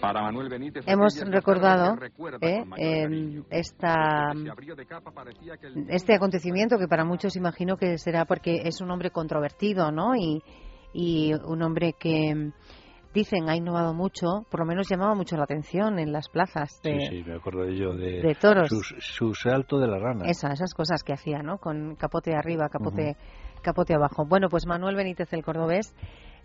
Para 0.00 0.22
Manuel 0.22 0.48
Benítez, 0.48 0.82
Hemos 0.88 1.20
recordado 1.20 1.98
eh, 2.40 3.42
esta, 3.50 4.32
este 5.88 6.14
acontecimiento 6.14 6.78
que 6.78 6.88
para 6.88 7.04
muchos 7.04 7.36
imagino 7.36 7.76
que 7.76 7.98
será 7.98 8.24
porque 8.24 8.62
es 8.64 8.80
un 8.80 8.90
hombre 8.90 9.10
controvertido, 9.10 9.92
¿no? 9.92 10.16
Y, 10.16 10.42
y 10.92 11.32
un 11.44 11.62
hombre 11.62 11.94
que 11.98 12.52
dicen 13.12 13.48
ha 13.48 13.56
innovado 13.56 13.92
mucho, 13.94 14.44
por 14.50 14.60
lo 14.60 14.66
menos 14.66 14.88
llamaba 14.88 15.14
mucho 15.14 15.36
la 15.36 15.42
atención 15.44 15.98
en 15.98 16.12
las 16.12 16.28
plazas 16.28 16.80
de, 16.82 17.00
sí, 17.00 17.06
sí, 17.08 17.24
me 17.26 17.36
acuerdo 17.36 17.64
de 17.64 17.72
ello, 17.72 17.94
de, 17.94 18.36
toros. 18.40 18.70
Su, 18.98 19.34
salto 19.34 19.78
de 19.78 19.88
la 19.88 19.98
rana. 19.98 20.26
esas 20.28 20.74
cosas 20.74 21.02
que 21.02 21.12
hacía, 21.12 21.42
¿no? 21.42 21.58
Con 21.58 21.96
capote 21.96 22.34
arriba, 22.34 22.68
capote, 22.68 23.16
capote 23.62 23.94
abajo. 23.94 24.24
Bueno, 24.26 24.48
pues 24.48 24.66
Manuel 24.66 24.94
Benítez 24.96 25.32
el 25.32 25.42
Cordobés 25.42 25.94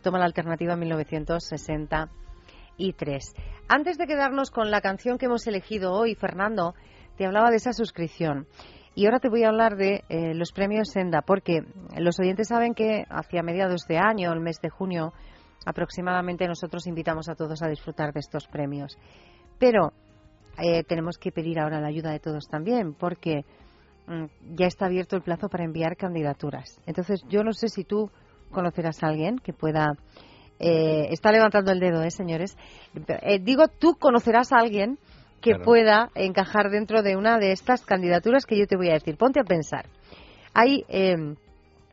toma 0.02 0.18
la 0.20 0.26
alternativa 0.26 0.74
en 0.74 0.80
1963. 0.80 3.34
Antes 3.68 3.98
de 3.98 4.08
quedarnos 4.08 4.52
con 4.52 4.72
la 4.72 4.80
canción 4.82 5.18
que 5.18 5.26
hemos 5.26 5.48
elegido 5.48 5.94
hoy, 5.94 6.16
Fernando, 6.16 6.76
te 7.18 7.26
hablaba 7.26 7.50
de 7.50 7.58
esa 7.58 7.74
suscripción. 7.74 8.48
Y 8.98 9.06
ahora 9.06 9.20
te 9.20 9.30
voy 9.30 9.44
a 9.44 9.50
hablar 9.50 9.76
de 9.76 10.06
eh, 10.08 10.34
los 10.34 10.54
premios 10.54 10.90
Senda, 10.90 11.22
porque 11.22 11.60
los 11.98 12.18
oyentes 12.20 12.48
saben 12.48 12.74
que 12.74 13.04
hacia 13.10 13.44
mediados 13.44 13.82
de 13.90 13.98
año, 13.98 14.32
el 14.32 14.40
mes 14.40 14.62
de 14.62 14.70
junio 14.70 15.12
aproximadamente, 15.66 16.48
nosotros 16.48 16.88
invitamos 16.88 17.30
a 17.30 17.36
todos 17.36 17.62
a 17.62 17.68
disfrutar 17.68 18.14
de 18.14 18.20
estos 18.20 18.48
premios. 18.48 18.98
Pero 19.60 19.94
eh, 20.58 20.84
tenemos 20.84 21.18
que 21.18 21.32
pedir 21.32 21.60
ahora 21.60 21.82
la 21.82 21.88
ayuda 21.88 22.12
de 22.12 22.20
todos 22.20 22.48
también, 22.48 22.94
porque 22.94 23.46
mm, 24.08 24.56
ya 24.56 24.68
está 24.68 24.86
abierto 24.86 25.16
el 25.16 25.22
plazo 25.22 25.50
para 25.50 25.66
enviar 25.66 25.98
candidaturas. 25.98 26.80
Entonces, 26.86 27.22
yo 27.30 27.44
no 27.44 27.54
sé 27.54 27.70
si 27.70 27.84
tú 27.84 28.10
conocerás 28.52 29.04
a 29.04 29.08
alguien 29.08 29.38
que 29.40 29.54
pueda. 29.54 29.94
Eh, 30.60 31.08
está 31.12 31.32
levantando 31.32 31.72
el 31.74 31.80
dedo, 31.82 32.02
¿eh, 32.02 32.12
señores? 32.12 32.56
digo, 33.42 33.68
tú 33.68 33.96
conocerás 34.00 34.54
a 34.54 34.60
alguien 34.60 34.98
que 35.42 35.56
pueda 35.56 36.10
encajar 36.16 36.72
dentro 36.72 37.04
de 37.04 37.18
una 37.18 37.38
de 37.38 37.52
estas 37.52 37.86
candidaturas 37.86 38.46
que 38.46 38.58
yo 38.58 38.66
te 38.66 38.78
voy 38.78 38.90
a 38.90 38.94
decir. 38.94 39.18
Ponte 39.18 39.40
a 39.40 39.44
pensar. 39.44 39.86
Hay 40.54 40.86
em, 40.88 41.36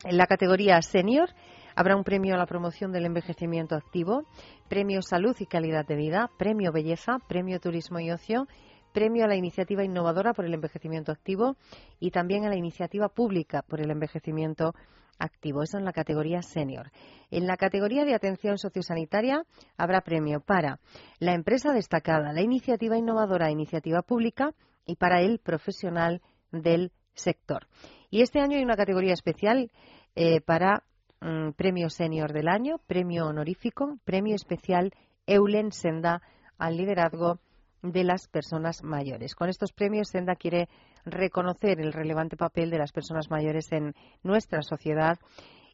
en 0.05 0.17
la 0.17 0.25
categoría 0.25 0.81
senior 0.81 1.29
habrá 1.75 1.95
un 1.95 2.03
premio 2.03 2.35
a 2.35 2.37
la 2.37 2.45
promoción 2.45 2.91
del 2.91 3.05
envejecimiento 3.05 3.75
activo, 3.75 4.25
premio 4.69 5.01
salud 5.01 5.35
y 5.39 5.45
calidad 5.45 5.85
de 5.85 5.95
vida, 5.95 6.29
premio 6.37 6.71
belleza, 6.71 7.17
premio 7.27 7.59
turismo 7.59 7.99
y 7.99 8.11
ocio, 8.11 8.47
premio 8.93 9.25
a 9.25 9.27
la 9.27 9.35
iniciativa 9.35 9.83
innovadora 9.83 10.33
por 10.33 10.45
el 10.45 10.53
envejecimiento 10.53 11.11
activo 11.11 11.57
y 11.99 12.11
también 12.11 12.45
a 12.45 12.49
la 12.49 12.55
iniciativa 12.55 13.09
pública 13.09 13.63
por 13.63 13.81
el 13.81 13.91
envejecimiento 13.91 14.73
activo. 15.19 15.63
Eso 15.63 15.77
en 15.77 15.85
la 15.85 15.93
categoría 15.93 16.41
senior. 16.41 16.91
En 17.31 17.47
la 17.47 17.57
categoría 17.57 18.05
de 18.05 18.15
atención 18.15 18.57
sociosanitaria 18.57 19.43
habrá 19.77 20.01
premio 20.01 20.39
para 20.39 20.79
la 21.19 21.33
empresa 21.33 21.73
destacada, 21.73 22.33
la 22.33 22.41
iniciativa 22.41 22.97
innovadora, 22.97 23.51
iniciativa 23.51 24.01
pública 24.01 24.53
y 24.85 24.95
para 24.95 25.21
el 25.21 25.39
profesional 25.39 26.21
del 26.51 26.91
sector. 27.13 27.67
Y 28.09 28.21
este 28.21 28.39
año 28.39 28.57
hay 28.57 28.63
una 28.63 28.75
categoría 28.75 29.13
especial 29.13 29.71
eh, 30.15 30.41
para 30.41 30.83
mm, 31.23 31.51
Premio 31.53 31.89
Senior 31.89 32.33
del 32.33 32.47
Año, 32.47 32.79
Premio 32.85 33.27
Honorífico, 33.27 33.97
Premio 34.03 34.35
Especial 34.35 34.93
Eulen 35.25 35.71
Senda 35.71 36.21
al 36.57 36.77
liderazgo 36.77 37.39
de 37.81 38.03
las 38.03 38.27
personas 38.27 38.83
mayores. 38.83 39.35
Con 39.35 39.49
estos 39.49 39.73
premios, 39.73 40.09
Senda 40.09 40.35
quiere 40.35 40.69
reconocer 41.05 41.81
el 41.81 41.91
relevante 41.91 42.37
papel 42.37 42.69
de 42.69 42.77
las 42.77 42.91
personas 42.91 43.29
mayores 43.29 43.71
en 43.71 43.93
nuestra 44.23 44.61
sociedad 44.61 45.19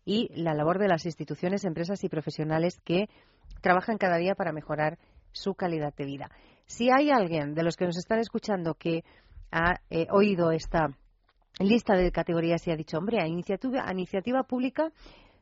y 0.05 0.29
la 0.33 0.55
labor 0.55 0.79
de 0.79 0.87
las 0.87 1.05
instituciones, 1.05 1.65
empresas 1.65 2.03
y 2.03 2.09
profesionales 2.09 2.79
que 2.83 3.09
trabajan 3.61 3.97
cada 3.97 4.17
día 4.17 4.33
para 4.33 4.51
mejorar 4.51 4.97
su 5.31 5.53
calidad 5.53 5.93
de 5.93 6.05
vida. 6.05 6.31
Si 6.65 6.89
hay 6.89 7.11
alguien 7.11 7.53
de 7.53 7.63
los 7.63 7.75
que 7.75 7.85
nos 7.85 7.97
están 7.97 8.19
escuchando 8.19 8.73
que 8.73 9.03
ha 9.51 9.75
eh, 9.89 10.07
oído 10.11 10.51
esta 10.51 10.89
lista 11.59 11.95
de 11.95 12.11
categorías 12.11 12.65
y 12.67 12.71
ha 12.71 12.75
dicho, 12.75 12.97
hombre, 12.97 13.21
a 13.21 13.27
iniciativa, 13.27 13.83
a 13.87 13.91
iniciativa 13.91 14.43
pública 14.43 14.91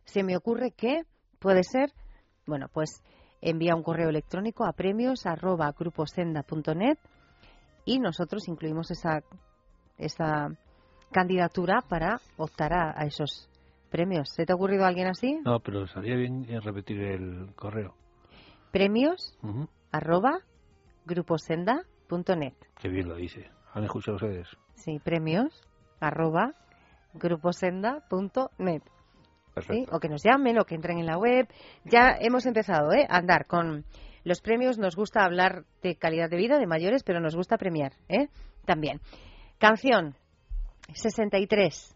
se 0.08 0.24
me 0.24 0.38
ocurre 0.38 0.72
que 0.72 1.04
puede 1.40 1.64
ser, 1.64 1.92
bueno, 2.46 2.68
pues 2.74 3.04
envía 3.42 3.76
un 3.76 3.84
correo 3.84 4.10
electrónico 4.10 4.66
a 4.66 4.72
premios 4.72 5.26
arroba 5.26 5.76
y 7.86 8.00
nosotros 8.00 8.48
incluimos 8.48 8.90
esa, 8.90 9.22
esa 9.98 10.50
candidatura 11.12 11.84
para 11.88 12.20
optar 12.38 12.74
a, 12.74 13.06
esos 13.06 13.50
premios. 13.92 14.30
¿Se 14.34 14.46
te 14.46 14.54
ha 14.54 14.56
ocurrido 14.56 14.86
alguien 14.86 15.08
así? 15.08 15.40
No, 15.46 15.60
pero 15.60 15.84
estaría 15.84 16.16
bien 16.16 16.46
repetir 16.62 17.02
el 17.02 17.54
correo. 17.56 17.94
Premios 18.72 19.38
arroba 19.92 20.40
gruposenda.net. 21.06 22.54
Qué 22.80 22.90
bien 22.90 23.10
lo 23.10 23.16
dice. 23.16 23.50
¿Han 23.74 23.84
escuchado 23.84 24.16
ustedes? 24.16 24.48
Sí, 24.76 25.00
premios 25.00 25.62
arroba 26.00 26.54
gruposenda.net. 27.14 28.84
O 29.92 30.00
que 30.00 30.10
nos 30.10 30.24
llamen 30.24 30.60
o 30.60 30.66
que 30.66 30.76
entren 30.76 31.00
en 31.00 31.06
la 31.06 31.18
web. 31.18 31.48
Ya 31.86 32.16
hemos 32.20 32.46
empezado 32.46 32.92
¿eh? 32.94 33.06
a 33.10 33.18
andar 33.18 33.46
con 33.48 33.86
los 34.24 34.42
premios. 34.42 34.78
Nos 34.78 34.96
gusta 34.96 35.24
hablar 35.24 35.66
de 35.82 35.96
calidad 35.96 36.30
de 36.30 36.38
vida 36.38 36.60
de 36.60 36.68
mayores, 36.68 37.04
pero 37.04 37.20
nos 37.20 37.36
gusta 37.36 37.58
premiar 37.58 37.94
¿eh? 38.10 38.28
también. 38.66 39.00
Canción 39.58 40.16
63. 40.94 41.96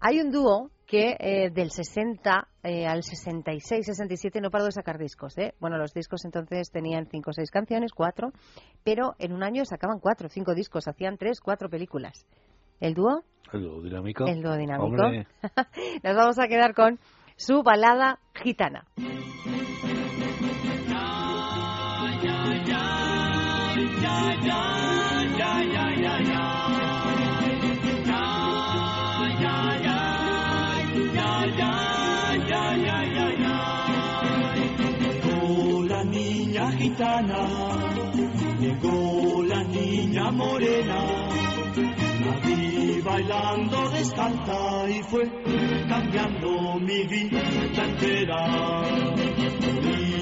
Hay 0.00 0.20
un 0.20 0.30
dúo 0.30 0.70
que 0.92 1.16
eh, 1.18 1.50
del 1.50 1.70
60 1.70 2.48
eh, 2.64 2.86
al 2.86 3.02
66, 3.02 3.86
67 3.86 4.42
no 4.42 4.50
paró 4.50 4.66
de 4.66 4.72
sacar 4.72 4.98
discos. 4.98 5.38
¿eh? 5.38 5.54
Bueno, 5.58 5.78
los 5.78 5.94
discos 5.94 6.24
entonces 6.26 6.70
tenían 6.70 7.06
5 7.06 7.30
o 7.30 7.32
6 7.32 7.50
canciones, 7.50 7.92
4, 7.92 8.30
pero 8.84 9.14
en 9.18 9.32
un 9.32 9.42
año 9.42 9.64
sacaban 9.64 10.00
4 10.00 10.26
o 10.26 10.28
5 10.28 10.54
discos, 10.54 10.88
hacían 10.88 11.16
3, 11.16 11.40
4 11.40 11.70
películas. 11.70 12.26
¿El 12.82 12.94
dúo? 12.94 13.22
El 13.52 13.62
dúo 13.62 13.80
dinámico. 13.80 14.26
El 14.26 14.42
dúo 14.42 14.56
dinámico. 14.56 14.96
Nos 16.02 16.16
vamos 16.16 16.38
a 16.40 16.48
quedar 16.48 16.74
con 16.74 16.98
su 17.36 17.62
balada 17.62 18.18
gitana. 18.34 18.84
la 35.88 36.04
niña 36.04 36.70
gitana, 36.72 37.38
llegó 38.58 39.42
la 39.44 39.62
niña 39.64 40.30
morena 40.32 41.32
bailando 43.04 43.90
descalza 43.90 44.88
y 44.88 45.02
fue 45.02 45.30
cambiando 45.88 46.78
mi 46.80 47.04
vida 47.04 47.42
entera. 47.84 48.82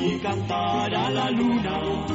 Y 0.02 0.18
cantar 0.18 0.94
a 0.94 1.10
la 1.10 1.30
luna, 1.30 2.06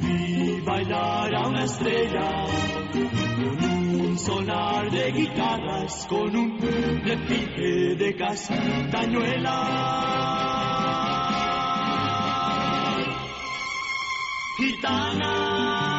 y 0.00 0.60
bailar 0.60 1.34
a 1.34 1.48
una 1.48 1.64
estrella, 1.64 2.44
con 2.92 4.00
un 4.00 4.18
sonar 4.18 4.90
de 4.90 5.12
guitarras, 5.12 6.06
con 6.08 6.36
un 6.36 6.58
repique 7.04 7.96
de 7.96 8.16
castañuela. 8.16 9.56
Gitana. 14.56 15.89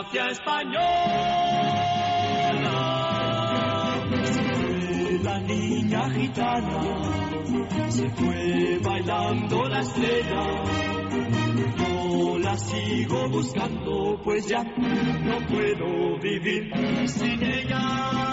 Española. 0.00 0.80
Se 4.24 4.42
fue 4.42 5.18
la 5.24 5.40
niña 5.40 6.10
gitana, 6.10 7.90
se 7.90 8.08
fue 8.10 8.78
bailando 8.82 9.68
la 9.68 9.80
estrella. 9.80 10.62
Yo 11.78 12.38
la 12.38 12.56
sigo 12.56 13.28
buscando, 13.28 14.20
pues 14.22 14.46
ya 14.46 14.62
no 14.62 15.46
puedo 15.48 16.18
vivir 16.20 16.72
sin 17.08 17.42
ella. 17.42 18.27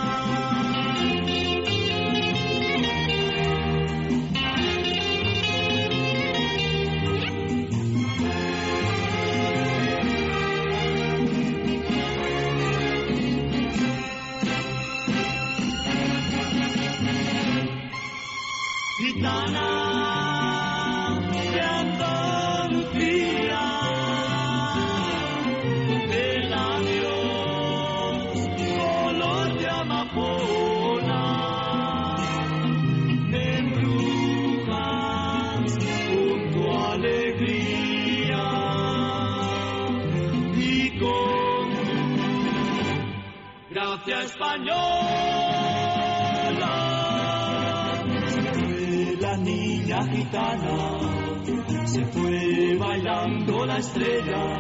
Se 51.86 52.06
fue 52.06 52.76
bailando 52.78 53.66
la 53.66 53.78
estrella. 53.78 54.60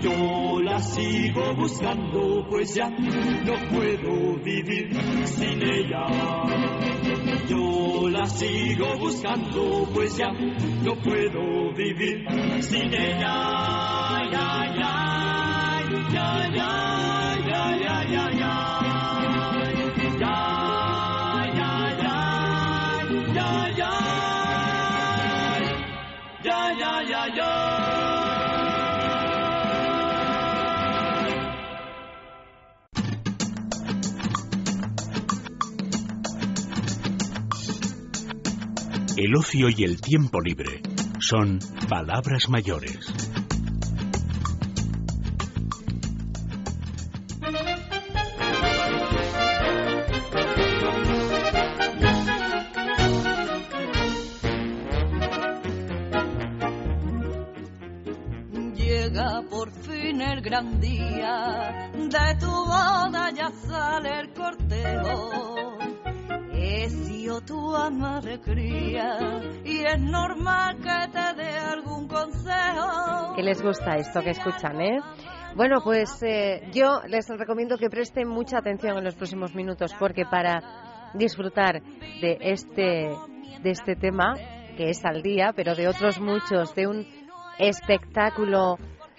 Yo 0.00 0.60
la 0.62 0.78
sigo 0.80 1.54
buscando, 1.56 2.46
pues 2.48 2.74
ya 2.74 2.88
no 2.88 3.54
puedo 3.70 4.36
vivir 4.42 4.90
sin 5.26 5.62
ella. 5.62 6.06
Yo 7.48 8.08
la 8.08 8.26
sigo 8.28 8.98
buscando, 8.98 9.88
pues 9.92 10.16
ya 10.16 10.30
no 10.32 10.94
puedo 11.02 11.72
vivir 11.74 12.24
sin 12.62 12.94
ella. 12.94 14.28
Ya, 14.30 14.74
ya, 14.80 16.52
ya, 16.54 16.81
El 39.14 39.36
ocio 39.36 39.68
y 39.68 39.84
el 39.84 40.00
tiempo 40.00 40.40
libre 40.40 40.80
son 41.20 41.58
palabras 41.86 42.48
mayores. 42.48 43.12
Llega 58.74 59.42
por 59.50 59.70
fin 59.72 60.22
el 60.22 60.40
gran 60.40 60.80
día 60.80 61.90
de 61.92 62.34
tu 62.40 62.51
tu 67.46 67.72
madre 67.92 68.40
cría 68.40 69.40
y 69.64 69.84
es 69.84 70.00
normal 70.00 70.76
que 70.76 71.08
te 71.12 71.42
dé 71.42 71.56
algún 71.56 72.08
consejo. 72.08 73.34
¿Qué 73.36 73.42
les 73.42 73.62
gusta 73.62 73.96
esto 73.96 74.20
que 74.20 74.30
escuchan, 74.30 74.80
eh? 74.80 75.00
Bueno, 75.54 75.80
pues 75.84 76.22
eh, 76.22 76.62
yo 76.72 77.02
les 77.06 77.28
recomiendo 77.28 77.76
que 77.76 77.90
presten 77.90 78.28
mucha 78.28 78.58
atención 78.58 78.96
en 78.98 79.04
los 79.04 79.14
próximos 79.14 79.54
minutos 79.54 79.94
porque 79.98 80.24
para 80.24 81.10
disfrutar 81.14 81.82
de 82.20 82.38
este 82.40 83.10
de 83.62 83.70
este 83.70 83.96
tema 83.96 84.34
que 84.76 84.90
es 84.90 85.04
al 85.04 85.22
día, 85.22 85.52
pero 85.54 85.74
de 85.74 85.88
otros 85.88 86.20
muchos, 86.20 86.74
de 86.74 86.86
un 86.86 87.06
espectáculo 87.58 88.78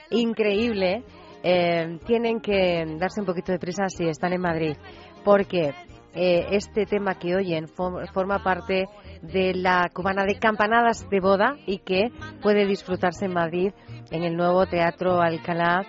increíble, 0.10 1.04
eh, 1.44 2.00
tienen 2.06 2.40
que 2.40 2.84
darse 2.98 3.20
un 3.20 3.28
poquito 3.28 3.52
de 3.52 3.60
prisa 3.60 3.88
si 3.88 4.08
están 4.08 4.34
en 4.34 4.42
Madrid, 4.42 4.76
porque 5.24 5.74
eh, 6.16 6.48
este 6.52 6.86
tema 6.86 7.16
que 7.16 7.36
oyen 7.36 7.68
forma 7.68 8.44
parte 8.44 8.86
de 9.22 9.54
la 9.56 9.90
cubana 9.94 10.26
de 10.26 10.38
campanadas 10.40 11.10
de 11.10 11.20
boda 11.20 11.56
y 11.66 11.80
que 11.80 12.12
puede 12.42 12.66
disfrutarse 12.66 13.26
en 13.26 13.34
Madrid 13.34 13.74
en 14.12 14.24
el 14.24 14.36
nuevo 14.36 14.66
Teatro 14.68 15.22
Alcalá 15.22 15.86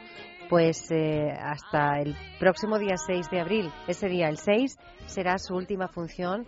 pues 0.49 0.91
eh, 0.91 1.33
hasta 1.33 1.99
el 2.01 2.15
próximo 2.39 2.79
día 2.79 2.97
6 2.97 3.31
de 3.31 3.41
abril. 3.41 3.73
Ese 3.89 4.09
día, 4.09 4.29
el 4.29 4.39
6, 4.39 4.79
será 5.07 5.39
su 5.39 5.55
última 5.55 5.89
función 5.89 6.47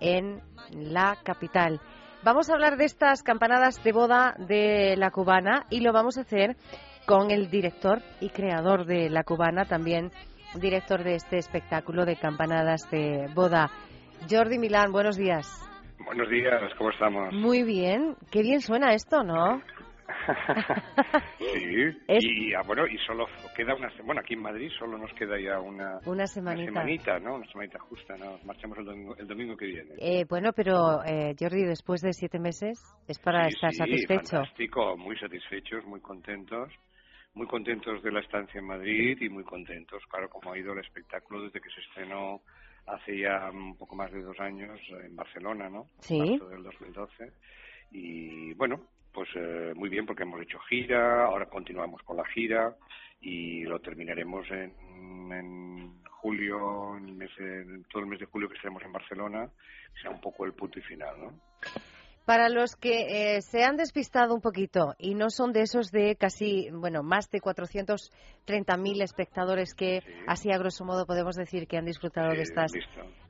en 0.00 0.42
la 0.70 1.16
capital. 1.24 1.80
Vamos 2.22 2.50
a 2.50 2.54
hablar 2.54 2.76
de 2.76 2.84
estas 2.84 3.22
campanadas 3.22 3.82
de 3.82 3.92
boda 3.92 4.34
de 4.38 4.96
la 4.96 5.10
cubana 5.10 5.66
y 5.70 5.80
lo 5.80 5.92
vamos 5.92 6.18
a 6.18 6.22
hacer 6.22 6.56
con 7.06 7.30
el 7.30 7.48
director 7.48 8.02
y 8.20 8.28
creador 8.28 8.84
de 8.84 9.08
la 9.08 9.24
cubana, 9.24 9.64
también 9.64 10.12
director 10.54 11.02
de 11.04 11.14
este 11.14 11.38
espectáculo 11.38 12.04
de 12.04 12.16
campanadas 12.16 12.90
de 12.90 13.28
boda. 13.34 13.70
Jordi 14.28 14.58
Milán, 14.58 14.92
buenos 14.92 15.16
días. 15.16 15.46
Buenos 16.04 16.28
días, 16.30 16.72
¿cómo 16.78 16.90
estamos? 16.90 17.34
Muy 17.34 17.62
bien, 17.62 18.16
qué 18.30 18.42
bien 18.42 18.60
suena 18.60 18.94
esto, 18.94 19.22
¿no? 19.22 19.60
sí, 21.38 21.96
y 22.08 22.54
ah, 22.54 22.62
bueno, 22.66 22.86
y 22.86 22.96
solo 22.98 23.26
queda 23.54 23.74
una 23.74 23.90
bueno, 24.04 24.20
aquí 24.22 24.34
en 24.34 24.42
Madrid 24.42 24.70
solo 24.78 24.96
nos 24.96 25.12
queda 25.12 25.38
ya 25.38 25.60
una, 25.60 25.98
una 26.06 26.26
semanita. 26.26 27.18
¿no? 27.18 27.34
Una 27.36 27.46
semanita 27.46 27.78
justa, 27.78 28.16
¿no? 28.16 28.38
Marchamos 28.44 28.78
el 28.78 28.84
domingo, 28.86 29.16
el 29.16 29.26
domingo 29.26 29.56
que 29.56 29.66
viene. 29.66 29.94
Eh, 29.98 30.24
bueno, 30.28 30.52
pero 30.54 31.04
eh, 31.04 31.34
Jordi, 31.38 31.64
después 31.64 32.00
de 32.00 32.12
siete 32.12 32.38
meses, 32.38 32.80
¿es 33.06 33.18
para 33.18 33.48
estar 33.48 33.70
sí, 33.70 33.78
satisfecho? 33.78 34.36
fantástico, 34.38 34.96
muy 34.96 35.18
satisfechos, 35.18 35.84
muy 35.84 36.00
contentos. 36.00 36.72
Muy 37.34 37.46
contentos 37.46 38.02
de 38.02 38.10
la 38.10 38.20
estancia 38.20 38.58
en 38.58 38.66
Madrid 38.66 39.18
y 39.20 39.28
muy 39.28 39.44
contentos, 39.44 40.02
claro, 40.06 40.28
como 40.28 40.52
ha 40.52 40.58
ido 40.58 40.72
el 40.72 40.80
espectáculo 40.80 41.42
desde 41.42 41.60
que 41.60 41.70
se 41.70 41.80
estrenó 41.80 42.42
hace 42.86 43.18
ya 43.18 43.50
un 43.50 43.76
poco 43.76 43.94
más 43.94 44.10
de 44.12 44.22
dos 44.22 44.38
años 44.40 44.80
en 45.04 45.14
Barcelona, 45.14 45.68
¿no? 45.68 45.86
Sí. 46.00 46.18
Marzo 46.18 46.48
del 46.48 46.62
2012. 46.62 47.32
Y 47.92 48.54
bueno, 48.54 48.80
pues 49.12 49.28
eh, 49.34 49.72
muy 49.74 49.88
bien 49.88 50.06
porque 50.06 50.22
hemos 50.22 50.40
hecho 50.42 50.58
gira, 50.60 51.26
ahora 51.26 51.46
continuamos 51.46 52.02
con 52.02 52.16
la 52.16 52.24
gira 52.26 52.76
y 53.20 53.62
lo 53.64 53.80
terminaremos 53.80 54.50
en, 54.50 55.32
en 55.32 56.02
julio, 56.20 56.96
en, 56.96 57.20
en, 57.20 57.84
todo 57.84 58.02
el 58.02 58.08
mes 58.08 58.20
de 58.20 58.26
julio 58.26 58.48
que 58.48 58.56
estaremos 58.56 58.82
en 58.82 58.92
Barcelona, 58.92 59.50
que 59.94 60.00
sea 60.00 60.10
un 60.10 60.20
poco 60.20 60.44
el 60.44 60.52
punto 60.52 60.78
y 60.78 60.82
final, 60.82 61.16
¿no? 61.20 61.40
Para 62.28 62.50
los 62.50 62.76
que 62.76 63.36
eh, 63.36 63.40
se 63.40 63.64
han 63.64 63.78
despistado 63.78 64.34
un 64.34 64.42
poquito 64.42 64.94
y 64.98 65.14
no 65.14 65.30
son 65.30 65.54
de 65.54 65.62
esos 65.62 65.90
de 65.90 66.14
casi, 66.14 66.68
bueno, 66.70 67.02
más 67.02 67.30
de 67.30 67.40
430.000 67.40 69.02
espectadores 69.02 69.74
que, 69.74 70.02
así 70.26 70.52
a 70.52 70.58
grosso 70.58 70.84
modo, 70.84 71.06
podemos 71.06 71.36
decir 71.36 71.66
que 71.66 71.78
han 71.78 71.86
disfrutado 71.86 72.32
sí, 72.32 72.36
de 72.36 72.42
estas 72.42 72.72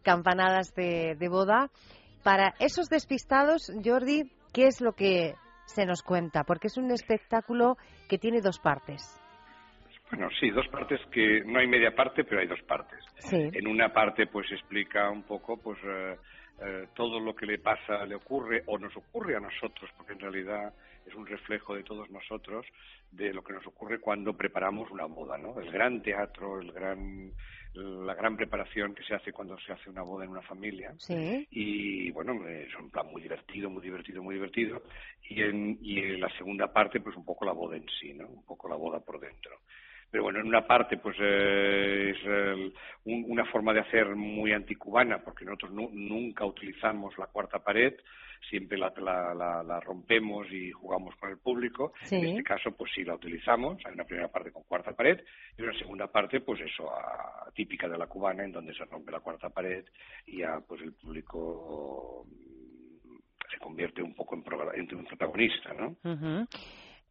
campanadas 0.02 0.74
de, 0.74 1.14
de 1.16 1.28
boda, 1.28 1.70
para 2.24 2.54
esos 2.58 2.88
despistados, 2.88 3.72
Jordi, 3.84 4.32
¿qué 4.52 4.66
es 4.66 4.80
lo 4.80 4.94
que 4.94 5.34
se 5.66 5.86
nos 5.86 6.02
cuenta? 6.02 6.42
Porque 6.42 6.66
es 6.66 6.76
un 6.76 6.90
espectáculo 6.90 7.76
que 8.08 8.18
tiene 8.18 8.40
dos 8.40 8.58
partes. 8.58 9.00
Bueno, 10.10 10.28
sí, 10.40 10.50
dos 10.50 10.66
partes 10.72 10.98
que 11.12 11.44
no 11.44 11.60
hay 11.60 11.68
media 11.68 11.94
parte, 11.94 12.24
pero 12.24 12.40
hay 12.40 12.48
dos 12.48 12.62
partes. 12.62 12.98
Sí. 13.18 13.48
En 13.52 13.68
una 13.68 13.92
parte, 13.92 14.26
pues 14.26 14.50
explica 14.50 15.08
un 15.08 15.22
poco, 15.22 15.56
pues 15.56 15.78
eh, 15.84 16.16
eh, 16.60 16.88
todo 16.94 17.20
lo 17.20 17.34
que 17.34 17.46
le 17.46 17.58
pasa, 17.58 18.04
le 18.04 18.14
ocurre 18.14 18.62
o 18.66 18.78
nos 18.78 18.96
ocurre 18.96 19.36
a 19.36 19.40
nosotros, 19.40 19.90
porque 19.96 20.12
en 20.12 20.20
realidad 20.20 20.72
es 21.06 21.14
un 21.14 21.26
reflejo 21.26 21.74
de 21.74 21.84
todos 21.84 22.10
nosotros 22.10 22.66
de 23.10 23.32
lo 23.32 23.42
que 23.42 23.52
nos 23.52 23.66
ocurre 23.66 23.98
cuando 23.98 24.36
preparamos 24.36 24.90
una 24.90 25.06
boda, 25.06 25.38
¿no? 25.38 25.58
El 25.60 25.70
gran 25.70 26.02
teatro, 26.02 26.60
el 26.60 26.72
gran 26.72 27.32
la 27.74 28.14
gran 28.14 28.36
preparación 28.36 28.94
que 28.94 29.04
se 29.04 29.14
hace 29.14 29.32
cuando 29.32 29.56
se 29.60 29.72
hace 29.72 29.88
una 29.90 30.02
boda 30.02 30.24
en 30.24 30.30
una 30.30 30.42
familia. 30.42 30.92
Sí. 30.98 31.46
Y 31.50 32.10
bueno, 32.10 32.46
es 32.48 32.74
un 32.74 32.90
plan 32.90 33.06
muy 33.06 33.22
divertido, 33.22 33.70
muy 33.70 33.82
divertido, 33.82 34.22
muy 34.22 34.34
divertido. 34.34 34.82
Y 35.28 35.42
en, 35.42 35.78
y 35.80 36.00
en 36.00 36.20
la 36.20 36.30
segunda 36.36 36.72
parte, 36.72 36.98
pues 37.00 37.14
un 37.16 37.24
poco 37.24 37.44
la 37.44 37.52
boda 37.52 37.76
en 37.76 37.86
sí, 38.00 38.14
¿no? 38.14 38.26
Un 38.26 38.44
poco 38.44 38.68
la 38.68 38.74
boda 38.74 39.00
por 39.00 39.20
dentro 39.20 39.60
pero 40.10 40.24
bueno, 40.24 40.40
en 40.40 40.46
una 40.46 40.66
parte 40.66 40.96
pues 40.96 41.16
eh, 41.20 42.10
es 42.10 42.18
eh, 42.24 42.72
un, 43.04 43.24
una 43.28 43.44
forma 43.46 43.72
de 43.72 43.80
hacer 43.80 44.14
muy 44.14 44.52
anticubana, 44.52 45.18
porque 45.22 45.44
nosotros 45.44 45.72
nu 45.72 45.90
nunca 45.92 46.44
utilizamos 46.44 47.16
la 47.18 47.26
cuarta 47.26 47.58
pared, 47.58 47.94
siempre 48.48 48.78
la, 48.78 48.92
la, 48.96 49.34
la, 49.34 49.62
la, 49.62 49.80
rompemos 49.80 50.50
y 50.50 50.70
jugamos 50.70 51.14
con 51.16 51.30
el 51.30 51.38
público. 51.38 51.92
Sí. 52.02 52.16
En 52.16 52.26
este 52.28 52.42
caso, 52.42 52.72
pues 52.72 52.90
sí 52.94 53.04
la 53.04 53.14
utilizamos. 53.14 53.84
Hay 53.84 53.92
una 53.92 54.04
primera 54.04 54.28
parte 54.28 54.52
con 54.52 54.62
cuarta 54.62 54.92
pared 54.92 55.20
y 55.56 55.62
una 55.62 55.76
segunda 55.78 56.06
parte, 56.06 56.40
pues 56.40 56.60
eso, 56.60 56.90
a, 56.90 57.50
típica 57.52 57.88
de 57.88 57.98
la 57.98 58.06
cubana, 58.06 58.44
en 58.44 58.52
donde 58.52 58.74
se 58.74 58.84
rompe 58.84 59.12
la 59.12 59.20
cuarta 59.20 59.50
pared 59.50 59.84
y 60.26 60.38
ya 60.38 60.60
pues 60.66 60.80
el 60.82 60.92
público 60.92 62.26
se 63.50 63.58
convierte 63.58 64.02
un 64.02 64.14
poco 64.14 64.36
en, 64.36 64.44
en 64.74 64.96
un 64.96 65.04
protagonista, 65.04 65.72
¿no? 65.74 65.88
Uh 66.04 66.16
-huh. 66.16 66.48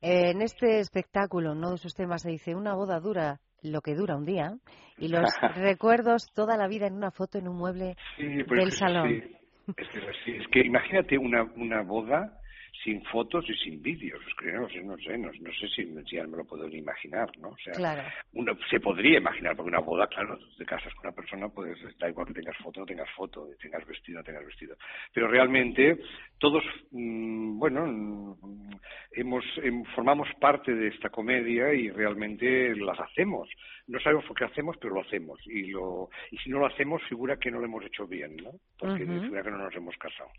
En 0.02 0.42
este 0.42 0.80
espectáculo, 0.80 1.54
uno 1.54 1.72
de 1.72 1.78
sus 1.78 1.96
temas 1.96 2.22
se 2.22 2.30
dice, 2.30 2.56
una 2.56 2.76
boda 2.76 3.00
dura 3.00 3.40
lo 3.64 3.82
que 3.82 3.96
dura 3.96 4.16
un 4.16 4.26
día 4.26 4.58
y 4.98 5.08
los 5.08 5.24
recuerdos 5.56 6.32
toda 6.34 6.58
la 6.58 6.68
vida 6.68 6.88
en 6.88 6.94
una 6.94 7.12
foto 7.12 7.38
en 7.38 7.48
un 7.48 7.58
mueble 7.58 7.96
sí, 8.16 8.24
del 8.26 8.72
salón. 8.72 9.10
Sí, 9.10 9.74
es, 9.78 9.88
sí, 10.24 10.32
es 10.32 10.48
que 10.52 10.62
imagínate 10.62 11.18
una, 11.18 11.44
una 11.56 11.82
boda 11.82 12.40
sin 12.84 13.04
fotos 13.06 13.46
y 13.50 13.56
sin 13.56 13.82
vídeos. 13.82 14.22
Que 14.40 14.52
no 14.52 14.68
sé, 14.70 14.82
no 14.82 14.98
sé, 14.98 15.18
no, 15.18 15.32
sé 15.32 15.68
si, 15.70 15.86
me 15.86 16.38
lo 16.38 16.46
puedo 16.46 16.68
ni 16.68 16.78
imaginar, 16.78 17.30
¿no? 17.40 17.50
O 17.50 17.58
sea, 17.58 17.74
claro. 17.74 18.04
uno, 18.34 18.58
se 18.70 18.80
podría 18.80 19.18
imaginar, 19.18 19.56
porque 19.56 19.70
una 19.70 19.80
boda, 19.80 20.08
claro, 20.08 20.38
te 20.58 20.66
casas 20.66 20.94
con 20.96 21.08
una 21.08 21.16
persona, 21.16 21.50
pues 21.50 21.78
da 21.98 22.10
igual 22.10 22.28
que 22.28 22.34
tengas 22.34 22.58
foto, 22.58 22.82
no 22.82 22.86
tengas 22.86 23.10
foto, 23.16 23.48
tengas 23.60 23.86
vestido, 23.86 24.20
no 24.20 24.24
tengas 24.24 24.46
vestido. 24.46 24.76
Pero 25.14 25.28
realmente 25.28 25.98
todos, 26.38 26.64
mmm, 26.92 27.58
bueno, 27.60 27.86
mmm, 27.88 28.70
hemos, 29.14 29.44
em, 29.64 29.84
formamos 29.96 30.28
parte 30.40 30.74
de 30.74 30.88
esta 30.90 31.10
comedia 31.10 31.74
y 31.74 31.90
realmente 31.90 32.76
las 32.76 33.00
hacemos. 33.00 33.50
No 33.88 34.00
sabemos 34.00 34.26
por 34.26 34.38
qué 34.38 34.46
hacemos, 34.46 34.76
pero 34.78 34.96
lo 34.96 35.02
hacemos. 35.02 35.40
Y, 35.46 35.68
lo, 35.68 36.10
y 36.32 36.38
si 36.38 36.50
no 36.50 36.60
lo 36.60 36.66
hacemos, 36.66 37.02
figura 37.04 37.38
que 37.38 37.50
no 37.50 37.60
lo 37.60 37.66
hemos 37.66 37.86
hecho 37.86 38.06
bien, 38.06 38.36
¿no? 38.38 38.52
Porque 38.78 39.06
figura 39.06 39.44
que 39.44 39.52
no 39.52 39.58
nos 39.58 39.76
hemos 39.76 39.96
casado. 39.98 40.30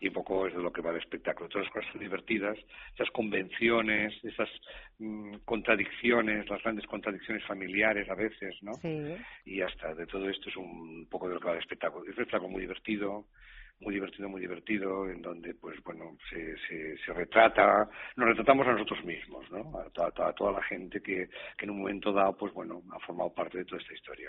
Y 0.00 0.08
un 0.08 0.14
poco 0.14 0.46
es 0.46 0.54
de 0.54 0.62
lo 0.62 0.72
que 0.72 0.82
va 0.82 0.90
el 0.90 0.98
espectáculo. 0.98 1.48
Todas 1.48 1.66
las 1.66 1.74
cosas 1.74 1.90
son 1.92 2.00
divertidas, 2.00 2.56
esas 2.94 3.10
convenciones, 3.10 4.14
esas 4.24 4.48
mm, 4.98 5.38
contradicciones, 5.44 6.48
las 6.48 6.62
grandes 6.62 6.86
contradicciones 6.86 7.44
familiares 7.44 8.08
a 8.08 8.14
veces, 8.14 8.56
¿no? 8.62 8.74
Sí. 8.74 9.16
Y 9.44 9.60
hasta 9.60 9.94
de 9.94 10.06
todo 10.06 10.28
esto 10.28 10.48
es 10.48 10.56
un 10.56 11.06
poco 11.10 11.28
de 11.28 11.34
lo 11.34 11.40
que 11.40 11.46
va 11.46 11.52
el 11.54 11.60
espectáculo. 11.60 12.04
Es 12.04 12.16
un 12.16 12.22
espectáculo 12.22 12.50
muy 12.50 12.62
divertido, 12.62 13.26
muy 13.82 13.94
divertido, 13.94 14.28
muy 14.28 14.40
divertido, 14.40 15.08
en 15.10 15.20
donde, 15.22 15.54
pues 15.54 15.76
bueno, 15.84 16.16
se, 16.30 16.54
se, 16.68 16.96
se 17.04 17.12
retrata, 17.12 17.88
nos 18.16 18.28
retratamos 18.28 18.66
a 18.66 18.72
nosotros 18.72 19.04
mismos, 19.04 19.44
¿no? 19.50 19.78
A, 19.78 19.90
to- 19.90 20.24
a 20.24 20.32
toda 20.32 20.52
la 20.52 20.62
gente 20.62 21.00
que, 21.00 21.28
que 21.58 21.64
en 21.64 21.70
un 21.70 21.78
momento 21.80 22.12
dado, 22.12 22.36
pues 22.36 22.52
bueno, 22.54 22.82
ha 22.92 22.98
formado 23.06 23.30
parte 23.34 23.58
de 23.58 23.64
toda 23.64 23.80
esta 23.80 23.94
historia. 23.94 24.28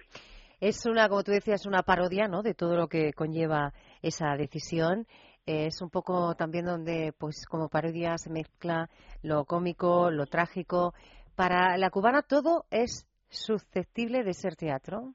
Es 0.59 0.85
una, 0.85 1.09
como 1.09 1.23
tú 1.23 1.31
decías, 1.31 1.65
una 1.65 1.83
parodia, 1.83 2.27
¿no? 2.27 2.41
De 2.41 2.53
todo 2.53 2.75
lo 2.75 2.87
que 2.87 3.13
conlleva 3.13 3.73
esa 4.01 4.35
decisión. 4.37 5.05
Eh, 5.45 5.65
es 5.67 5.81
un 5.81 5.89
poco 5.89 6.35
también 6.35 6.65
donde, 6.65 7.13
pues, 7.17 7.45
como 7.49 7.67
parodia 7.69 8.17
se 8.17 8.29
mezcla 8.29 8.89
lo 9.21 9.43
cómico, 9.45 10.09
lo 10.09 10.25
trágico. 10.25 10.93
Para 11.35 11.77
la 11.77 11.89
cubana 11.89 12.21
todo 12.21 12.65
es 12.71 13.05
susceptible 13.29 14.23
de 14.23 14.33
ser 14.33 14.55
teatro. 14.55 15.13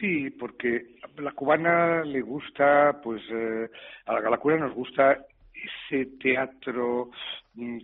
Sí, 0.00 0.30
porque 0.30 0.96
a 1.02 1.20
la 1.20 1.32
cubana 1.32 2.02
le 2.04 2.22
gusta, 2.22 3.00
pues 3.02 3.22
eh, 3.30 3.68
a 4.06 4.14
la, 4.14 4.18
a 4.20 4.30
la 4.30 4.38
cubana 4.38 4.66
nos 4.66 4.74
gusta 4.74 5.26
ese 5.52 6.06
teatro 6.18 7.10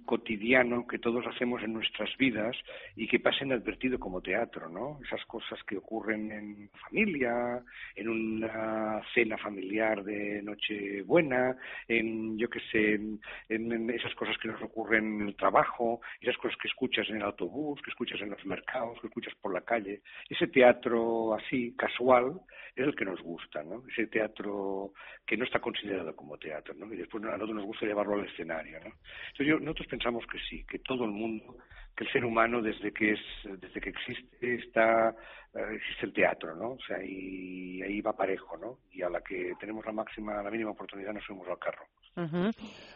cotidiano 0.04 0.86
que 0.86 0.98
todos 0.98 1.26
hacemos 1.26 1.62
en 1.62 1.72
nuestras 1.72 2.14
vidas 2.16 2.56
y 2.94 3.06
que 3.06 3.20
pasa 3.20 3.44
inadvertido 3.44 3.98
como 3.98 4.20
teatro, 4.20 4.68
¿no? 4.68 4.98
Esas 5.04 5.24
cosas 5.26 5.62
que 5.64 5.76
ocurren 5.76 6.32
en 6.32 6.70
familia, 6.84 7.62
en 7.94 8.08
una 8.08 9.00
cena 9.14 9.36
familiar 9.38 10.02
de 10.04 10.42
Nochebuena, 10.42 11.56
en, 11.88 12.38
yo 12.38 12.48
qué 12.48 12.60
sé, 12.70 13.00
en, 13.48 13.90
esas 13.90 14.14
cosas 14.14 14.36
que 14.38 14.48
nos 14.48 14.62
ocurren 14.62 15.20
en 15.20 15.28
el 15.28 15.36
trabajo, 15.36 16.00
esas 16.20 16.36
cosas 16.38 16.56
que 16.60 16.68
escuchas 16.68 17.08
en 17.10 17.16
el 17.16 17.22
autobús, 17.22 17.80
que 17.82 17.90
escuchas 17.90 18.20
en 18.20 18.30
los 18.30 18.44
mercados, 18.46 19.00
que 19.00 19.08
escuchas 19.08 19.34
por 19.40 19.52
la 19.52 19.60
calle. 19.60 20.02
Ese 20.28 20.46
teatro 20.46 21.34
así, 21.34 21.74
casual, 21.76 22.40
es 22.76 22.86
el 22.86 22.94
que 22.94 23.06
nos 23.06 23.20
gusta, 23.22 23.62
¿no? 23.62 23.82
Ese 23.88 24.06
teatro 24.06 24.92
que 25.26 25.36
no 25.36 25.44
está 25.44 25.60
considerado 25.60 26.14
como 26.14 26.36
teatro, 26.36 26.74
¿no? 26.74 26.92
Y 26.92 26.98
después 26.98 27.24
a 27.24 27.28
nosotros 27.28 27.56
nos 27.56 27.64
gusta 27.64 27.86
llevarlo 27.86 28.14
al 28.14 28.26
escenario, 28.26 28.78
¿no? 28.80 28.92
Entonces 29.32 29.60
nosotros 29.62 29.86
pensamos 29.88 30.24
que 30.26 30.38
sí, 30.50 30.62
que 30.68 30.78
todo 30.80 31.04
el 31.06 31.10
mundo, 31.10 31.56
que 31.96 32.04
el 32.04 32.12
ser 32.12 32.24
humano 32.24 32.60
desde 32.60 32.92
que 32.92 33.12
es, 33.12 33.20
desde 33.44 33.80
que 33.80 33.88
existe 33.88 34.54
está, 34.56 35.08
eh, 35.54 35.74
existe 35.74 36.04
el 36.06 36.12
teatro, 36.12 36.54
¿no? 36.54 36.72
O 36.72 36.78
sea, 36.86 37.02
y 37.02 37.80
ahí 37.82 38.02
va 38.02 38.14
parejo, 38.14 38.58
¿no? 38.58 38.78
Y 38.92 39.00
a 39.00 39.08
la 39.08 39.22
que 39.22 39.54
tenemos 39.58 39.84
la 39.86 39.92
máxima, 39.92 40.42
la 40.42 40.50
mínima 40.50 40.72
oportunidad 40.72 41.14
nos 41.14 41.24
subimos 41.24 41.48
al 41.48 41.58
carro. 41.58 41.86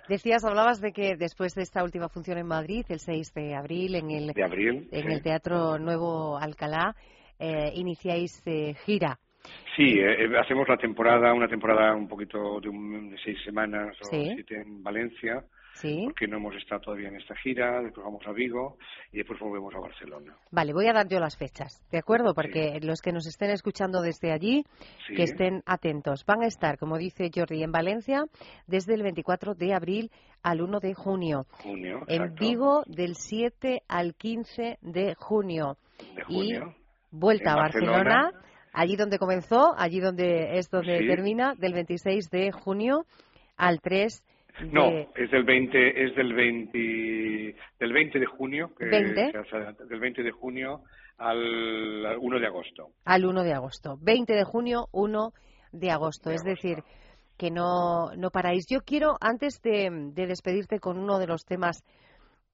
Decías, 0.09 0.45
hablabas 0.45 0.81
de 0.81 0.93
que 0.93 1.17
después 1.17 1.55
de 1.55 1.63
esta 1.63 1.83
última 1.83 2.11
función 2.11 2.37
en 2.37 2.47
Madrid, 2.47 2.85
el 2.91 3.01
6 3.01 3.33
de 3.35 3.55
abril, 3.55 3.95
en 3.95 4.11
el, 4.11 4.33
en 4.37 5.11
el 5.11 5.23
Teatro 5.23 5.79
Nuevo 5.79 6.39
Alcalá, 6.39 6.95
eh, 7.39 7.73
iniciáis 7.75 8.43
eh, 8.47 8.75
gira. 8.85 9.19
Sí, 9.77 9.99
eh, 9.99 10.25
eh, 10.25 10.39
hacemos 10.39 10.69
la 10.69 10.77
temporada, 10.77 11.33
una 11.33 11.49
temporada 11.49 11.95
un 11.95 12.09
poquito 12.09 12.61
de, 12.61 12.69
un, 12.69 13.11
de 13.11 13.19
seis 13.25 13.39
semanas 13.45 13.97
o 14.03 14.05
siete 14.05 14.61
en 14.61 14.83
Valencia, 14.83 15.45
¿Sí? 15.75 16.03
porque 16.05 16.27
no 16.27 16.39
hemos 16.39 16.57
estado 16.57 16.81
todavía 16.81 17.09
en 17.09 17.17
esta 17.17 17.37
gira, 17.37 17.81
después 17.81 18.05
vamos 18.05 18.27
a 18.27 18.33
Vigo 18.33 18.79
y 19.13 19.19
después 19.19 19.39
volvemos 19.39 19.73
a 19.75 19.79
Barcelona. 19.79 20.37
Vale, 20.51 20.73
voy 20.73 20.89
a 20.89 20.93
dar 20.93 21.09
yo 21.09 21.21
las 21.21 21.37
fechas, 21.37 21.83
¿de 21.91 21.99
acuerdo? 21.99 22.35
Porque 22.35 22.81
los 22.83 23.01
que 23.01 23.13
nos 23.13 23.27
estén 23.27 23.51
escuchando 23.51 24.03
desde 24.03 24.33
allí, 24.33 24.65
que 25.07 25.23
estén 25.23 25.63
atentos. 25.67 26.25
Van 26.27 26.43
a 26.43 26.47
estar, 26.47 26.77
como 26.77 26.99
dice 26.99 27.31
Jordi, 27.33 27.63
en 27.63 27.73
Valencia 27.73 28.25
desde 28.67 28.95
el 28.95 29.03
24 29.03 29.55
de 29.55 29.73
abril 29.73 30.11
al 30.43 30.63
1 30.63 30.81
de 30.81 30.95
junio. 30.95 31.47
Junio, 31.63 32.01
En 32.09 32.35
Vigo 32.35 32.83
del 32.87 33.15
7 33.15 33.83
al 33.89 34.15
15 34.15 34.79
de 34.81 35.15
junio. 35.15 35.77
De 36.17 36.25
junio. 36.25 36.75
Y 36.77 37.17
vuelta 37.17 37.53
a 37.53 37.57
Barcelona 37.57 38.33
allí 38.73 38.97
donde 38.97 39.19
comenzó, 39.19 39.75
allí 39.77 40.01
donde 40.01 40.59
es 40.59 40.71
donde 40.71 40.99
termina, 41.07 41.55
del 41.57 41.75
26 41.75 42.31
de 42.31 42.53
junio 42.53 43.05
al 43.57 43.81
3 43.81 44.23
de... 44.61 44.67
No, 44.67 44.89
es 45.15 45.31
del 45.31 45.45
20, 45.45 46.05
es 46.05 46.15
del 46.17 46.35
20, 46.35 47.57
del 47.79 47.93
20 47.93 48.19
de 48.19 48.27
junio, 48.27 48.71
que 48.77 48.87
del 48.87 50.01
20 50.01 50.23
de 50.23 50.31
junio 50.33 50.83
al 51.19 52.17
1 52.19 52.41
de 52.41 52.47
agosto. 52.47 52.91
Al 53.05 53.25
1 53.25 53.43
de 53.43 53.53
agosto. 53.53 53.99
20 54.01 54.33
de 54.33 54.45
junio, 54.45 54.89
1 54.93 55.33
de 55.73 55.91
agosto. 55.91 56.31
es 56.31 56.43
decir, 56.43 56.79
que 57.39 57.51
no, 57.51 58.15
no 58.17 58.31
paráis. 58.31 58.67
Yo 58.69 58.81
quiero, 58.81 59.17
antes 59.21 59.63
de, 59.63 60.13
despedirte 60.15 60.79
con 60.79 60.99
uno 60.99 61.19
de 61.19 61.27
los 61.27 61.45
temas 61.45 61.83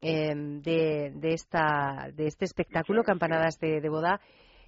eh, 0.01 0.33
de, 0.35 1.13
de, 1.15 1.29
esta, 1.33 2.09
de 2.13 2.27
este 2.27 2.45
espectáculo, 2.45 3.03
Campanadas 3.03 3.59
de, 3.59 3.81
de 3.81 3.89
Boda, 3.89 4.21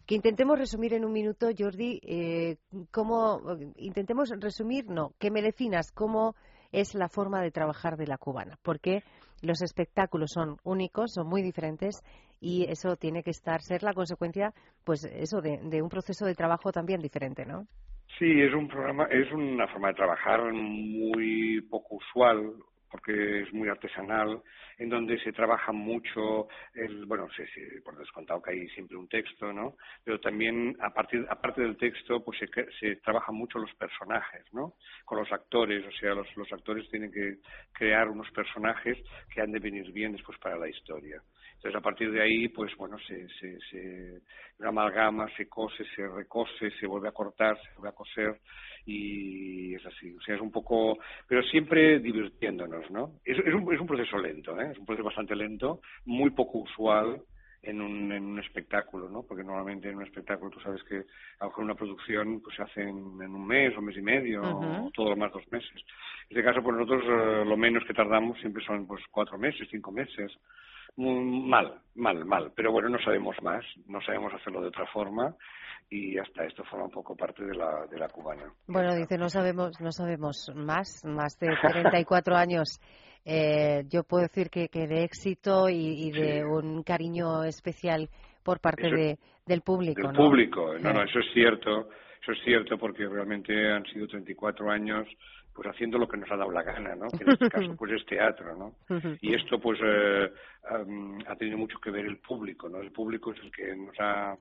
que 0.08 0.14
intentemos 0.14 0.58
resumir 0.58 0.94
en 0.94 1.04
un 1.04 1.12
minuto, 1.12 1.48
Jordi, 1.56 2.00
eh, 2.02 2.56
cómo, 2.90 3.42
intentemos 3.76 4.30
resumir, 4.40 4.86
no, 4.88 5.10
que 5.20 5.30
me 5.30 5.42
definas 5.42 5.92
cómo 5.92 6.34
es 6.72 6.94
la 6.94 7.10
forma 7.10 7.42
de 7.42 7.50
trabajar 7.50 7.98
de 7.98 8.06
la 8.06 8.16
cubana, 8.16 8.56
porque 8.62 9.02
los 9.42 9.60
espectáculos 9.60 10.30
son 10.32 10.56
únicos, 10.64 11.12
son 11.12 11.28
muy 11.28 11.42
diferentes 11.42 12.02
y 12.40 12.64
eso 12.70 12.96
tiene 12.96 13.22
que 13.22 13.32
estar, 13.32 13.60
ser 13.60 13.82
la 13.82 13.92
consecuencia, 13.92 14.54
pues 14.82 15.04
eso, 15.04 15.42
de, 15.42 15.58
de 15.62 15.82
un 15.82 15.90
proceso 15.90 16.24
de 16.24 16.34
trabajo 16.34 16.72
también 16.72 17.02
diferente, 17.02 17.44
¿no? 17.44 17.66
Sí, 18.18 18.40
es 18.40 18.54
un 18.54 18.66
programa, 18.66 19.04
es 19.10 19.30
una 19.30 19.68
forma 19.68 19.88
de 19.88 19.94
trabajar 19.94 20.40
muy 20.54 21.60
poco 21.68 21.96
usual, 21.96 22.54
porque 22.90 23.42
es 23.42 23.52
muy 23.52 23.68
artesanal, 23.68 24.42
en 24.78 24.88
donde 24.88 25.18
se 25.20 25.32
trabaja 25.32 25.72
mucho, 25.72 26.48
el, 26.74 27.06
bueno, 27.06 27.28
sí, 27.36 27.42
por 27.84 27.96
descontado 27.96 28.42
que 28.42 28.52
hay 28.52 28.68
siempre 28.70 28.96
un 28.96 29.08
texto, 29.08 29.52
¿no? 29.52 29.76
Pero 30.04 30.20
también, 30.20 30.76
a 30.80 30.90
partir, 30.90 31.26
aparte 31.28 31.62
del 31.62 31.76
texto, 31.76 32.24
pues 32.24 32.38
se, 32.38 32.48
se 32.80 32.96
trabaja 32.96 33.32
mucho 33.32 33.58
los 33.58 33.74
personajes, 33.74 34.44
¿no? 34.52 34.74
Con 35.04 35.18
los 35.18 35.30
actores, 35.32 35.84
o 35.86 35.92
sea, 35.92 36.14
los, 36.14 36.26
los 36.36 36.52
actores 36.52 36.88
tienen 36.90 37.12
que 37.12 37.38
crear 37.72 38.08
unos 38.08 38.30
personajes 38.30 38.98
que 39.32 39.40
han 39.40 39.52
de 39.52 39.58
venir 39.58 39.92
bien 39.92 40.12
después 40.12 40.38
para 40.38 40.56
la 40.56 40.68
historia. 40.68 41.22
Entonces, 41.58 41.76
a 41.76 41.82
partir 41.82 42.12
de 42.12 42.22
ahí, 42.22 42.48
pues 42.48 42.74
bueno, 42.76 42.96
se, 43.00 43.28
se, 43.40 43.58
se 43.70 44.20
amalgama, 44.60 45.28
se 45.36 45.48
cose, 45.48 45.84
se 45.96 46.06
recose, 46.06 46.70
se 46.78 46.86
vuelve 46.86 47.08
a 47.08 47.12
cortar, 47.12 47.60
se 47.60 47.74
vuelve 47.74 47.88
a 47.88 47.92
coser 47.92 48.40
y 48.86 49.74
es 49.74 49.84
así. 49.84 50.14
O 50.14 50.20
sea, 50.20 50.36
es 50.36 50.40
un 50.40 50.52
poco, 50.52 50.98
pero 51.26 51.42
siempre 51.42 51.98
divirtiéndonos, 51.98 52.77
¿no? 52.90 53.12
Es, 53.24 53.38
es, 53.38 53.54
un, 53.54 53.72
es 53.72 53.80
un 53.80 53.86
proceso 53.86 54.18
lento, 54.18 54.58
¿eh? 54.60 54.70
Es 54.72 54.78
un 54.78 54.86
proceso 54.86 55.04
bastante 55.04 55.34
lento, 55.34 55.80
muy 56.04 56.30
poco 56.30 56.58
usual 56.58 57.22
en 57.62 57.80
un, 57.80 58.12
en 58.12 58.24
un 58.24 58.38
espectáculo, 58.38 59.08
¿no? 59.08 59.22
Porque 59.22 59.42
normalmente 59.42 59.88
en 59.88 59.96
un 59.96 60.04
espectáculo 60.04 60.50
tú 60.50 60.60
sabes 60.60 60.82
que 60.84 60.96
a 60.96 61.44
lo 61.44 61.46
mejor 61.48 61.64
una 61.64 61.74
producción 61.74 62.40
pues 62.40 62.56
se 62.56 62.62
hace 62.62 62.82
en, 62.82 62.94
un 62.94 63.46
mes 63.46 63.74
o 63.74 63.80
un 63.80 63.86
mes 63.86 63.96
y 63.96 64.02
medio 64.02 64.42
o 64.42 64.90
todo 64.94 65.10
lo 65.10 65.16
más 65.16 65.32
dos 65.32 65.50
meses. 65.50 65.74
En 66.30 66.36
este 66.36 66.44
caso, 66.44 66.62
pues 66.62 66.76
nosotros 66.76 67.04
eh, 67.04 67.44
lo 67.44 67.56
menos 67.56 67.84
que 67.84 67.94
tardamos 67.94 68.38
siempre 68.40 68.64
son 68.64 68.86
pues 68.86 69.02
cuatro 69.10 69.38
meses, 69.38 69.66
cinco 69.70 69.90
meses 69.90 70.32
mal, 70.98 71.80
mal, 71.94 72.24
mal. 72.24 72.52
Pero 72.54 72.72
bueno, 72.72 72.88
no 72.88 72.98
sabemos 72.98 73.36
más, 73.42 73.64
no 73.86 74.00
sabemos 74.00 74.32
hacerlo 74.34 74.60
de 74.60 74.68
otra 74.68 74.86
forma 74.86 75.34
y 75.90 76.18
hasta 76.18 76.44
esto 76.44 76.64
forma 76.64 76.86
un 76.86 76.90
poco 76.90 77.16
parte 77.16 77.44
de 77.44 77.54
la, 77.54 77.86
de 77.86 77.98
la 77.98 78.08
cubana. 78.08 78.52
Bueno, 78.66 78.94
dice, 78.94 79.16
no 79.16 79.28
sabemos, 79.28 79.80
no 79.80 79.92
sabemos 79.92 80.50
más, 80.54 81.04
más 81.04 81.38
de 81.38 81.48
44 81.62 82.36
años. 82.36 82.80
Eh, 83.24 83.84
yo 83.88 84.04
puedo 84.04 84.22
decir 84.22 84.48
que, 84.50 84.68
que 84.68 84.86
de 84.86 85.04
éxito 85.04 85.68
y, 85.68 86.10
de 86.10 86.44
un 86.44 86.82
cariño 86.82 87.44
especial 87.44 88.08
por 88.42 88.60
parte 88.60 88.90
de, 88.90 89.18
del 89.46 89.62
público. 89.62 90.08
Del 90.08 90.16
público, 90.16 90.74
no, 90.78 90.92
no, 90.92 91.02
eso 91.02 91.18
es 91.18 91.26
cierto, 91.34 91.90
eso 92.22 92.32
es 92.32 92.38
cierto 92.44 92.78
porque 92.78 93.06
realmente 93.06 93.70
han 93.70 93.84
sido 93.86 94.06
34 94.06 94.70
años 94.70 95.06
pues 95.58 95.74
haciendo 95.74 95.98
lo 95.98 96.06
que 96.06 96.16
nos 96.16 96.30
ha 96.30 96.36
dado 96.36 96.52
la 96.52 96.62
gana, 96.62 96.94
¿no? 96.94 97.08
Que 97.08 97.24
en 97.24 97.30
este 97.32 97.50
caso 97.50 97.74
pues 97.74 97.90
es 97.90 98.06
teatro, 98.06 98.54
¿no? 98.54 98.76
Y 99.20 99.34
esto 99.34 99.58
pues 99.58 99.80
eh, 99.82 100.30
ha 101.26 101.34
tenido 101.34 101.58
mucho 101.58 101.80
que 101.80 101.90
ver 101.90 102.06
el 102.06 102.18
público, 102.18 102.68
¿no? 102.68 102.78
El 102.78 102.92
público 102.92 103.32
es 103.32 103.40
el 103.40 103.50
que 103.50 103.74
nos 103.74 103.96
ha 103.98 104.36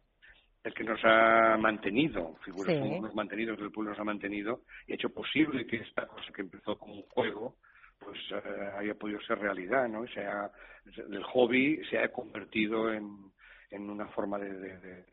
el 0.64 0.74
que 0.76 0.84
nos 0.84 1.00
ha 1.04 1.58
mantenido, 1.58 2.36
figuras 2.46 2.76
sí. 2.76 3.00
los 3.02 3.16
mantenidos 3.16 3.58
el 3.60 3.72
público 3.72 3.94
nos 3.94 4.00
ha 4.00 4.04
mantenido 4.04 4.62
y 4.86 4.92
ha 4.92 4.96
hecho 4.96 5.10
posible 5.10 5.66
que 5.66 5.78
esta 5.78 6.06
cosa 6.06 6.32
que 6.32 6.42
empezó 6.44 6.78
como 6.78 6.94
un 6.94 7.04
juego 7.10 7.56
pues 7.98 8.20
eh, 8.32 8.70
haya 8.78 8.94
podido 8.94 9.20
ser 9.22 9.40
realidad, 9.40 9.88
¿no? 9.88 10.06
sea, 10.10 10.52
el 10.86 11.24
hobby 11.24 11.82
se 11.90 11.98
ha 11.98 12.12
convertido 12.12 12.94
en, 12.94 13.32
en 13.72 13.90
una 13.90 14.06
forma 14.10 14.38
de, 14.38 14.54
de, 14.54 15.06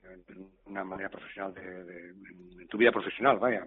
una 0.67 0.85
manera 0.85 1.09
profesional 1.09 1.55
de, 1.55 2.11
en 2.61 2.69
tu 2.69 2.77
vida 2.77 2.93
profesional, 2.93 3.39
vaya. 3.39 3.67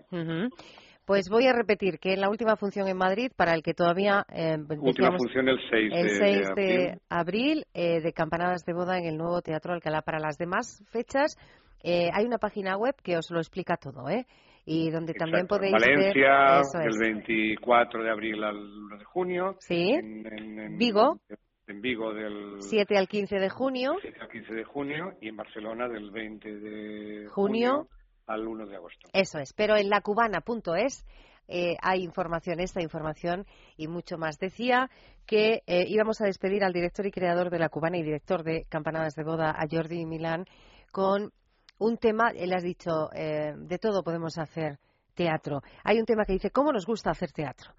Pues 1.07 1.29
voy 1.29 1.47
a 1.47 1.53
repetir 1.53 1.99
que 1.99 2.11
en 2.11 2.19
la 2.19 2.29
última 2.29 2.57
función 2.57 2.89
en 2.89 2.97
Madrid, 2.97 3.31
para 3.33 3.53
el 3.53 3.63
que 3.63 3.73
todavía... 3.73 4.25
Eh, 4.29 4.57
última 4.77 5.15
función 5.17 5.47
el 5.47 5.57
6 5.69 5.93
el 5.95 6.09
6 6.09 6.47
de, 6.53 6.99
abril, 7.07 7.65
eh, 7.73 8.01
de 8.01 8.11
Campanadas 8.11 8.65
de 8.65 8.73
Boda 8.73 8.97
en 8.97 9.05
el 9.05 9.17
nuevo 9.17 9.41
Teatro 9.41 9.71
Alcalá. 9.71 10.01
Para 10.01 10.19
las 10.19 10.37
demás 10.37 10.83
fechas 10.91 11.37
eh, 11.81 12.09
hay 12.13 12.25
una 12.25 12.39
página 12.39 12.75
web 12.75 12.93
que 13.01 13.15
os 13.15 13.31
lo 13.31 13.39
explica 13.39 13.77
todo, 13.77 14.09
¿eh? 14.09 14.25
Y 14.65 14.91
donde 14.91 15.13
también 15.13 15.47
podéis 15.47 15.71
Valencia, 15.71 16.59
del 16.77 16.99
24 16.99 18.03
de 18.03 18.09
abril 18.09 18.43
al 18.43 18.57
1 18.57 18.97
de 18.97 19.05
junio. 19.05 19.55
Sí. 19.59 19.93
En, 19.93 20.77
Vigo. 20.77 21.21
En 21.67 21.79
Vigo 21.79 22.13
del 22.13 22.57
7 22.59 22.97
al 22.97 23.07
15 23.07 23.37
de 23.37 23.49
junio. 23.49 23.95
7 24.01 24.17
al 24.19 24.27
15 24.27 24.53
de 24.55 24.63
junio 24.65 25.13
y 25.21 25.29
en 25.29 25.37
Barcelona 25.37 25.87
del 25.87 26.11
20 26.11 26.53
de 26.53 27.27
junio, 27.29 27.85
junio 27.85 27.87
al 28.27 28.47
1 28.47 28.67
de 28.67 28.75
agosto. 28.75 29.07
Eso 29.13 29.39
es, 29.39 29.53
pero 29.53 29.75
en 29.75 29.89
lacubana.es 29.89 31.05
eh, 31.47 31.77
hay 31.81 32.03
información, 32.03 32.59
esta 32.59 32.81
información 32.81 33.45
y 33.77 33.87
mucho 33.87 34.17
más. 34.17 34.37
Decía 34.37 34.89
que 35.25 35.63
eh, 35.65 35.85
íbamos 35.87 36.21
a 36.21 36.25
despedir 36.25 36.63
al 36.63 36.73
director 36.73 37.05
y 37.05 37.11
creador 37.11 37.49
de 37.49 37.59
La 37.59 37.69
Cubana 37.69 37.97
y 37.97 38.03
director 38.03 38.43
de 38.43 38.65
Campanadas 38.69 39.15
de 39.15 39.23
Boda, 39.23 39.51
a 39.51 39.65
Jordi 39.69 40.05
Milán, 40.05 40.45
con 40.91 41.31
un 41.79 41.97
tema, 41.97 42.31
él 42.35 42.53
has 42.53 42.63
dicho, 42.63 43.09
eh, 43.13 43.53
de 43.55 43.77
todo 43.77 44.03
podemos 44.03 44.37
hacer 44.37 44.79
teatro. 45.13 45.61
Hay 45.83 45.99
un 45.99 46.05
tema 46.05 46.25
que 46.25 46.33
dice, 46.33 46.51
¿cómo 46.51 46.71
nos 46.71 46.85
gusta 46.85 47.11
hacer 47.11 47.31
teatro 47.31 47.71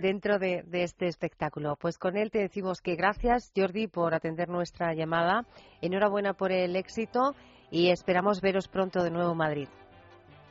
dentro 0.00 0.38
de, 0.38 0.62
de, 0.66 0.82
este 0.82 1.06
espectáculo? 1.06 1.76
Pues 1.76 1.98
con 1.98 2.16
él 2.16 2.30
te 2.30 2.38
decimos 2.38 2.80
que 2.80 2.96
gracias, 2.96 3.52
Jordi, 3.56 3.88
por 3.88 4.14
atender 4.14 4.48
nuestra 4.48 4.94
llamada. 4.94 5.46
Enhorabuena 5.80 6.34
por 6.34 6.52
el 6.52 6.76
éxito 6.76 7.34
y 7.70 7.88
esperamos 7.88 8.40
veros 8.40 8.68
pronto 8.68 9.02
de 9.02 9.10
nuevo 9.10 9.32
en 9.32 9.38
Madrid. 9.38 9.68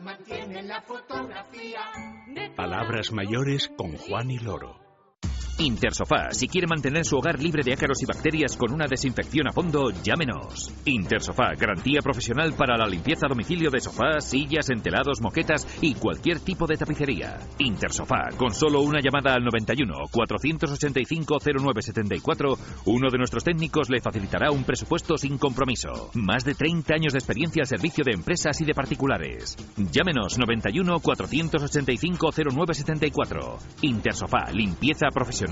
mantiene 0.00 0.62
la 0.62 0.80
fotografía. 0.82 1.80
Palabras 2.56 3.12
mayores 3.12 3.68
con 3.76 3.96
Juan 3.96 4.30
y 4.30 4.38
Loro. 4.38 4.91
Intersofá, 5.62 6.32
si 6.32 6.48
quiere 6.48 6.66
mantener 6.66 7.04
su 7.04 7.16
hogar 7.16 7.40
libre 7.40 7.62
de 7.62 7.72
ácaros 7.72 8.02
y 8.02 8.06
bacterias 8.06 8.56
con 8.56 8.72
una 8.72 8.88
desinfección 8.88 9.46
a 9.46 9.52
fondo, 9.52 9.92
llámenos. 10.02 10.74
Intersofá, 10.86 11.54
garantía 11.56 12.00
profesional 12.02 12.52
para 12.54 12.76
la 12.76 12.88
limpieza 12.88 13.26
a 13.26 13.28
domicilio 13.28 13.70
de 13.70 13.78
sofás, 13.78 14.28
sillas, 14.28 14.70
entelados, 14.70 15.20
moquetas 15.20 15.64
y 15.80 15.94
cualquier 15.94 16.40
tipo 16.40 16.66
de 16.66 16.76
tapicería. 16.76 17.38
Intersofá, 17.58 18.30
con 18.36 18.50
solo 18.50 18.80
una 18.80 18.98
llamada 19.00 19.36
al 19.36 19.44
91 19.44 19.94
485 20.10 21.38
0974, 21.38 22.58
uno 22.86 23.08
de 23.08 23.18
nuestros 23.18 23.44
técnicos 23.44 23.88
le 23.88 24.00
facilitará 24.00 24.50
un 24.50 24.64
presupuesto 24.64 25.16
sin 25.16 25.38
compromiso. 25.38 26.10
Más 26.14 26.44
de 26.44 26.56
30 26.56 26.92
años 26.92 27.12
de 27.12 27.20
experiencia 27.20 27.62
al 27.62 27.68
servicio 27.68 28.02
de 28.04 28.14
empresas 28.14 28.60
y 28.60 28.64
de 28.64 28.74
particulares. 28.74 29.56
Llámenos 29.76 30.38
91 30.38 30.98
485 30.98 32.30
0974. 32.32 33.58
Intersofá, 33.82 34.50
limpieza 34.50 35.06
profesional 35.14 35.51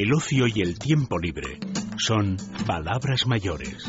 El 0.00 0.14
ocio 0.14 0.46
y 0.46 0.60
el 0.62 0.78
tiempo 0.78 1.18
libre 1.18 1.58
son 1.96 2.36
palabras 2.64 3.26
mayores. 3.26 3.82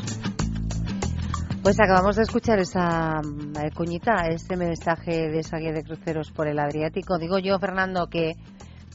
Pues 1.62 1.80
acabamos 1.80 2.16
de 2.16 2.24
escuchar 2.24 2.58
esa 2.58 3.22
eh, 3.22 3.70
cuñita, 3.76 4.26
ese 4.28 4.58
mensaje 4.58 5.30
de 5.30 5.38
esa 5.38 5.60
guía 5.60 5.72
de 5.72 5.84
cruceros 5.84 6.32
por 6.32 6.48
el 6.48 6.58
Adriático. 6.58 7.20
Digo 7.20 7.38
yo, 7.38 7.60
Fernando, 7.60 8.08
que 8.08 8.32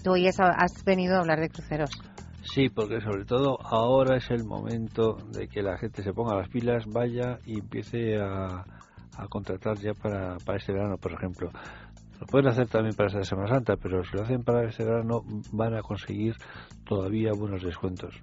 tú 0.03 0.15
hoy 0.15 0.27
has 0.27 0.85
venido 0.85 1.15
a 1.15 1.21
hablar 1.21 1.39
de 1.39 1.51
cruceros. 1.51 1.91
Sí, 2.53 2.69
porque 2.69 3.01
sobre 3.01 3.25
todo 3.25 3.59
ahora 3.65 4.17
es 4.17 4.29
el 4.33 4.43
momento 4.43 5.17
de 5.31 5.47
que 5.47 5.63
la 5.63 5.79
gente 5.79 6.03
se 6.03 6.13
ponga 6.13 6.35
las 6.35 6.49
pilas, 6.49 6.85
vaya 6.85 7.39
y 7.47 7.61
empiece 7.61 8.19
a, 8.21 8.65
contratar 9.31 9.79
ya 9.79 9.95
para, 9.95 10.39
para 10.45 10.59
este 10.59 10.73
verano, 10.73 10.97
por 10.97 11.13
ejemplo. 11.13 11.53
Lo 12.21 12.27
pueden 12.27 12.49
hacer 12.49 12.69
también 12.69 12.95
para 12.95 13.09
esta 13.09 13.25
Semana 13.25 13.49
Santa, 13.49 13.77
pero 13.77 14.05
si 14.05 14.17
lo 14.17 14.23
hacen 14.23 14.43
para 14.43 14.69
este 14.69 14.85
verano 14.85 15.23
van 15.53 15.75
a 15.75 15.83
conseguir 15.83 16.35
todavía 16.85 17.33
buenos 17.33 17.63
descuentos. 17.63 18.15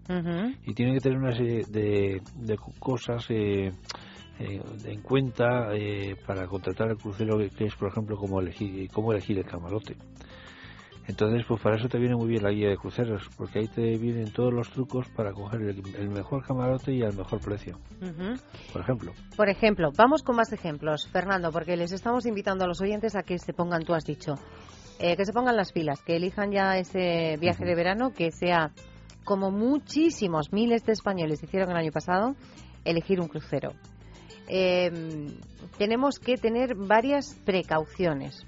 Y 0.66 0.74
tienen 0.74 0.96
que 0.96 1.02
tener 1.02 1.18
una 1.18 1.34
serie 1.34 1.64
de, 1.68 2.22
cosas 2.80 3.26
eh, 3.30 3.72
eh, 4.40 4.62
en 4.86 5.02
cuenta 5.02 5.74
eh, 5.74 6.16
para 6.26 6.48
contratar 6.48 6.90
el 6.90 6.98
crucero, 6.98 7.38
que 7.38 7.66
es, 7.66 7.76
por 7.76 7.90
ejemplo, 7.90 8.16
cómo 8.16 8.40
elegir, 8.40 8.90
cómo 8.92 9.12
elegir 9.12 9.38
el 9.38 9.46
camarote. 9.46 9.96
Entonces, 11.12 11.44
pues 11.46 11.62
para 11.62 11.76
eso 11.76 11.90
te 11.90 11.98
viene 11.98 12.16
muy 12.16 12.30
bien 12.30 12.42
la 12.42 12.52
guía 12.52 12.70
de 12.70 12.78
cruceros, 12.78 13.30
porque 13.36 13.60
ahí 13.60 13.68
te 13.68 13.98
vienen 13.98 14.32
todos 14.32 14.54
los 14.54 14.70
trucos 14.70 15.10
para 15.10 15.34
coger 15.34 15.60
el, 15.62 16.10
mejor 16.10 16.42
camarote 16.46 16.94
y 16.94 17.04
al 17.04 17.14
mejor 17.14 17.42
precio. 17.42 17.78
Por 18.72 18.82
ejemplo. 18.82 19.12
Por 19.36 19.50
ejemplo, 19.50 19.92
vamos 19.98 20.24
con 20.24 20.38
más 20.38 20.54
ejemplos, 20.54 21.10
Fernando, 21.10 21.52
porque 21.52 21.76
les 21.76 21.92
estamos 21.92 22.26
invitando 22.26 22.64
a 22.64 22.68
los 22.68 22.80
oyentes 22.80 23.18
a 23.18 23.24
que 23.24 23.40
se 23.40 23.52
pongan, 23.52 23.84
tú 23.84 23.94
has 23.94 24.06
dicho, 24.06 24.36
eh, 25.00 25.18
que 25.18 25.26
se 25.26 25.34
pongan 25.34 25.58
las 25.58 25.74
pilas, 25.74 26.02
que 26.02 26.16
elijan 26.16 26.50
ya 26.54 26.78
ese 26.78 27.36
viaje 27.42 27.66
de 27.66 27.76
verano, 27.76 28.14
que 28.14 28.32
sea 28.32 28.72
como 29.26 29.52
muchísimos 29.52 30.54
miles 30.54 30.86
de 30.86 30.94
españoles 30.94 31.44
hicieron 31.44 31.72
el 31.72 31.76
año 31.76 31.92
pasado, 31.92 32.36
elegir 32.86 33.20
un 33.20 33.28
crucero. 33.28 33.74
Em, 34.48 35.28
tenemos 35.78 36.20
que 36.20 36.38
tener 36.38 36.76
varias 36.76 37.36
precauciones. 37.44 38.46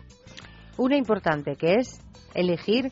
Una 0.78 0.96
importante 0.96 1.58
que 1.58 1.76
es 1.76 2.00
elegir 2.34 2.92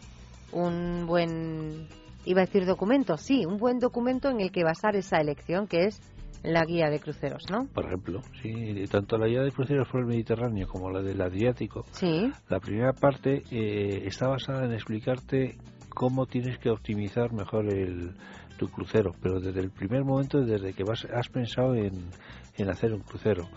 un 0.51 1.05
buen, 1.07 1.87
iba 2.25 2.41
a 2.41 2.45
decir 2.45 2.65
documento, 2.65 3.17
sí, 3.17 3.45
un 3.45 3.57
buen 3.57 3.79
documento 3.79 4.29
en 4.29 4.41
el 4.41 4.51
que 4.51 4.63
basar 4.63 4.95
esa 4.95 5.17
elección, 5.17 5.67
que 5.67 5.85
es 5.85 6.01
la 6.43 6.65
guía 6.65 6.89
de 6.89 6.99
cruceros, 6.99 7.43
¿no? 7.51 7.67
Por 7.67 7.85
ejemplo, 7.85 8.21
sí, 8.41 8.85
tanto 8.89 9.17
la 9.17 9.27
guía 9.27 9.43
de 9.43 9.51
cruceros 9.51 9.87
por 9.87 10.01
el 10.01 10.07
Mediterráneo 10.07 10.67
como 10.67 10.89
la 10.89 11.01
del 11.01 11.21
Adriático. 11.21 11.85
Sí. 11.91 12.31
La 12.49 12.59
primera 12.59 12.93
parte 12.93 13.43
eh, 13.51 14.03
está 14.05 14.27
basada 14.27 14.65
en 14.65 14.73
explicarte 14.73 15.57
cómo 15.89 16.25
tienes 16.25 16.57
que 16.57 16.69
optimizar 16.69 17.31
mejor 17.31 17.71
el, 17.71 18.15
tu 18.57 18.69
crucero, 18.69 19.11
pero 19.21 19.39
desde 19.39 19.59
el 19.59 19.71
primer 19.71 20.03
momento, 20.03 20.39
desde 20.41 20.73
que 20.73 20.83
vas, 20.83 21.05
has 21.05 21.29
pensado 21.29 21.75
en, 21.75 22.09
en 22.57 22.69
hacer 22.69 22.93
un 22.93 23.01
crucero. 23.01 23.47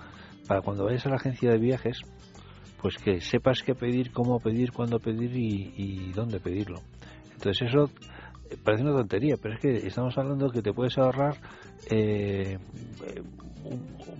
Para 0.46 0.60
cuando 0.60 0.84
vayas 0.84 1.06
a 1.06 1.08
la 1.08 1.16
agencia 1.16 1.50
de 1.50 1.58
viajes, 1.58 2.02
pues 2.84 2.98
que 2.98 3.18
sepas 3.22 3.62
qué 3.62 3.74
pedir, 3.74 4.12
cómo 4.12 4.38
pedir, 4.38 4.70
cuándo 4.70 4.98
pedir 4.98 5.34
y, 5.34 6.12
dónde 6.12 6.38
pedirlo. 6.38 6.82
Entonces 7.32 7.70
eso 7.70 7.88
eh, 8.50 8.58
parece 8.62 8.82
una 8.82 8.92
tontería, 8.92 9.36
pero 9.40 9.54
es 9.54 9.60
que 9.62 9.86
estamos 9.86 10.18
hablando 10.18 10.50
que 10.50 10.60
te 10.60 10.74
puedes 10.74 10.98
ahorrar 10.98 11.34
eh, 11.90 12.58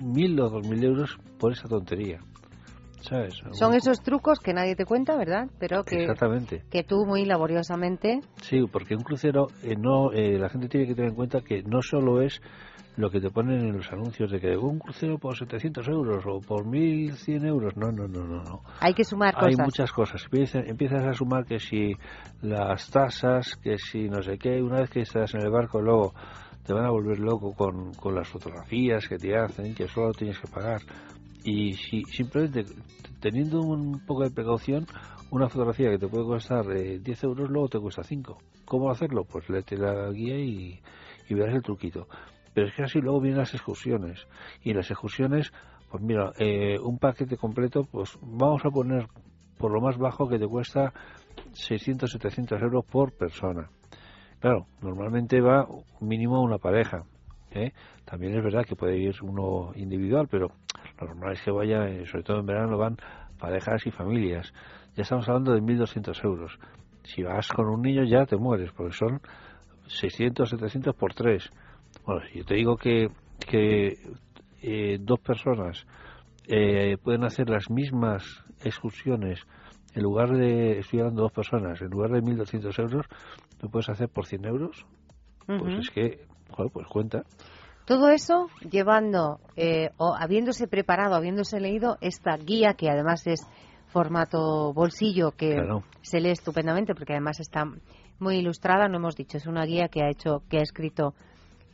mil 0.02 0.40
o 0.40 0.48
dos 0.48 0.66
mil 0.66 0.82
euros 0.82 1.14
por 1.38 1.52
esa 1.52 1.68
tontería. 1.68 2.20
¿Sabes? 3.02 3.34
Son 3.52 3.74
esos 3.74 4.00
trucos 4.00 4.40
que 4.40 4.54
nadie 4.54 4.74
te 4.76 4.86
cuenta, 4.86 5.14
¿verdad? 5.14 5.50
Pero 5.58 5.84
que, 5.84 5.96
Exactamente. 5.96 6.62
que 6.70 6.84
tú 6.84 7.04
muy 7.04 7.26
laboriosamente. 7.26 8.20
Sí, 8.40 8.62
porque 8.72 8.94
un 8.94 9.02
crucero, 9.02 9.48
eh, 9.62 9.76
no 9.76 10.10
eh, 10.10 10.38
la 10.38 10.48
gente 10.48 10.68
tiene 10.68 10.86
que 10.86 10.94
tener 10.94 11.10
en 11.10 11.16
cuenta 11.16 11.42
que 11.42 11.62
no 11.64 11.82
solo 11.82 12.22
es 12.22 12.40
lo 12.97 13.11
que 13.11 13.20
te 13.20 13.30
ponen 13.30 13.61
en 13.61 13.76
los 13.76 13.92
anuncios 13.92 14.30
de 14.30 14.40
que 14.40 14.57
un 14.57 14.78
crucero 14.78 15.18
por 15.18 15.36
700 15.36 15.86
euros 15.88 16.24
o 16.26 16.40
por 16.40 16.64
1.100 16.64 17.47
euros. 17.47 17.76
No, 17.76 17.90
no, 17.90 18.07
no, 18.07 18.24
no. 18.24 18.42
no. 18.42 18.62
Hay 18.80 18.95
que 18.95 19.05
sumar 19.05 19.34
cosas. 19.34 19.49
Hay 19.49 19.57
muchas 19.64 19.92
cosas. 19.92 20.26
Empiezas, 20.32 21.05
a 21.05 21.12
sumar 21.12 21.45
que 21.45 21.59
si 21.59 21.97
las 22.42 22.90
tasas, 22.90 23.57
que 23.57 23.78
si 23.78 24.09
no 24.09 24.22
sé 24.22 24.38
qué, 24.38 24.62
una 24.62 24.80
vez 24.80 24.90
que 24.90 25.01
estás 25.01 25.34
en 25.34 25.42
el 25.42 25.51
barco 25.51 25.80
luego 25.80 26.14
te 26.64 26.72
van 26.72 26.86
a 26.86 26.90
volver 26.90 27.18
loco 27.18 27.53
con, 27.55 27.92
con 27.95 28.14
las 28.14 28.28
fotografías 28.28 29.07
que 29.07 29.18
te 29.18 29.36
hacen, 29.36 29.74
que 29.74 29.88
solo 29.88 30.12
tienes 30.12 30.38
que 30.38 30.49
pagar. 30.49 30.80
Y 31.42 31.74
si 31.74 32.05
simplemente 32.05 32.64
teniendo 33.20 33.61
un 33.61 34.01
poco 34.07 34.22
de 34.22 34.30
precaución, 34.30 34.86
una 35.30 35.49
fotografía 35.49 35.90
que 35.90 35.99
te 35.99 36.07
puede 36.07 36.24
costar 36.24 36.64
eh, 36.76 37.01
10 37.01 37.24
euros, 37.24 37.51
luego 37.51 37.68
te 37.68 37.80
cuesta 37.80 38.03
5. 38.03 38.38
¿Cómo 38.64 38.90
hacerlo? 38.90 39.24
Pues 39.24 39.49
léete 39.51 39.76
la 39.76 40.11
guía 40.11 40.38
y, 40.38 40.80
y 41.28 41.34
verás 41.34 41.57
el 41.57 41.62
truquito. 41.62 42.07
Pero 42.55 42.68
es 42.68 42.74
que 42.74 42.84
así 42.84 43.00
luego 43.00 43.20
vienen 43.20 43.40
las 43.40 43.52
excursiones. 43.52 44.26
Y 44.62 44.72
las 44.72 44.90
excursiones, 44.90 45.52
pues 45.90 46.02
mira, 46.02 46.32
eh, 46.38 46.78
un 46.78 46.98
paquete 46.98 47.36
completo, 47.36 47.84
pues 47.90 48.16
vamos 48.22 48.64
a 48.64 48.70
poner 48.70 49.09
por 49.59 49.72
lo 49.72 49.80
más 49.80 49.98
bajo 49.98 50.28
que 50.28 50.38
te 50.38 50.46
cuesta 50.46 50.92
600, 51.52 52.11
700 52.11 52.62
euros 52.62 52.84
por 52.84 53.12
persona. 53.12 53.68
Claro, 54.40 54.66
normalmente 54.82 55.40
va 55.40 55.66
mínimo 56.00 56.42
una 56.42 56.59
pareja. 56.59 57.05
¿eh? 57.50 57.72
También 58.05 58.36
es 58.36 58.44
verdad 58.44 58.64
que 58.66 58.76
puede 58.76 58.98
ir 58.98 59.14
uno 59.22 59.72
individual, 59.74 60.28
pero 60.30 60.48
lo 61.00 61.07
normal 61.07 61.32
es 61.32 61.42
que 61.42 61.50
vaya, 61.50 61.88
eh, 61.88 62.07
sobre 62.07 62.24
todo 62.24 62.40
en 62.40 62.46
verano, 62.46 62.76
van 62.76 62.96
parejas 63.38 63.86
y 63.86 63.90
familias. 63.90 64.52
Ya 64.96 65.02
estamos 65.02 65.28
hablando 65.28 65.52
de 65.52 65.61
1.200 65.61 66.24
euros. 66.24 66.59
Si 67.02 67.22
vas 67.22 67.48
con 67.48 67.68
un 67.68 67.82
niño 67.82 68.05
ya 68.05 68.26
te 68.26 68.36
mueres, 68.36 68.70
porque 68.72 68.92
son 68.92 69.20
600, 69.86 70.48
700 70.50 70.94
por 70.94 71.14
tres. 71.14 71.50
Bueno, 72.05 72.22
si 72.30 72.38
yo 72.38 72.44
te 72.44 72.55
digo 72.55 72.76
que, 72.76 73.09
que 73.48 73.98
eh, 74.62 74.98
dos 75.00 75.20
personas 75.20 75.86
eh, 76.46 76.96
pueden 77.02 77.24
hacer 77.24 77.48
las 77.48 77.70
mismas 77.70 78.24
excursiones 78.62 79.40
en 79.94 80.02
lugar 80.02 80.30
de, 80.30 80.80
estoy 80.80 81.00
hablando 81.00 81.22
de 81.22 81.26
dos 81.26 81.32
personas, 81.32 81.80
en 81.80 81.88
lugar 81.88 82.11
de 82.11 82.20
1.200 82.20 82.78
euros, 82.80 83.07
lo 83.61 83.68
puedes 83.68 83.88
hacer 83.88 84.09
por 84.09 84.26
100 84.26 84.44
euros. 84.44 84.84
Pues 85.46 85.78
es 85.78 85.90
que, 85.90 86.26
joder, 86.50 86.72
pues 86.72 86.86
cuenta. 86.88 87.22
Todo 87.84 88.09
eso 88.09 88.48
llevando 88.68 89.40
eh, 89.57 89.90
o 89.98 90.14
habiéndose 90.18 90.66
preparado, 90.66 91.14
habiéndose 91.14 91.61
leído 91.61 91.96
esta 92.00 92.36
guía 92.36 92.74
que 92.74 92.90
además 92.90 93.26
es 93.26 93.46
formato 93.88 94.72
bolsillo 94.72 95.32
que 95.32 95.57
se 96.00 96.20
lee 96.20 96.30
estupendamente 96.30 96.94
porque 96.94 97.12
además 97.12 97.38
está 97.40 97.64
muy 98.18 98.38
ilustrada, 98.38 98.88
no 98.88 98.96
hemos 98.96 99.14
dicho, 99.14 99.36
es 99.36 99.46
una 99.46 99.64
guía 99.64 99.88
que 99.88 100.02
ha 100.02 100.11
hecho, 100.11 100.42
que 100.48 100.59
ha 100.59 100.62
escrito 100.62 101.14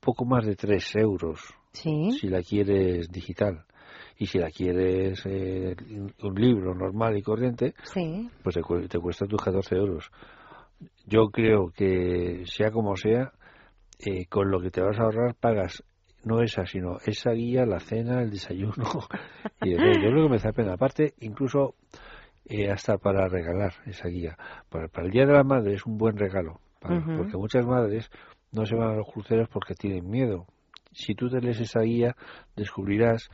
poco 0.02 0.26
más 0.26 0.46
de 0.46 0.56
3 0.56 0.96
euros 0.98 1.40
si 1.72 2.28
la 2.28 2.42
quieres 2.42 3.10
digital. 3.10 3.64
Y 4.18 4.26
si 4.26 4.38
la 4.38 4.50
quieres 4.50 5.26
un 5.26 6.36
libro 6.36 6.76
normal 6.76 7.18
y 7.18 7.22
corriente, 7.22 7.74
pues 8.44 8.56
te, 8.56 8.88
te 8.90 9.00
cuesta 9.00 9.26
tus 9.26 9.42
14 9.42 9.76
euros 9.76 10.12
yo 11.06 11.30
creo 11.30 11.72
que 11.76 12.44
sea 12.46 12.72
como 12.72 12.96
sea, 12.96 13.34
eh, 14.00 14.26
con 14.28 14.50
lo 14.50 14.62
que 14.62 14.72
te 14.72 14.82
vas 14.82 14.98
a 15.00 15.04
ahorrar 15.04 15.36
pagas 15.36 15.84
no 16.24 16.42
esa, 16.42 16.66
sino 16.66 16.98
esa 17.06 17.32
guía, 17.32 17.66
la 17.66 17.80
cena, 17.80 18.22
el 18.22 18.32
desayuno. 18.32 18.74
y 19.62 19.72
yo 19.72 19.78
creo 19.78 20.30
que 20.30 20.30
me 20.30 20.54
pena. 20.54 20.74
Aparte, 20.74 21.14
incluso 21.20 21.76
eh, 22.46 22.70
hasta 22.70 22.98
para 22.98 23.28
regalar 23.28 23.74
esa 23.86 24.08
guía. 24.08 24.38
Para, 24.70 24.88
para, 24.88 25.06
el 25.06 25.12
Día 25.12 25.26
de 25.26 25.34
la 25.34 25.44
Madre 25.44 25.76
es 25.76 25.86
un 25.86 25.98
buen 25.98 26.18
regalo, 26.18 26.60
porque 26.82 27.38
muchas 27.38 27.66
madres 27.66 28.10
no 28.52 28.66
se 28.66 28.76
van 28.76 28.90
a 28.90 28.96
los 28.96 29.08
cruceros 29.08 29.48
porque 29.50 29.76
tienen 29.76 30.10
miedo. 30.10 30.46
Si 30.92 31.14
tú 31.14 31.30
te 31.30 31.40
lees 31.40 31.60
esa 31.60 31.82
guía, 31.82 32.16
descubrirás 32.56 33.30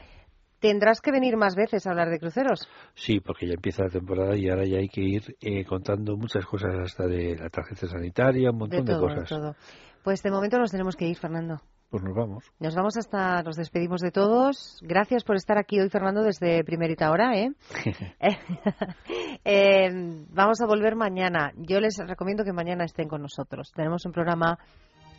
¿Tendrás 0.60 1.00
que 1.00 1.12
venir 1.12 1.36
más 1.36 1.54
veces 1.54 1.86
a 1.86 1.90
hablar 1.90 2.08
de 2.08 2.18
cruceros? 2.18 2.68
Sí, 2.94 3.20
porque 3.20 3.46
ya 3.46 3.54
empieza 3.54 3.84
la 3.84 3.90
temporada 3.90 4.36
y 4.36 4.48
ahora 4.48 4.64
ya 4.64 4.78
hay 4.78 4.88
que 4.88 5.02
ir 5.02 5.36
eh, 5.40 5.64
contando 5.64 6.16
muchas 6.16 6.46
cosas 6.46 6.74
hasta 6.82 7.06
de 7.06 7.36
la 7.36 7.50
tarjeta 7.50 7.86
sanitaria, 7.86 8.50
un 8.50 8.58
montón 8.58 8.84
de, 8.84 8.92
todo, 8.92 9.02
cosas. 9.02 9.28
De 9.28 9.36
todo. 9.36 9.56
Pues 10.02 10.22
de 10.22 10.30
momento 10.30 10.58
nos 10.58 10.70
tenemos 10.70 10.96
que 10.96 11.06
ir, 11.06 11.16
Fernando. 11.16 11.60
Pues 11.90 12.02
nos 12.02 12.14
vamos. 12.14 12.44
Nos 12.58 12.74
vamos 12.74 12.96
hasta, 12.96 13.42
nos 13.42 13.56
despedimos 13.56 14.00
de 14.00 14.10
todos. 14.10 14.78
Gracias 14.82 15.22
por 15.22 15.36
estar 15.36 15.56
aquí 15.56 15.78
hoy, 15.78 15.88
Fernando, 15.88 16.22
desde 16.22 16.64
primerita 16.64 17.10
hora, 17.10 17.36
¿eh? 17.36 17.52
eh, 19.44 19.88
vamos 20.30 20.60
a 20.60 20.66
volver 20.66 20.96
mañana. 20.96 21.52
Yo 21.56 21.78
les 21.80 21.96
recomiendo 21.98 22.44
que 22.44 22.52
mañana 22.52 22.84
estén 22.84 23.08
con 23.08 23.22
nosotros. 23.22 23.70
Tenemos 23.72 24.04
un 24.04 24.12
programa 24.12 24.58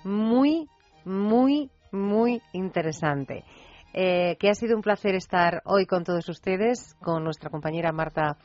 muy, 0.04 0.68
muy, 1.06 1.72
muy 1.92 2.42
interesante. 2.52 3.46
Eh, 3.94 4.36
que 4.38 4.50
ha 4.50 4.54
sido 4.54 4.76
un 4.76 4.82
placer 4.82 5.16
estar 5.16 5.62
hoy 5.66 5.86
con 5.86 6.04
todos 6.04 6.28
ustedes, 6.28 6.96
con 7.02 7.24
nuestra 7.24 7.50
compañera 7.50 7.94
Marta 7.94 8.38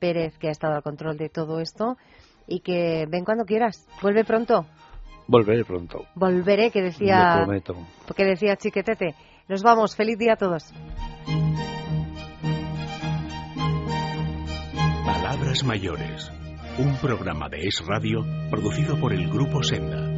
Pérez, 0.00 0.36
que 0.38 0.48
ha 0.48 0.50
estado 0.52 0.74
al 0.74 0.82
control 0.82 1.16
de 1.16 1.28
todo 1.28 1.60
esto. 1.60 1.96
Y 2.46 2.60
que 2.60 3.06
ven 3.08 3.24
cuando 3.24 3.44
quieras. 3.44 3.86
Vuelve 4.02 4.24
pronto. 4.24 4.66
Volveré 5.28 5.62
pronto. 5.62 6.06
Volveré, 6.14 6.70
que 6.70 6.80
decía. 6.80 7.46
Que 8.16 8.24
decía 8.24 8.56
Chiquetete. 8.56 9.14
Nos 9.46 9.62
vamos. 9.62 9.94
Feliz 9.94 10.18
día 10.18 10.32
a 10.32 10.36
todos. 10.36 10.72
Palabras 15.04 15.64
mayores. 15.64 16.32
Un 16.78 16.96
programa 16.96 17.50
de 17.50 17.66
Es 17.66 17.84
Radio 17.86 18.24
producido 18.50 18.98
por 18.98 19.12
el 19.12 19.28
Grupo 19.28 19.62
Senda. 19.62 20.17